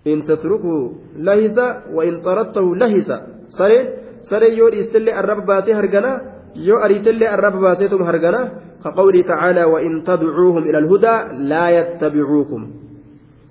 in 0.04 0.22
tatrukuu 0.28 0.82
lahisa 1.28 1.66
wa 1.96 2.02
in 2.08 2.20
taraktahu 2.26 2.74
lahisa 2.82 3.16
sareen 3.58 3.86
saree 4.30 4.56
yoo 4.56 4.70
dhiistellee 4.70 5.14
arraba 5.20 5.42
baatee 5.50 5.74
harganaa 5.80 6.16
yoo 6.68 6.80
ariitellee 6.86 7.30
arraba 7.36 7.58
baateetuma 7.66 8.06
harganaa 8.10 8.46
كقوله 8.84 9.22
تعالى 9.22 9.64
وإن 9.64 10.02
تدعوهم 10.02 10.62
إلى 10.68 10.78
الهدى 10.78 11.16
لا 11.52 11.64
يتبعوكم 11.78 12.60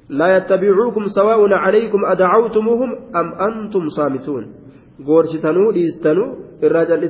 لا 0.10 0.38
يتبعوكم 0.38 1.04
سواء 1.08 1.54
عليكم 1.54 2.06
أدعوتموهم 2.06 2.90
أم 3.16 3.28
أنتم 3.48 3.84
صامتون. 3.90 4.44
غورشتنو 5.08 5.72
ديستنو 5.72 6.26
الرجل 6.64 7.04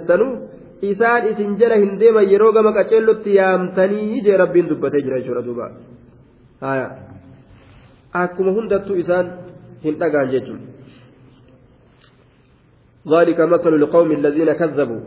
isaan 0.82 1.28
isin 1.32 1.60
jala 1.60 1.76
hin 1.76 2.00
deeman 2.00 2.26
yeroo 2.32 2.52
gama 2.56 2.72
qaceellotti 2.78 3.36
yaamtanii 3.36 4.24
jee 4.26 4.38
rabbiin 4.42 4.70
dubbatee 4.72 5.02
jira 5.06 5.20
jechuudha 5.20 5.44
duuba 5.48 5.66
haya 6.64 6.88
akkuma 8.24 8.52
hundattuu 8.58 9.00
isaan 9.04 9.28
hin 9.86 10.00
dhagaan 10.02 10.32
jechuudha 10.36 10.68
ذلك 13.10 13.40
مثل 13.40 13.74
القوم 13.74 14.12
الذين 14.12 14.54
كذبوا. 14.54 15.02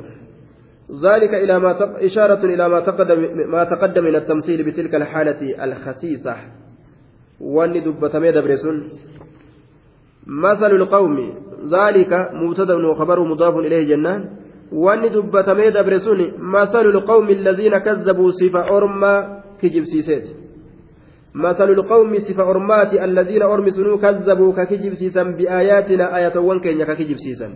ذلك 1.07 1.33
إلى 1.35 1.59
ما 1.59 1.73
تق... 1.73 1.91
إشارة 2.09 2.43
إلى 2.45 2.69
ما 2.69 2.81
تقدم 2.81 3.19
ما 3.55 3.65
تقدم 3.65 4.05
من 4.05 4.17
التمثيل 4.17 4.63
بتلك 4.63 4.95
الحالة 4.95 5.41
الخسيسة. 5.65 6.37
وأن 7.43 7.85
دبتمي 7.85 8.33
دبرسون 8.33 8.89
مثل 10.27 10.71
القوم 10.81 11.17
ذلك 11.75 12.13
مبتدأ 12.33 12.75
وخبر 12.87 13.19
مضاف 13.25 13.55
إليه 13.57 13.83
جنان 13.97 14.31
وأن 14.73 15.03
دبتمي 15.13 15.71
دبرسون 15.71 16.21
مثل 16.39 16.87
القوم 16.87 17.29
الذين 17.31 17.79
كذبوا 17.79 18.31
صفة 18.31 18.77
أرما 18.77 19.43
كجب 19.63 19.85
سيسيت 19.85 20.25
مثل 21.35 21.71
القوم 21.71 22.19
صفة 22.19 22.51
أرمات 22.51 22.93
الذين 22.95 23.43
أرمسنوا 23.43 23.97
كذبوا 23.97 24.53
ككجب 24.53 24.93
سيسا 24.95 25.23
بآياتنا 25.23 26.17
آية 26.17 26.39
وانكين 26.39 26.85
ككجب 26.85 27.17
سيسا 27.17 27.49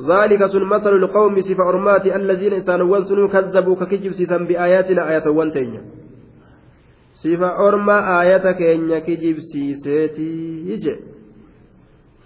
ذلك 0.00 0.46
سن 0.46 0.62
مثل 0.62 0.92
القوم 0.96 1.40
سف 1.40 1.60
أرمات 1.60 2.06
الذين 2.06 2.52
إسانوان 2.52 3.00
سنو 3.00 3.28
كذبوا 3.28 3.76
ككجب 3.76 4.10
سيسان 4.10 4.46
بآياتنا 4.46 5.10
آية 5.10 5.28
وانتين 5.28 6.01
أرما 7.42 8.22
آية 8.22 8.52
كينيا 8.52 8.98
كجب 8.98 9.36
سيسيتي 9.40 10.62
يجي 10.66 10.96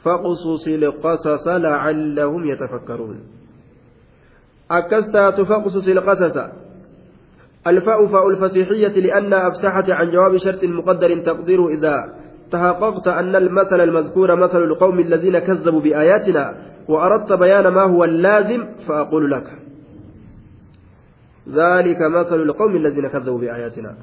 فقصص 0.02 0.68
القصص 0.68 1.48
لعلهم 1.48 2.50
يتفكرون 2.50 3.20
أكستا 4.70 5.30
تفقصص 5.30 5.88
القصص 5.88 6.36
الفاء 7.66 8.06
فاء 8.06 8.28
الفسيحية 8.28 9.00
لأن 9.00 9.32
أفسحت 9.32 9.90
عن 9.90 10.10
جواب 10.10 10.36
شرط 10.36 10.64
مقدر 10.64 11.18
تقديره 11.18 11.68
إذا 11.68 12.14
تحققت 12.50 13.08
أن 13.08 13.36
المثل 13.36 13.80
المذكور 13.80 14.36
مثل 14.36 14.58
القوم 14.58 15.00
الذين 15.00 15.38
كذبوا 15.38 15.80
بآياتنا 15.80 16.56
وأردت 16.88 17.32
بيان 17.32 17.68
ما 17.68 17.82
هو 17.82 18.04
اللازم 18.04 18.66
فأقول 18.88 19.30
لك 19.30 19.46
ذلك 21.48 21.98
مثل 22.02 22.34
القوم 22.42 22.76
الذين 22.76 23.08
كذبوا 23.08 23.38
بآياتنا 23.38 23.94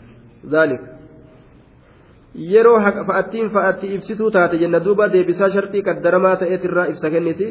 ذلك 0.52 0.82
yeroo 2.36 2.80
fa'attiin 3.08 3.50
fa'atti 3.54 3.94
ibsituu 3.94 4.32
taate 4.32 4.58
jenna 4.58 4.80
duuba 4.86 5.06
deebisaa 5.14 5.50
sharxii 5.56 5.84
qaddaramaa 5.88 6.36
ta'eetirraa 6.42 6.86
ibsa 6.92 7.10
kenniti 7.14 7.48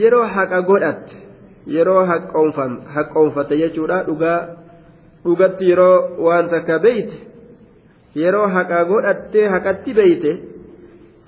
yeroo 0.00 0.26
haqa 0.36 0.62
godhatte 0.70 1.16
yeroo 1.74 2.04
haqqoonfatte 2.94 3.58
jechuudha 3.62 3.98
dhugaa 4.06 4.38
dhugatti 5.24 5.68
yeroo 5.70 5.96
waan 6.26 6.48
takka 6.52 6.78
beeyte 6.84 7.16
yeroo 8.22 8.46
haqa 8.56 8.84
godhattee 8.90 9.46
haqatti 9.54 9.94
beeyte 10.00 10.32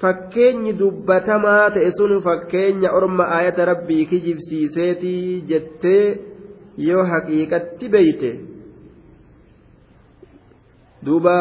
fakkeenyi 0.01 0.73
dubbatamaa 0.79 1.71
ta'e 1.75 1.91
sun 1.99 2.15
fakkeenya 2.27 2.93
orma 2.99 3.25
ayata 3.39 3.65
rabbii 3.73 4.07
kijibsiiseetii 4.13 5.43
jettee 5.51 6.05
yoo 6.89 7.05
haqiiqatti 7.13 7.93
beeyte 7.97 8.31
duuba 11.06 11.38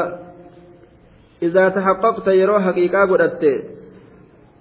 إذا 1.43 1.69
تحققت 1.69 2.29
يرو 2.29 2.61
حقيقة 2.61 3.01
قدرت 3.11 3.43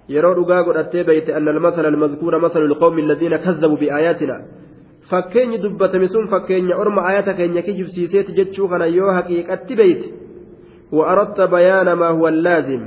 يرو 0.08 0.32
رقا 0.32 0.58
قدرت 0.62 0.96
بيت 0.96 1.30
أن 1.30 1.48
المثل 1.48 1.86
المذكور 1.86 2.38
مثل 2.44 2.62
القوم 2.62 2.98
الذين 2.98 3.36
كذبوا 3.36 3.76
بآياتنا 3.76 4.36
فكين 5.10 5.50
دبت 5.62 5.96
مسون 5.96 6.26
فكين 6.26 6.72
أرم 6.72 6.98
آياتك 6.98 7.40
إن 7.40 7.56
يكجب 7.56 7.86
سيسيت 7.94 8.30
جتشوخنا 8.30 8.84
يو 8.84 9.12
حقيقة 9.12 9.74
بيت 9.80 10.02
وأردت 10.92 11.40
بيان 11.40 11.92
ما 11.92 12.08
هو 12.08 12.28
اللازم 12.28 12.82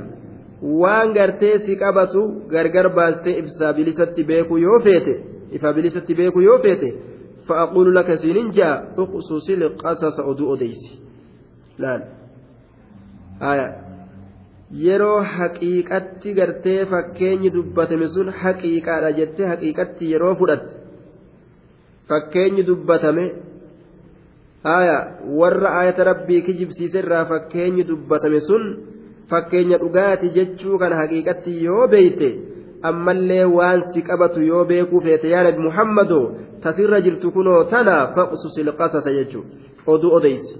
waan 0.62 1.14
gartee 1.14 1.58
si 1.64 1.76
qabatu 1.76 2.20
gargar 2.50 2.88
baastee 2.94 3.38
ibsaa 3.38 3.72
bilisatti 3.72 4.24
beeku 4.24 4.58
yoo 4.58 4.80
feete 4.86 5.14
ifa 5.56 5.72
bilisatti 5.72 6.14
beeku 6.14 6.40
yoo 6.40 6.58
feete 6.64 6.88
fa'aquulu 7.46 7.92
laka 7.98 8.16
siinin 8.16 8.50
jaa 8.58 8.76
uqsusil 9.02 9.62
qasasa 9.82 10.22
oduu 10.30 10.50
odeysi 10.54 10.98
Laal 11.79 12.01
yeroo 14.85 15.21
haqiiqatti 15.37 16.33
gartee 16.33 16.85
fakkeenyi 16.91 17.49
dubbatame 17.55 18.07
sun 18.15 18.29
haqiiqaadha 18.41 19.11
jettee 19.19 19.47
haqiiqatti 19.51 20.11
yeroo 20.11 20.35
fudhatte. 20.35 20.73
Fakkeenyi 22.09 22.63
dubbatame. 22.67 23.25
Haya 24.63 24.97
warra 25.39 25.69
ayata 25.81 26.03
rabbii 26.03 26.41
kijibsiise 26.47 26.99
irraa 26.99 27.25
fakkeenyi 27.25 27.83
dubbatame 27.89 28.39
sun 28.47 28.63
fakkeenya 29.29 29.77
dhugaati 29.83 30.33
jechuu 30.37 30.77
kana 30.81 30.95
haqiiqatti 31.01 31.63
yoo 31.65 31.87
beeyte 31.87 32.29
ammallee 32.89 33.45
waan 33.57 33.83
si 33.93 34.01
qabatu 34.09 34.41
yoo 34.51 34.65
beekuu 34.65 35.01
feete 35.05 35.29
yaa 35.33 35.43
nabi 35.43 35.59
muhammadoo 35.67 36.25
tasirra 36.63 37.01
jirtu 37.05 37.31
kunoo 37.31 37.63
tana 37.63 37.95
faqsusil 38.15 38.71
qasasa 38.79 39.11
jechuu. 39.19 39.43
Oduu 39.87 40.13
odeysi 40.17 40.53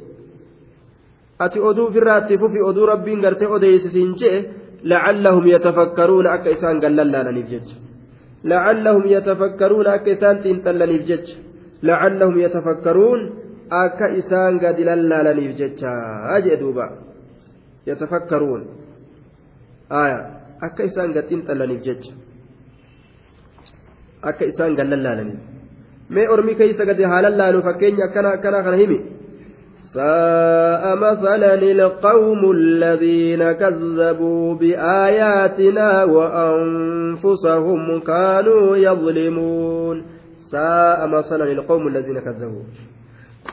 ati 1.39 1.59
oduu 1.59 1.87
ofirraa 1.87 2.17
itti 2.23 2.37
fufi 2.37 2.61
oduu 2.61 2.85
rabbiin 2.85 3.21
gartee 3.21 3.47
odeessisiin 3.47 4.13
jee 4.21 4.37
lacallahum 4.83 5.47
yatafakkaruuna 5.47 6.33
akka 6.33 6.49
isaan 6.49 6.79
gallallaalaniif 6.79 7.47
jecha. 7.49 7.75
Lacallahum 8.43 9.05
yatafakkaruuna 9.15 9.93
akka 9.93 10.11
isaan 10.11 10.41
xiinxallaniif 10.43 11.03
jecha. 11.07 11.35
Lacallahum 11.81 12.37
yatafakkaruun 12.45 13.21
akka 13.69 14.07
isaan 14.19 14.59
gadi 14.59 14.85
lallaalaniif 14.85 15.55
jecha 15.57 15.93
jee 16.43 16.59
duuba. 16.59 16.85
Yatafakkaruun. 17.85 18.61
Akka 20.61 20.83
isaan 20.83 21.13
gad 21.13 21.25
xiinxallaniif 21.31 21.81
jecha. 21.87 22.13
Akka 24.21 24.45
isaan 24.45 24.75
gallallaalaniif. 24.75 25.39
Mee 26.09 26.29
ormi 26.29 26.55
keeysa 26.55 26.85
gadi 26.85 27.03
haalallaalu 27.03 27.61
fakkeenya 27.63 28.05
akkana 28.05 28.29
akkana 28.37 28.63
kana 28.63 28.77
himi. 28.77 28.99
ساء 29.93 30.95
مثلا 30.95 31.53
القوم 31.53 32.51
الذين 32.51 33.51
كذبوا 33.51 34.55
بآياتنا 34.55 36.03
وأنفسهم 36.03 37.99
كانوا 37.99 38.77
يظلمون. 38.77 40.05
ساء 40.51 41.07
مثلا 41.07 41.45
القوم 41.51 41.87
الذين 41.87 42.19
كذبوا. 42.19 42.63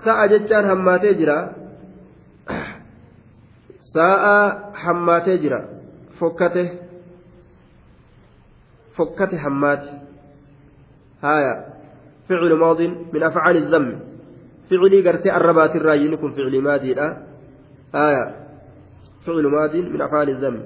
ساء 0.05 0.27
جتان 0.27 0.65
هماتي 0.71 1.13
جرا. 1.15 1.39
ساء 3.95 4.25
هماتي 4.85 5.37
جرا. 5.37 5.61
فكته. 6.21 6.69
فكته 8.97 9.47
هماتي 9.47 9.93
هايا. 11.23 11.55
فعل 12.29 12.53
ماض 12.55 12.81
من 13.13 13.23
أفعال 13.23 13.57
الذم 13.57 14.10
فعلي 14.71 15.09
قرتي 15.09 15.37
الربات 15.37 15.77
الراجل 15.77 16.13
يكون 16.13 16.33
فعل 16.33 16.61
ماضي 16.63 16.95
لا. 16.95 17.17
آية. 17.95 18.25
فعل 19.27 19.47
ماض 19.47 19.77
من 19.77 20.01
أفعال 20.03 20.29
الذم 20.31 20.63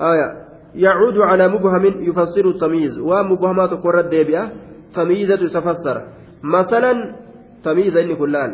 آية. 0.00 0.28
يعود 0.74 1.18
على 1.18 1.48
مبهم 1.48 1.84
يفسر 1.84 2.48
التمييز. 2.48 2.98
ومبهمات 2.98 3.70
قرة 3.70 4.02
ديبئة 4.02 4.52
تمييزة 4.94 5.60
تفسر. 5.60 5.96
مثلا 6.42 7.16
تمييز 7.64 7.96
إن 7.96 8.16
كلان. 8.16 8.50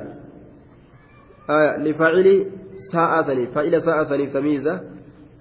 آية. 1.51 1.77
لفاعل 1.77 2.47
ساعة 2.93 3.23
سني 3.23 3.47
فاعل 3.47 3.83
ساعة 3.83 4.05
سني 4.05 4.27
تمييزة. 4.27 4.81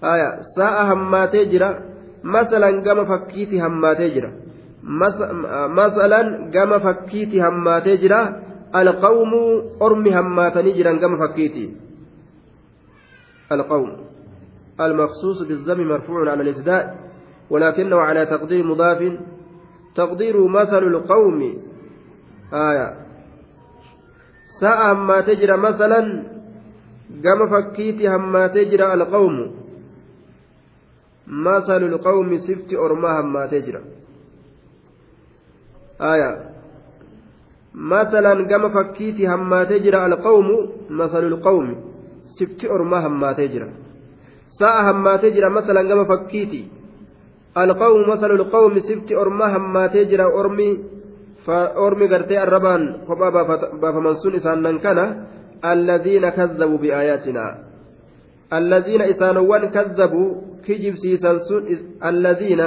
آية. 0.03 0.39
ساعة 0.57 0.93
هماتي 0.93 1.45
جرا 1.45 1.89
مثلا 2.23 2.81
كما 2.81 3.03
فكيتي 3.05 3.61
هماتي 3.61 4.09
جرا 4.09 4.48
masalan 4.83 6.51
gama 6.51 6.79
fakkiiti 6.79 7.39
hammaatee 7.39 7.97
jira 7.97 8.21
alqawmu 8.71 9.41
ormi 9.79 10.09
hammaatanii 10.11 10.73
jiran 10.73 10.99
gama 10.99 11.17
fakkiiti 11.17 11.89
القوم. 13.51 13.97
المخصوص 14.79 15.41
بالذم 15.41 15.87
مرفوع 15.87 16.31
على 16.31 16.41
الإسداء 16.41 16.97
ولكنه 17.49 17.95
على 17.95 18.25
تقدير 18.25 18.63
مضاف. 18.63 19.17
تقدير 19.95 20.47
مثل 20.47 20.83
القوم. 20.83 21.41
آية. 22.53 22.93
ساعة 24.61 24.93
ما 24.93 25.21
تجرى 25.21 25.57
مثلا 25.57 26.23
قام 27.25 27.49
فكيتي 27.49 28.07
هما 28.07 28.47
تجرى 28.47 28.93
القوم. 28.93 29.55
مثل 31.27 31.83
القوم 31.83 32.37
سفت 32.37 32.73
أرماها 32.73 33.21
ما 33.21 33.45
تجرى 33.45 33.81
آية. 36.01 36.49
مثلا 37.75 38.47
كما 38.47 38.69
فكيتي 38.69 39.27
هما 39.27 39.63
تجرى 39.63 40.05
القوم 40.05 40.45
مثل 40.89 41.23
القوم. 41.27 41.75
سبت 42.23 42.65
أرما 42.65 43.07
هما 43.07 43.33
تجرى 43.33 43.69
ساعة 44.59 44.91
هما 44.91 45.17
تجرى 45.17 45.49
مثلا 45.49 45.81
كما 45.89 46.03
فكيتي. 46.03 46.67
القوم 47.57 48.09
مثل 48.09 48.31
القوم. 48.31 48.79
سبت 48.79 49.11
أرما 49.11 49.57
هما 49.57 49.87
تجرى 49.87 50.23
أرمي. 50.23 50.77
فأرمي 51.45 52.07
قرتي 52.07 52.43
الربان. 52.43 52.81
بافمن 53.81 54.13
سن 54.13 54.35
إسانا 54.35 54.77
كان 54.77 55.25
الذين 55.65 56.29
كذبوا 56.29 56.77
بآياتنا. 56.77 57.57
الذين 58.53 59.01
إسانوان 59.01 59.69
كذبوا. 59.69 60.35
كجب 60.65 60.93
سيسان 60.95 61.37
الذين. 62.05 62.61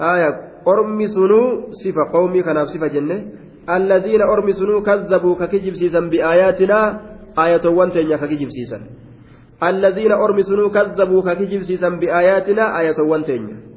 آية. 0.00 0.47
Ormi 0.64 1.08
sunuu 1.08 1.68
sifa 1.70 2.10
qawmii 2.12 2.42
kanaaf 2.42 2.68
sifa 2.68 2.88
jenne 2.88 3.16
alladiina 3.66 4.30
ormi 4.30 4.52
sunuu 4.52 4.82
kazzabuu 4.82 5.36
ka 5.36 5.46
kijibsiisan 5.46 6.10
biaayaatinaa 6.10 6.86
aayatowwan 7.36 7.92
teenya 7.92 8.18
ka 8.18 8.26
kijibsiisan 8.26 8.82
sunuu 10.42 10.70
kazzabuu 10.70 11.22
ka 11.22 11.36
kijibsiisan 11.36 11.98
biaayaatinaa 11.98 12.74
aayatowwan 12.74 13.24
teenya 13.24 13.68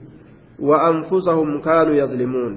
وأنفسهم 0.61 1.61
كانوا 1.61 1.95
يظلمون 1.95 2.53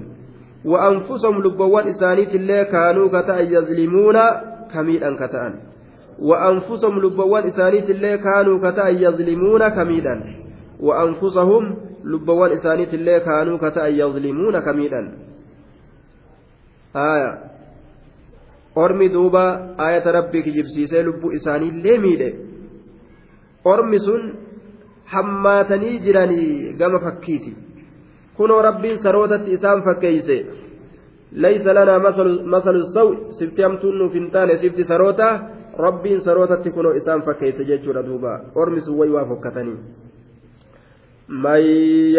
وأنفسهم 0.65 1.41
لبوان 1.43 1.87
إسانيت 1.87 2.35
الله 2.35 2.63
كانوا 2.63 3.07
كتأ 3.07 3.39
يظلمون 3.39 4.17
كميدا 4.73 5.15
كتأن 5.15 5.53
وأنفسهم 6.19 6.99
لبوان 6.99 7.43
إسانيت 7.43 7.89
الله 7.89 8.15
كانوا 8.15 8.57
كتأ 8.59 8.87
يظلمون 8.87 9.67
كميدا 9.67 10.15
وأنفسهم 10.79 11.63
lubbawwan 12.13 12.53
isaaniitillee 12.57 13.19
kaanuu 13.27 13.57
kata'an 13.65 13.97
yazlimuuna 13.97 14.61
kamiidhan 14.61 15.07
haya 16.93 17.29
ormi 18.75 19.09
duuba 19.09 19.43
ayata 19.87 20.11
rabbii 20.17 20.43
kijibsiisee 20.47 21.03
lubbuu 21.03 21.31
isaaniillee 21.39 21.97
miidhe 22.05 22.29
ormi 23.73 23.99
sun 24.07 24.23
hammaatanii 25.13 25.99
jiranii 26.05 26.73
gama 26.79 26.99
fakkiiti 27.07 27.57
kunoo 28.37 28.61
rabbiin 28.67 29.03
sarootatti 29.07 29.57
isaan 29.57 29.83
fakkeeyse 29.83 30.37
laysa 31.43 31.75
lanaa 31.77 31.99
masalu 32.55 32.83
sawi 32.93 33.17
sifti 33.39 33.61
hamtuun 33.67 33.97
nuuf 33.99 34.13
hin 34.13 34.31
taane 34.31 34.57
sifti 34.63 34.83
saroota 34.91 35.27
rabbiin 35.85 36.21
sarootatti 36.21 36.71
kunoo 36.71 36.93
isaan 37.01 37.21
fakkeeyse 37.29 37.65
jechuudha 37.71 38.03
duuba 38.09 38.39
ormi 38.55 38.81
sun 38.81 38.97
way 38.99 39.09
waa 39.17 39.25
fokkatanii 39.31 39.77
من 41.29 41.61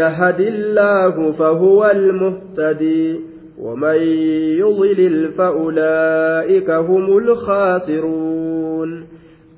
يهد 0.01 0.41
الله 0.41 1.33
فهو 1.33 1.91
المهتدي 1.91 3.21
ومن 3.59 3.99
يضلل 4.63 5.33
فأولئك 5.33 6.71
هم 6.71 7.19
الخاسرون. 7.19 9.07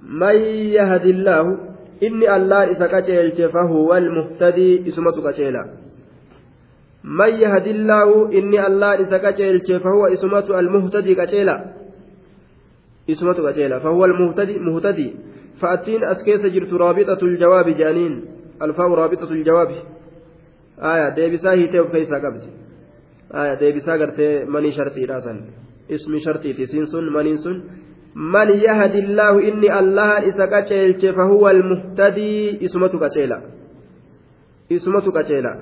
من 0.08 0.34
يهد 0.76 1.06
الله 1.06 1.58
إني 2.02 2.36
الله 2.36 2.72
إسا 2.72 3.48
فهو 3.48 3.96
المهتدي 3.96 4.88
إسمة 4.88 5.30
كتيلا 5.30 5.64
من 7.04 7.28
يهد 7.28 7.66
الله 7.66 8.32
إني 8.32 8.66
الله 8.66 9.00
إسا 9.02 9.18
فهو 9.78 10.06
إسمة 10.06 10.58
المهتدي 10.58 11.14
كتيلا 11.14 11.64
إسمة 13.10 13.50
كتيلا 13.50 13.78
فهو 13.78 14.04
المهتدي 14.04 14.58
مهتدي. 14.58 15.14
فأتين 15.60 16.04
أسكيس 16.04 16.46
جرت 16.46 16.72
رابطة 16.72 17.18
الجواب 17.22 17.68
جانين. 17.68 18.37
الفاء 18.62 18.88
رابطة 18.88 19.30
الجواب. 19.30 19.70
آية 20.78 21.08
ديبسا 21.14 21.50
هيتي 21.50 21.80
وكيسا 21.80 22.16
قبض. 22.16 22.42
آية 23.34 23.54
ديبسا 23.54 23.92
قرتي 23.92 24.44
مني 24.44 24.70
شرطي 24.70 25.04
راسا. 25.04 25.40
اسم 25.90 26.18
شرطي 26.18 26.52
تسين 26.52 26.84
سن 26.84 27.04
مني 27.16 27.36
سن. 27.36 27.62
من 28.14 28.48
يهد 28.48 28.94
الله 28.94 29.48
إني 29.48 29.78
الله 29.78 30.28
إسا 30.28 30.46
كتشيل 30.46 31.14
فهو 31.14 31.48
المهتدي. 31.50 32.64
اسمتك 32.64 33.04
كتشيلا 33.04 33.42
اسمتك 34.72 35.18
كتشيلا 35.18 35.54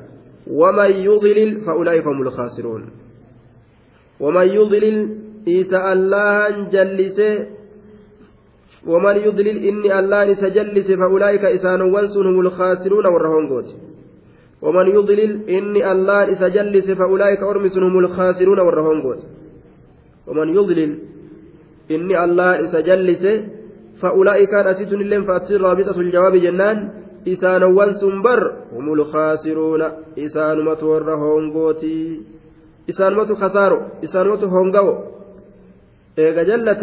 ومن 0.51 0.91
يضلل 0.91 1.61
فأولئك 1.61 2.07
هم 2.07 2.23
الخاسرون. 2.23 2.91
ومن 4.21 4.47
يضلل 4.49 4.97
إيسا 5.49 5.93
الله 5.93 6.69
جلسه 6.69 7.56
ومن 8.87 9.17
يضلل 9.17 9.57
إني 9.69 9.99
الله 9.99 10.35
سجلس 10.35 10.89
فأولئك 10.93 11.45
إسان 11.45 11.81
هم 11.81 12.41
الخاسرون 12.41 13.07
والرهونغوت 13.07 13.69
ومن 14.63 14.87
يضلل 14.87 15.51
إني 15.51 15.93
الله 15.93 16.35
سجلس 16.35 16.91
فأولئك 16.91 17.43
هم 17.43 17.99
الخاسرون 17.99 18.61
والرهونغوت 18.61 19.21
ومن 20.27 20.49
يضلل 20.49 20.99
إني 21.91 22.25
الله 22.25 22.67
سجلس 22.73 23.25
فأولئك 24.01 24.55
أسيت 24.55 24.93
لهم 24.93 25.25
فأتصير 25.25 25.61
رابطة 25.61 26.01
الجواب 26.01 26.37
جنان. 26.37 26.91
إسان 27.29 27.63
بر 28.23 28.43
هم 28.73 28.93
الخاسرون. 28.93 29.83
إسان 30.19 30.65
متو 30.65 30.97
الرهونغوتي 30.97 32.21
إسان 32.91 33.15
متو 33.15 33.35
خسارو. 33.35 33.79
إسان 34.05 34.29
متو 34.29 34.47
هونغو 34.47 34.89
إيغا 36.19 36.43
جلة. 36.43 36.83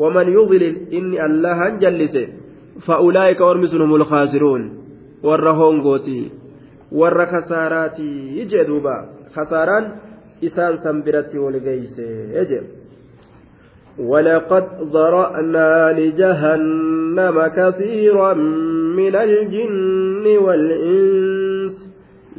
ومن 0.00 0.26
يضلل 0.32 0.76
إني 0.92 1.18
الله 1.26 1.58
جلس 1.82 2.16
فأولئك 2.86 3.40
أرمسهم 3.40 3.90
الخاسرون. 3.94 4.62
والرهون 5.22 5.76
قوتي 5.82 6.22
warra 6.90 7.26
kasaaraati 7.26 8.42
jee 8.50 8.64
duuba 8.66 8.94
kasaaraan 9.34 9.84
isaan 10.42 10.78
san 10.82 11.02
biratti 11.06 11.38
wal 11.38 11.58
geeyse 11.66 12.06
jee 12.50 12.62
ولقد 14.00 14.66
ذرأنا 14.96 15.92
لجهنم 15.92 17.36
كثيرا 17.46 18.34
من 18.96 19.14
الجن 19.16 20.24
والإنس. 20.44 21.49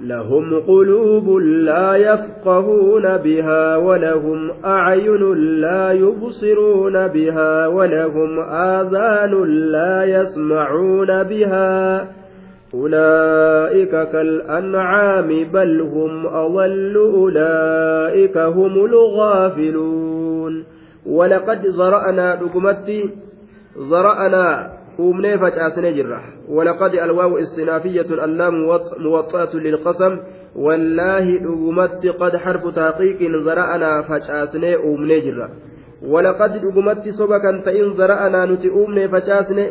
لهم 0.04 0.60
قلوب 0.60 1.30
لا 1.40 1.96
يفقهون 1.96 3.18
بها 3.18 3.78
ولهم 3.78 4.52
أعين 4.66 5.34
لا 5.62 5.92
يبصرون 5.92 7.08
بها 7.08 7.68
ولهم 7.68 8.40
آذان 8.50 9.44
لا 9.72 10.04
يسمعون 10.04 11.24
بها. 11.24 12.08
أولئك 12.74 13.92
كالأنعام 13.92 15.28
بل 15.54 15.82
هم 15.82 16.28
أضل 16.28 16.96
أولئك 16.96 18.38
هم 18.38 18.86
الغافلون. 18.86 20.64
ولقد 21.06 21.66
ذرأنا 21.68 22.36
رقمتي 22.42 23.10
ذرأنا 23.90 24.81
أمني 25.00 25.38
فجأسني 25.38 25.94
جرة 25.94 26.22
ولقد 26.50 26.94
الواو 26.94 27.38
استنافية 27.38 28.24
اللام 28.26 28.54
موطأة 29.00 29.56
للقسم 29.56 30.20
والله 30.56 31.26
رقمتي 31.44 32.10
قد 32.10 32.38
حرف 32.38 32.68
تحقيق 32.76 33.20
ذرأنا 33.46 34.02
فجأسني 34.02 34.76
أمني 34.76 35.20
جرة 35.20 35.50
ولقد 36.06 36.66
رقمتي 36.66 37.12
سبكا 37.12 37.62
فإن 37.66 37.92
ذرأنا 37.92 38.46
نتي 38.46 38.70
أمني 38.70 39.08
فجأسني 39.08 39.66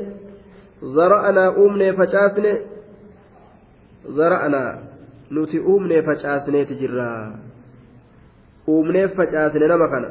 ذرأنا 0.85 1.57
أمني 1.57 1.93
zara'anaa 4.09 4.79
nuti 5.31 5.61
uumnee 5.61 6.03
facaasneeti 6.03 6.75
jirra. 6.75 7.33
Uumneef 8.69 9.15
facaasne 9.17 9.69
nama 9.69 9.89
kana. 9.89 10.11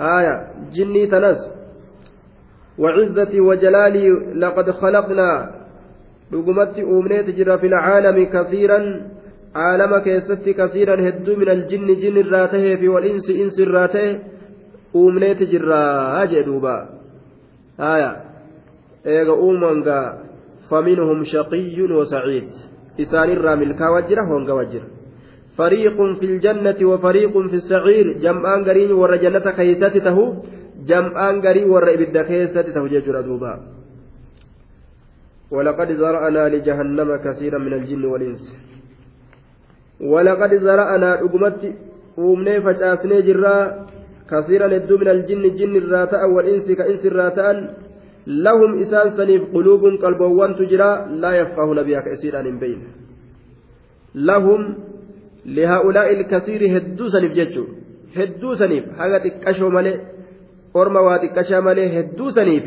آية 0.00 0.34
جني 0.74 1.06
تنس 1.06 1.38
وعزتي 2.78 3.40
وجلالي 3.40 4.08
لقد 4.34 4.70
خلقنا 4.70 5.30
fi 6.34 7.68
lcaalami 7.68 8.26
kasiiran 8.26 8.84
caalama 9.54 10.00
keessatti 10.00 10.54
kasiiran 10.54 11.00
hedduu 11.06 11.36
min 11.36 11.48
aljinni 11.48 11.96
jin 12.02 12.16
irraa 12.16 12.48
tahee 12.48 12.76
fi 12.76 12.88
walinsi 12.88 13.32
insi 13.42 13.62
irraa 13.62 13.88
ta'e 13.88 14.08
uumneeti 14.94 15.46
jirraa 15.52 16.26
jee 16.32 16.44
duuba 16.48 16.74
haya 17.78 18.10
eega 19.04 19.34
uumangaa 19.46 20.06
faminhum 20.70 21.24
shaqiyyun 21.32 21.92
wasaciid 21.98 22.50
isaanirraa 23.04 23.56
milkaawaa 23.62 24.06
jira 24.10 24.28
hongawa 24.32 24.66
jira 24.74 24.88
فريق 25.54 25.96
في 26.18 26.26
الجنة 26.26 26.78
وفريق 26.90 27.32
في 27.50 27.56
السعير 27.62 28.06
جمعان 28.18 28.64
قرين 28.64 28.92
ور 28.92 29.16
جنة 29.16 29.46
كيسات 29.58 29.96
قرين 31.44 31.70
ور 31.70 31.84
إبدا 31.94 32.22
كيسات 32.22 32.66
تهو 32.74 32.86
جيجر 32.86 33.20
دوبا. 33.20 33.52
ولقد 35.50 35.88
زرعنا 35.92 36.48
لجهنم 36.48 37.16
كثيرا 37.16 37.58
من 37.58 37.72
الجن 37.72 38.04
والإنس. 38.04 38.42
ولقد 40.00 40.54
زرعنا 40.66 41.10
أقمت 41.24 41.60
أمني 42.18 42.60
فجأسني 42.64 43.22
جرا 43.22 43.56
كثيرا 44.30 44.66
الدو 44.66 44.94
من 44.98 45.08
الجن 45.08 45.44
الجن 45.50 45.74
الراتاء 45.76 46.22
والإنس 46.30 46.66
كإنس 46.78 47.02
الراتاء. 47.06 47.76
لهم 48.26 48.70
إسان 48.82 49.10
سنيف 49.18 49.42
قلوب 49.54 49.82
قلبوان 50.02 50.56
تجرا 50.56 50.90
لا 51.22 51.30
يفقهون 51.40 51.82
بها 51.82 52.00
كأسيرا 52.00 52.42
بين. 52.62 52.80
لهم 54.14 54.60
لهؤلاء 55.46 56.08
الكثير 56.18 56.60
هدو 56.76 57.08
سنيف 57.08 57.32
جتشو 57.32 57.64
هدو 58.16 58.54
سنيف. 58.54 58.84
حاجة 58.98 59.18
تكشو 59.24 59.68
مالي 60.74 60.82
أرما 60.82 61.00
واتكشا 61.00 61.60
مالي 61.60 62.00
هدو 62.00 62.30
سنيف 62.30 62.66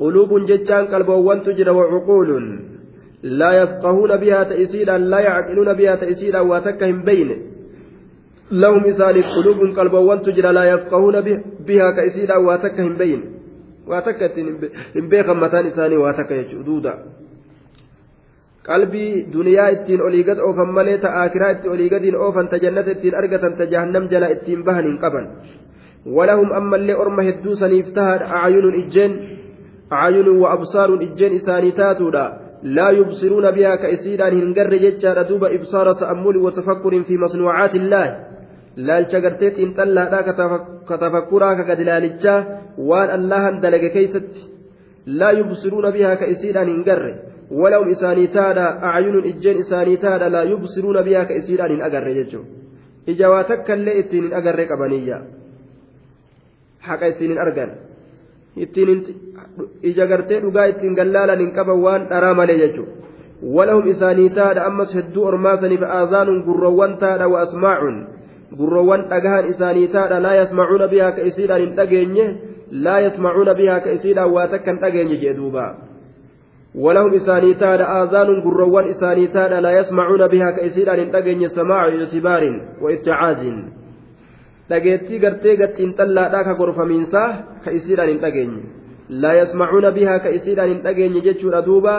قلوب 0.00 0.46
جتشان 0.46 0.86
قلبوان 0.86 1.42
تجرا 1.42 1.72
وعقول 1.72 2.58
لا 3.22 3.62
يفقهون 3.62 4.16
بها 4.16 4.42
تأسيرا 4.44 4.98
لا 4.98 5.20
يعقلون 5.20 5.72
بها 5.72 5.94
تأسيرا 5.96 6.40
واتكهم 6.40 7.02
بين 7.02 7.30
لهم 8.52 8.84
إسان 8.84 9.22
قلوب 9.22 9.76
قلبوان 9.78 10.22
تجرا 10.22 10.52
لا 10.52 10.64
يفقهون 10.64 11.20
بها 11.66 11.90
كأسيرا 11.90 12.36
واتكهم 12.36 12.96
بين 12.96 13.36
waa 13.86 14.02
takka 14.02 14.26
ittiin 14.26 14.70
hin 14.94 15.08
beekan 15.08 15.38
mataan 15.38 15.66
isaanii 15.66 15.98
waa 16.02 16.12
takka 16.12 16.34
jechuudha 16.34 16.66
duuda 16.66 16.92
qalbii 18.68 19.26
duniyaa 19.34 19.68
ittiin 19.76 20.02
olii 20.02 20.24
gad 20.24 20.38
oofan 20.38 20.72
malee 20.78 20.98
ta 20.98 21.12
akiraa 21.22 21.50
itti 21.56 21.68
olii 21.68 21.90
gadiin 21.90 22.16
oofan 22.16 22.48
ta 22.48 22.56
ittiin 22.56 23.14
argatan 23.14 23.54
ta 23.60 23.64
jala 24.10 24.28
ittiin 24.36 24.64
bahan 24.64 24.84
hin 24.84 24.98
qaban 24.98 25.28
orma 26.14 27.22
hedduu 27.28 27.56
saniif 27.56 27.92
tahaadha 27.94 28.42
acyunun 28.42 28.74
ijjeen 28.82 29.12
acyunun 29.90 30.40
wa 30.40 30.52
absaaruun 30.56 31.02
ijjeen 31.02 31.38
isaanii 31.40 31.72
taatuudha 31.72 32.26
لا 32.62 32.90
يبصرون 32.90 33.50
بها 33.50 33.76
كأسيران 33.76 34.32
هنجر 34.42 34.76
جتشا 34.76 35.22
دوبا 35.22 35.54
إبصار 35.54 35.92
تأمل 35.92 36.36
وتفكر 36.36 37.02
في 37.02 37.14
مصنوعات 37.16 37.74
الله 37.74 38.06
allahan 43.16 43.60
dalage 43.62 43.88
keeysatti 43.90 44.40
laa 45.06 45.32
yubsiruuna 45.32 45.92
bihaa 45.92 46.16
ka 46.20 46.26
isiidhaan 46.34 46.68
hin 46.68 46.82
garre 46.88 47.12
walahum 47.60 47.88
isaanii 47.94 48.28
taadha 48.36 48.66
acyunun 48.92 49.24
ijjeen 49.32 49.62
isaanii 49.64 49.96
taadha 50.04 50.28
laa 50.34 50.44
yubsiruuna 50.52 51.02
bihaa 51.08 51.24
ka 51.24 51.38
isiidhaan 51.40 51.72
hin 51.74 51.82
agarre 51.88 52.14
jechuu 52.18 52.44
ija 53.14 53.30
waa 53.30 53.44
takkaillee 53.50 53.98
ittiin 54.02 54.24
hin 54.28 54.36
agarre 54.40 54.66
qabaniyya 54.72 55.20
haqa 56.88 57.06
ittiin 57.12 57.30
hin 57.34 57.40
argan 57.44 57.70
ittiin 58.66 59.02
ija 59.82 60.06
gartee 60.12 60.40
dhugaa 60.42 60.66
ittiin 60.72 60.98
gallaalan 60.98 61.42
hin 61.44 61.52
qaban 61.58 61.82
waan 61.86 62.08
dharaa 62.10 62.34
malee 62.40 62.58
jechuu 62.58 62.86
walahum 63.56 63.88
isaanii 63.94 64.28
taadha 64.40 64.66
ammas 64.72 64.94
hedduu 64.98 65.24
ormaasaniif 65.30 65.82
aazaanun 65.98 66.42
gurroowwan 66.50 66.98
taadha 67.02 67.32
wa 67.34 67.40
asmaacun 67.46 67.98
gurroowwan 68.60 69.08
dhagahan 69.10 69.50
isaanii 69.54 69.88
taadha 69.96 70.22
laa 70.28 70.36
yasmacuuna 70.42 70.88
bihaa 70.94 71.12
ka 71.18 71.26
isiidhaan 71.32 71.66
hin 71.66 71.74
dhageenye 71.80 72.30
laa 72.86 73.00
yasmacuuna 73.08 73.58
bihaa 73.60 73.80
ka 73.88 73.98
isiidhaan 73.98 74.32
waa 74.38 74.48
takka 74.54 74.70
hin 74.72 74.80
dhageenye 74.86 75.20
jee 75.26 75.36
duuba 75.42 75.66
ولهم 76.76 77.14
إساني 77.14 77.54
تاد 77.54 77.80
آذان 77.80 78.40
قروان 78.44 78.84
إساني 78.88 79.26
تاد 79.26 79.52
لا 79.52 79.80
يسمعون 79.80 80.26
بها 80.26 80.50
كإسيرا 80.50 80.94
إن 80.94 81.48
سماع 81.48 81.88
اعتبار 81.88 82.60
واتعاز 82.82 83.42
dhageettii 84.70 85.18
gartee 85.24 85.56
gattiin 85.62 85.94
xallaadhaa 85.98 86.44
ka 86.48 86.54
gorfamiinsaa 86.60 87.28
ka 87.64 87.70
isiidhaan 87.78 88.08
hin 88.12 88.20
dhageenye. 88.24 88.62
Laa 89.22 89.34
yasmacuuna 89.40 89.90
bihaa 89.98 90.18
ka 90.24 90.34
isiidhaan 90.38 90.72
hin 90.72 90.82
dhageenye 90.88 91.20
jechuudha 91.28 91.62
duuba. 91.68 91.94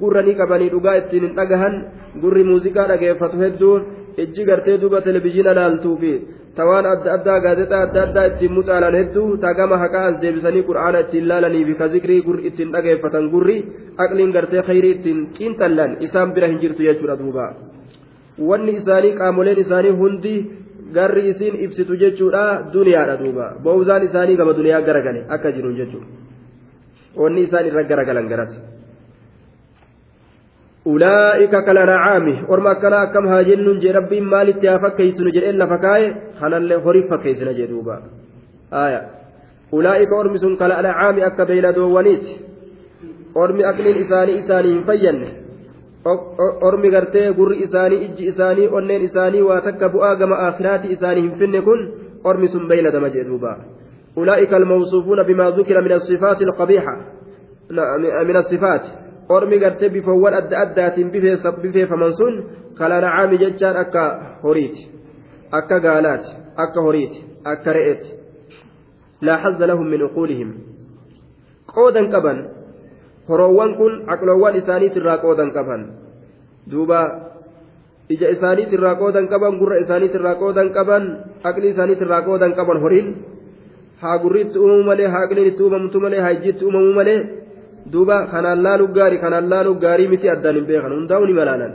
Gurra 0.00 0.22
ni 0.22 0.34
qabanii 0.40 0.70
dhugaa 0.70 0.96
ittiin 1.02 1.26
hin 1.28 1.36
dhagahan. 1.40 1.74
Gurri 2.22 2.44
muuziqaa 2.50 2.88
dhageeffatu 2.92 3.42
hedduun 3.44 3.82
ijji 4.24 4.44
gartee 4.44 4.78
duuba 4.80 5.00
televizhiina 5.00 5.54
laaltuu 5.58 5.96
fi 6.02 6.12
tawaan 6.56 6.86
adda 6.86 7.14
addaa 7.16 7.38
gaazexaa 7.44 7.82
adda 7.86 8.02
addaa 8.06 8.26
ittiin 8.30 8.52
mucaalan 8.58 8.96
hedduu 8.98 9.36
taagama 9.44 9.78
haqaa 9.82 10.04
as 10.10 10.18
deebisanii 10.22 10.62
qura'aana 10.68 11.00
ittiin 11.04 11.28
laalanii 11.30 11.64
fi 11.70 11.74
ka 11.80 11.88
zikrii 11.94 12.20
ittiin 12.50 12.72
dhageeffatan 12.74 13.30
gurri 13.32 13.56
aqliin 14.04 14.34
gartee 14.36 14.62
khayrii 14.68 14.92
ittiin 14.96 15.20
xiinxallan 15.38 15.96
isaan 16.08 16.34
bira 16.34 16.48
hin 16.52 16.60
jirtu 16.62 16.86
jechuudha 16.88 17.16
duuba. 17.22 17.46
Wanni 18.48 18.76
isaanii 18.80 19.16
qaamoleen 19.18 19.58
isaanii 19.64 19.96
hundi 20.02 20.34
garri 20.92 21.28
isiin 21.28 21.54
ibsitu 21.64 21.96
jechuudha 21.96 22.70
duniyaadha 22.72 23.16
duuba. 23.16 23.46
Bowzaan 23.62 24.04
isaanii 24.08 24.36
gama 24.36 24.52
duniyaa 24.52 24.82
garagale 24.82 25.24
akka 25.28 25.52
jiruun 25.52 25.76
jechuudha. 25.76 26.06
Wanni 27.16 27.46
isaan 27.46 27.66
irra 27.66 27.82
garagalan 27.82 28.28
garate. 28.28 28.58
أولئك 30.86 31.50
كالأنعام 31.50 32.44
أرما 32.50 32.72
كنا 32.72 33.04
كم 33.04 33.26
هاجن 33.26 33.78
جي 33.78 33.90
ربي 33.90 34.20
مالك 34.20 34.64
يا 34.64 34.78
فكيسن 34.78 35.30
جي 35.30 35.50
إلا 35.50 35.66
فكاي 35.66 36.14
خنا 36.40 36.56
اللي 36.56 36.80
خريف 36.80 37.08
فكيسن 37.14 37.54
جي 37.54 37.66
دوبا 37.66 38.02
آية 38.72 39.00
أولئك 39.72 40.12
أرمسون 40.12 40.56
كالأنعام 40.56 41.16
أكا 41.20 41.44
بين 41.44 41.72
دوانيت 41.72 42.26
أرمي 43.36 43.70
أكلين 43.70 43.96
إساني 44.04 44.32
إساني 44.38 44.84
فين 44.84 45.43
ormi 46.60 46.90
gartee 46.90 47.32
gurri 47.32 47.62
isaanii 47.66 48.04
ijji 48.06 48.26
isaanii 48.32 48.68
onneen 48.78 49.02
isaanii 49.02 49.42
waa 49.42 49.60
takka 49.60 49.88
bu'aa 49.88 50.14
gama 50.16 50.36
aakhiraati 50.46 50.92
isaanii 50.96 51.22
hin 51.22 51.38
finne 51.38 51.62
kun 51.68 51.80
ormi 52.24 52.48
sun 52.48 52.68
beeyladama 52.68 53.10
jee 53.14 53.24
duuba 53.24 53.56
ulaa'ika 54.16 54.56
almawsuufuuna 54.56 55.24
bimaa 55.24 55.50
dukira 55.56 55.82
min 55.82 55.92
asifaati 55.92 56.44
alqabiixa 56.44 56.96
min 58.26 58.36
asifaati 58.36 58.90
ormi 59.28 59.58
gartee 59.58 59.88
bifawwan 59.88 60.34
adda 60.34 60.58
addaatiin 60.64 61.10
bifeeffaman 61.62 62.12
sun 62.20 62.44
kalanacaami 62.74 63.38
jechaan 63.38 63.76
akka 63.76 64.04
horiiti 64.42 64.88
akka 65.50 65.80
gaalaati 65.80 66.36
akka 66.56 66.80
horiiti 66.80 67.24
akka 67.44 67.72
re'eeti 67.72 68.08
laa 69.20 69.38
hazza 69.46 69.66
lahum 69.66 69.88
min 69.88 70.02
uquulihim 70.02 70.52
qoodan 71.74 72.10
qaban 72.10 72.44
horoowwan 73.28 73.70
kun 73.78 73.92
aqloowwan 74.14 74.54
isaaniitirraa 74.60 75.18
qoodan 75.24 75.50
qaban 75.56 75.82
duuba 76.70 77.00
ija 78.14 78.28
isaaniitirraa 78.36 78.94
qoodan 79.02 79.26
qaban 79.32 79.58
gurra 79.60 79.76
isaaniitirraa 79.84 80.36
qoodan 80.42 80.68
qaban 80.76 81.04
aqli 81.48 81.66
isaaniitirraa 81.74 82.22
qoodan 82.28 82.52
qaban 82.58 82.78
horiin 82.84 83.08
haa 84.02 84.16
gurriitti 84.24 84.58
uumamuu 84.62 84.86
malee 84.90 85.08
haa 85.14 85.24
aqliin 85.26 85.48
itti 85.50 85.62
uumamtu 85.66 85.96
malee 86.04 86.20
haa 86.24 86.36
ijjiitti 86.36 86.64
uumamuu 86.68 86.94
malee 87.00 87.20
duuba 87.92 88.16
kanaan 88.32 88.62
laaluu 88.66 88.90
gaarii 88.96 89.20
kanaan 89.24 89.50
laaluu 89.52 89.76
gaarii 89.84 90.08
miti 90.12 90.32
addaan 90.34 90.56
hin 90.58 90.66
beekan 90.70 90.92
hundaa'u 90.98 91.26
ni 91.28 91.36
malaalan 91.40 91.74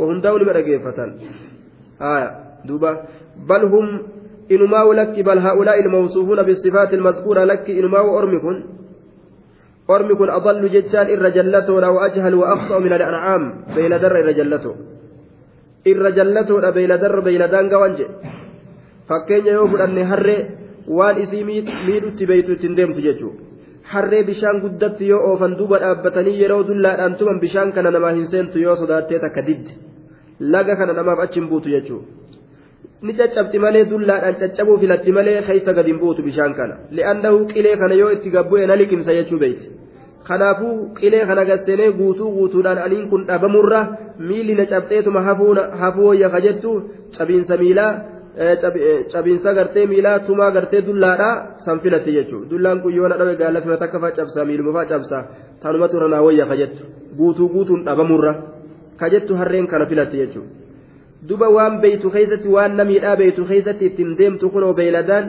وهنداو 0.00 0.36
لما 0.36 0.52
رقيفة 0.52 0.98
آية 2.14 2.30
دوبا 2.68 2.90
بل 3.48 3.62
هم 3.72 3.86
إنما 4.54 4.80
لك 4.98 5.14
بل 5.28 5.38
هؤلاء 5.38 5.80
الموصوفون 5.84 6.42
بالصفات 6.46 6.94
المذكورة 6.94 7.44
لك 7.44 7.70
إنما 7.70 8.00
أرمكن 8.18 8.56
أرمكن 9.90 10.30
أضل 10.30 10.68
جتان 10.70 11.06
إن 11.06 11.18
رجلته 11.18 11.80
لو 11.80 11.98
أجهل 11.98 12.34
وأخطأ 12.34 12.78
من 12.78 12.92
الأنعام 12.92 13.42
بين 13.76 13.90
در 13.90 14.18
إن 14.20 14.24
رجلته 14.26 14.74
إن 15.86 15.96
رجلته 16.06 16.70
بين 16.70 16.88
در 16.88 17.20
بين 17.20 17.42
fudhanne 19.68 20.02
harree 20.10 20.46
waan 20.88 21.18
isii 21.22 21.44
miidhutti 21.44 22.26
beeytu 22.26 22.52
ittiin 22.56 22.76
deemtu 22.76 23.00
jechuudha 23.06 23.42
harree 23.92 24.22
bishaan 24.24 24.60
guddatti 24.64 25.08
yoo 25.08 25.20
oofan 25.30 25.56
duuba 25.58 25.78
dhaabbatanii 25.82 26.40
yeroo 26.40 26.62
dullaadhaan 26.68 27.16
tuman 27.20 27.40
bishaan 27.44 27.72
kana 27.72 27.90
namaa 27.90 28.12
hin 28.18 28.26
seentu 28.32 28.58
yoo 28.58 28.76
sodaattee 28.76 29.18
takka 29.24 29.46
didde 29.48 29.72
laga 30.54 30.76
kana 30.76 30.92
namaaf 30.98 31.20
achi 31.24 31.40
hin 31.40 31.48
buutu 31.48 31.68
jechuudha. 31.74 32.23
Ni 33.02 33.12
caccabti 33.14 33.58
malee 33.58 33.84
dullaadhaan 33.90 34.36
caccabuu 34.40 34.78
filatti 34.78 35.12
malee 35.12 35.42
keessa 35.46 35.72
gadi 35.72 35.90
hin 35.92 36.00
buutu 36.00 36.22
bishaan 36.22 36.54
kana 36.54 36.76
li'aannahu 36.90 37.46
qilee 37.52 37.76
kana 37.82 37.94
yoo 38.02 38.10
itti 38.16 38.30
gabbu'e 38.36 38.66
na 38.66 38.76
liqimsa 38.76 39.16
jechuu 39.18 39.38
beeyti 39.42 39.70
kanaafuu 40.28 40.94
qilee 41.00 41.26
kana 41.26 41.44
gasteenee 41.50 41.92
guutuu 42.00 42.30
guutuudhaan 42.36 42.82
aniin 42.86 43.08
kun 43.10 43.26
dhabamurra 43.28 43.80
miilli 44.18 44.54
na 44.54 44.66
cabxeetuma 44.72 45.22
hafuu 45.22 46.08
wayya 46.08 46.40
jettu 46.46 46.72
cabiinsa 47.18 47.56
miilaa 47.62 47.92
cabiinsa 49.12 49.54
gartee 49.54 49.86
miilaa 49.86 50.18
tumaa 50.18 50.50
gartee 50.50 50.82
dullaadha 50.86 51.30
san 51.64 51.80
filatti 51.80 52.16
jechuudha 52.18 52.50
dullaan 52.50 52.82
kun 52.82 52.94
yoo 52.94 53.08
na 53.08 53.18
dhabe 53.20 53.36
gaallatuma 53.36 53.76
takka 53.76 54.00
faa 54.00 54.16
cabsaa 54.18 54.44
miiluma 54.44 54.72
faa 54.72 54.90
cabsaa 54.92 55.24
tanumatu 55.62 55.96
irra 55.96 56.08
naa 56.08 56.26
wayya 56.26 56.46
kajettu 56.46 56.84
guutuu 57.18 57.48
guutuun 57.54 57.84
dhabamurra 57.86 58.34
kajettu 58.96 59.36
harreen 59.40 59.66
kana 59.66 59.86
filatti 59.86 60.16
jechuudha 60.22 60.63
duba 61.28 61.48
waan 61.56 61.74
beeytu 61.84 62.10
keessatti 62.16 62.48
waan 62.56 62.72
namiidhaa 62.80 63.16
beeytu 63.22 63.42
keessatti 63.50 63.84
ittiin 63.90 64.12
deemtu 64.18 64.50
kunoo 64.54 64.72
beeyladaan 64.80 65.24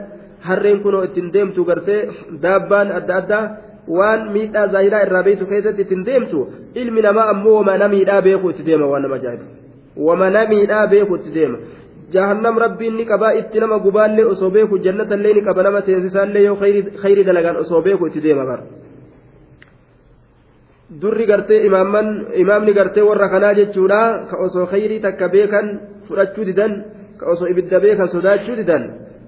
harreen 0.47 0.79
kunoo 0.85 1.03
ittiin 1.07 1.29
deemtu 1.35 1.65
gartee 1.69 2.01
daabbaan 2.43 2.91
adda 2.99 3.15
addaa 3.21 3.43
waan 3.97 4.21
miidhaa 4.35 4.67
zaahiraa 4.73 5.01
irraa 5.07 5.23
beeytu 5.27 5.45
keessatti 5.51 5.81
ittiin 5.85 6.05
deemtu 6.09 6.39
ilmi 6.81 7.01
namaa 7.07 7.27
ammoo 7.33 7.55
wama 7.59 7.77
namiidhaa 7.83 8.21
beeku 8.27 8.47
itti 8.53 8.63
deema 8.69 8.87
waan 8.91 9.03
nama 9.07 9.15
ajaa'ibu 9.21 9.45
wama 10.07 10.29
namiidhaa 10.37 10.87
beeku 10.93 11.13
itti 11.19 11.31
deema. 11.39 11.57
jahannam 12.13 12.57
rabbiin 12.63 12.95
ni 12.97 13.05
qabaa 13.11 13.33
itti 13.41 13.59
nama 13.63 13.77
gubaallee 13.85 14.25
osoo 14.33 14.49
beeku 14.55 14.75
jannatallee 14.85 15.33
ni 15.37 15.41
qaba 15.47 15.61
nama 15.67 15.79
seensisaallee 15.87 16.43
yoo 16.47 16.57
khayri 17.01 17.23
dalagaan 17.29 17.57
osoo 17.63 17.81
beeku 17.87 18.03
itti 18.09 18.21
deema 18.25 18.43
bara 18.49 18.63
durri 21.01 21.25
gartee 21.25 21.65
imaamni 22.41 22.73
gartee 22.73 23.07
warra 23.09 23.29
kanaa 23.29 23.53
jechuudha 23.59 24.01
ka 24.29 24.35
osoo 24.45 24.65
khayrii 24.73 24.99
takka 25.05 25.29
beekan 25.35 25.67
fudhachuu 26.07 26.45
didan 26.49 26.73
ka 27.19 27.25
osoo 27.33 27.47
ibidda 27.53 27.79
beekan 27.85 28.09
sodaachuu 28.15 28.55
didan 28.61 28.83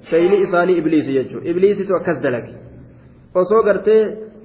shayni 0.09 0.41
isaanii 0.45 0.77
ibliisi 0.81 1.17
jechuudha 1.17 1.49
ibliisitu 1.51 1.95
akkas 1.99 2.21
dalage 2.25 2.53
osoo 3.41 3.63
gartee 3.67 4.01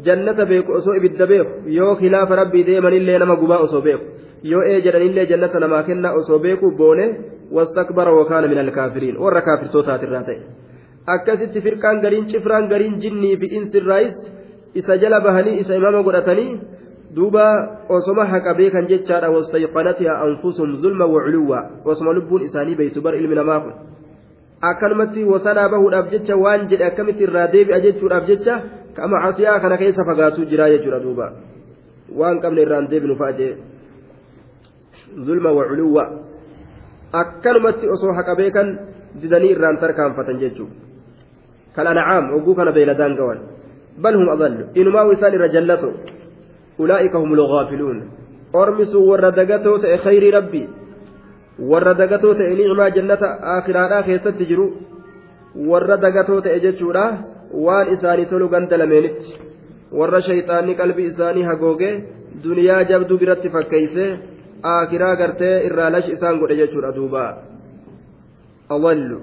jannata 0.07 0.47
beeku 0.47 0.73
osoo 0.79 0.95
ibidda 1.01 1.27
beeku 1.33 1.53
yoo 1.79 1.93
khilaafa 2.01 2.41
rabbii 2.43 2.65
deemanillee 2.69 3.19
nama 3.19 3.37
gubaa 3.43 3.61
osoo 3.67 3.83
beeku 3.89 4.07
yoo 4.53 4.63
ee 4.73 4.81
jedhanillee 4.87 5.27
jannata 5.33 5.61
namaa 5.65 5.83
kennaa 5.89 6.17
osoo 6.21 6.39
beeku 6.47 6.71
boone 6.81 7.07
وكان 7.53 8.51
من 8.51 8.59
الكافرين 8.59 9.17
ورا 9.17 9.41
كافر 9.41 9.67
توتات 9.67 10.03
الراتي 10.03 10.39
akkasitti 11.15 11.61
firqaan 11.61 11.99
gariin 12.05 12.27
cifraan 12.31 12.69
gariin 12.73 12.95
jinnii 13.03 13.37
fi 13.41 13.47
insi 13.59 13.77
irraayis 13.81 14.19
isa 14.81 14.95
jala 15.03 15.19
bahanii 15.27 15.59
isa 15.63 15.75
imama 15.81 16.03
godhatanii 16.07 16.51
duuba 17.15 17.45
osoma 17.89 18.25
haqa 18.25 18.55
beekan 18.55 18.89
jechaadha 18.89 19.31
wastayqanatiha 19.31 20.15
anfusum 20.27 20.77
zulma 20.83 21.07
waculuwa 21.07 21.85
osoma 21.85 22.13
lubbuun 22.13 22.43
isaanii 22.49 22.75
beeytu 22.75 23.03
bar 23.05 23.15
ilmi 23.15 23.35
namaa 23.35 23.61
kun 23.61 23.75
akkanumatti 24.61 25.25
wasanaa 25.25 25.69
bahuudhaaf 25.69 26.09
jecha 26.11 26.37
waan 26.37 26.69
jedhe 26.71 26.85
akkamitti 26.91 27.27
irraa 27.29 27.49
deebi'a 27.55 27.81
jechuudhaaf 27.85 28.27
jecha 28.31 28.55
kama 28.97 29.21
casiyaa 29.25 29.61
kana 29.61 29.77
keessa 29.83 30.05
fagaatuu 30.09 30.49
jira 30.53 30.71
jechuudha 30.75 31.01
duuba 31.05 31.27
waan 32.21 32.41
qabne 32.41 32.63
irraan 32.63 32.89
deebinu 32.93 33.17
fa'a 33.21 33.33
jee 33.41 33.53
zulma 35.27 35.53
waculuwa 35.59 36.05
akkanumatti 37.13 37.93
osoo 37.97 38.17
haqa 38.21 38.37
beekan 38.41 38.69
didanii 39.21 39.53
irraan 39.57 39.77
tarkaanfatan 39.85 40.41
jechuudha 40.45 40.75
kal'ancaam 41.77 42.33
oguu 42.37 42.55
kana 42.55 42.73
beeyladaan 42.73 43.17
gawan 43.21 43.41
bal 44.01 44.15
hum 44.17 44.29
adallu 44.35 44.65
inumaa 44.81 45.07
isaan 45.13 45.35
irra 45.37 45.49
jallato 45.55 45.93
rabbii 50.39 50.69
warra 51.71 51.95
dagatoo 51.95 52.35
ta'e 52.35 52.55
ni'imaa 52.57 52.91
jannata 52.97 53.29
aakiraadhaa 53.55 54.03
keessatti 54.09 54.49
jiru 54.51 54.67
warra 55.71 55.97
dagatoo 56.05 56.41
ta'e 56.41 56.61
jechuudha 56.65 57.05
waan 57.67 57.93
isaanii 57.95 58.27
tolu 58.27 58.49
ganda 58.49 58.79
lameenitti 58.83 59.39
warra 59.99 60.21
shayxaanni 60.29 60.75
qalbii 60.81 61.09
isaanii 61.13 61.49
hagoogee 61.51 61.95
duniyaa 62.45 62.85
jabduu 62.91 63.19
biratti 63.23 63.53
fakkeeysee 63.57 64.11
aakiraa 64.75 65.17
gartee 65.17 65.55
irraa 65.67 65.91
lash 65.97 66.09
isaan 66.15 66.41
godhe 66.41 66.57
jechuudha 66.63 66.95
duuba 66.97 67.25
awallu 68.77 69.19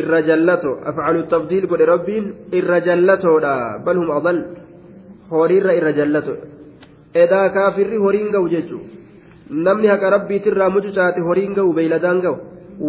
irra 0.00 0.20
jallato 0.28 0.72
afcalu 0.90 1.22
tabdiil 1.34 1.66
godhe 1.72 1.86
rabbiin 1.92 2.26
irra 2.60 2.80
jallatoodha 2.88 3.54
bal 3.86 3.96
hum 4.02 4.10
adal 4.18 4.38
horiirra 5.36 5.78
irra 5.78 5.92
jallato 6.00 6.34
edaa 7.24 7.46
kaafirri 7.56 8.02
horiin 8.04 8.28
ga'u 8.34 8.48
jechuu 8.54 8.82
namni 9.68 9.86
haqa 9.92 10.10
rabbiitirraa 10.16 10.70
mucucaate 10.76 11.20
horiin 11.28 11.56
ga'u 11.58 11.72
beeyladaan 11.78 12.20
ga'u 12.26 12.36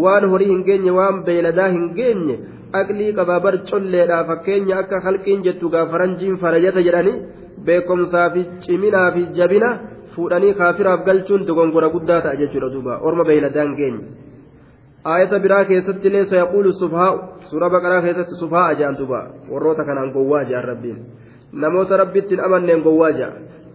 waan 0.03 0.29
horii 0.33 0.51
hin 0.51 0.63
geenye 0.69 0.91
waan 0.97 1.23
beeyladaa 1.29 1.69
hin 1.75 1.87
geenye 1.99 2.37
aqlii 2.81 3.11
qabaa 3.17 3.39
bar 3.45 3.55
colleedha 3.71 4.21
fakkeenya 4.29 4.77
akka 4.83 5.01
halqiin 5.07 5.43
jettu 5.47 5.69
gaafaranjiin 5.75 6.37
farajata 6.43 6.85
jedhanii 6.87 7.17
beekomsaa 7.67 8.29
fi 8.35 8.45
ciminaa 8.65 9.09
fi 9.17 9.25
jabina 9.39 9.69
fuudhanii 10.15 10.53
kaafiraaf 10.61 11.05
galchuun 11.09 11.47
dogongora 11.49 11.89
guddaa 11.95 12.21
ta'a 12.27 12.39
jechuudha 12.41 12.69
duuba 12.75 12.99
orma 13.09 13.27
beeyladaan 13.29 13.75
geenye 13.81 14.03
aayata 15.13 15.39
biraa 15.45 15.63
keessatti 15.71 16.07
illee 16.09 16.25
sayaquulu 16.33 16.73
sufhaa'u 16.81 17.17
suura 17.51 17.69
baqaraa 17.75 18.01
keessatti 18.07 18.41
sufhaa'a 18.41 18.79
jedhan 18.79 18.97
duuba 19.01 19.19
warroota 19.51 19.87
kanaan 19.89 20.13
gowwaa 20.15 20.43
jedhan 20.51 20.99
namoota 21.63 21.97
rabbittiin 22.03 22.41
amanneen 22.47 22.81
gowwaa 22.87 23.11
jedha 23.19 23.33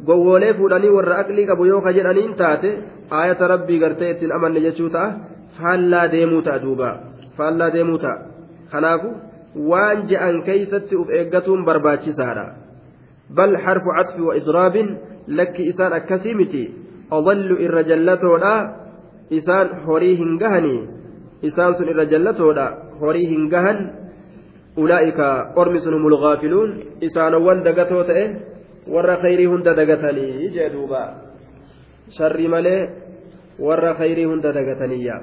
gowwoolee 0.08 0.52
fuudhanii 0.58 0.92
warra 0.96 1.18
aqlii 1.22 1.46
qabu 1.50 1.66
yoo 1.70 1.80
ka 1.86 1.92
jedhaniin 1.98 2.34
taate 2.40 2.70
aayata 3.18 3.48
rabbii 3.52 3.78
gartee 3.82 4.10
ittiin 4.14 4.32
amanne 4.38 4.60
jechuu 4.66 4.90
ta'a 4.96 5.08
faallaa 5.58 6.06
deemuu 6.14 6.42
ta'a 6.48 6.62
duuba 6.64 6.90
faallaa 7.38 7.70
deemuu 7.76 7.98
ta'a 8.04 8.18
kanaafu 8.72 9.10
waan 9.70 10.04
je'an 10.10 10.42
keeysatti 10.48 10.96
uf 11.02 11.08
eeggatuun 11.20 11.64
barbaachisaadha 11.68 12.46
bal 13.38 13.56
harfu 13.64 13.90
catfi 13.98 14.22
wa 14.28 14.36
idraabin 14.40 14.88
lakki 15.40 15.62
isaan 15.72 15.92
akkasii 15.98 16.34
miti 16.40 16.62
adallu 17.18 17.56
irra 17.66 17.82
jallatoodha 17.90 18.54
isaan 19.38 19.68
horii 19.86 20.14
hin 20.22 20.36
gahanii 20.42 20.80
isaan 21.48 21.74
sun 21.80 21.88
irra 21.92 22.04
jallatoodha 22.12 22.66
horii 23.00 23.26
hin 23.32 23.48
gahan 23.54 23.78
sun 25.80 25.94
humul 25.94 26.16
gaafiluun 26.24 26.70
isaanowwan 27.00 27.62
dagatoo 27.64 28.04
ta'e 28.04 28.24
warra 28.94 29.16
khayrii 29.22 29.46
hunda 29.52 29.74
dagatanii 29.74 30.50
jee 30.56 30.68
duuba 30.72 31.02
sharri 32.16 32.48
malee 32.48 32.80
warra 33.58 33.94
khayrii 34.00 34.24
hunda 34.30 34.52
dagataniyya 34.52 35.16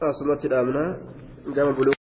asumatti 0.00 0.48
dhaabna 0.48 0.82
gama 1.54 1.72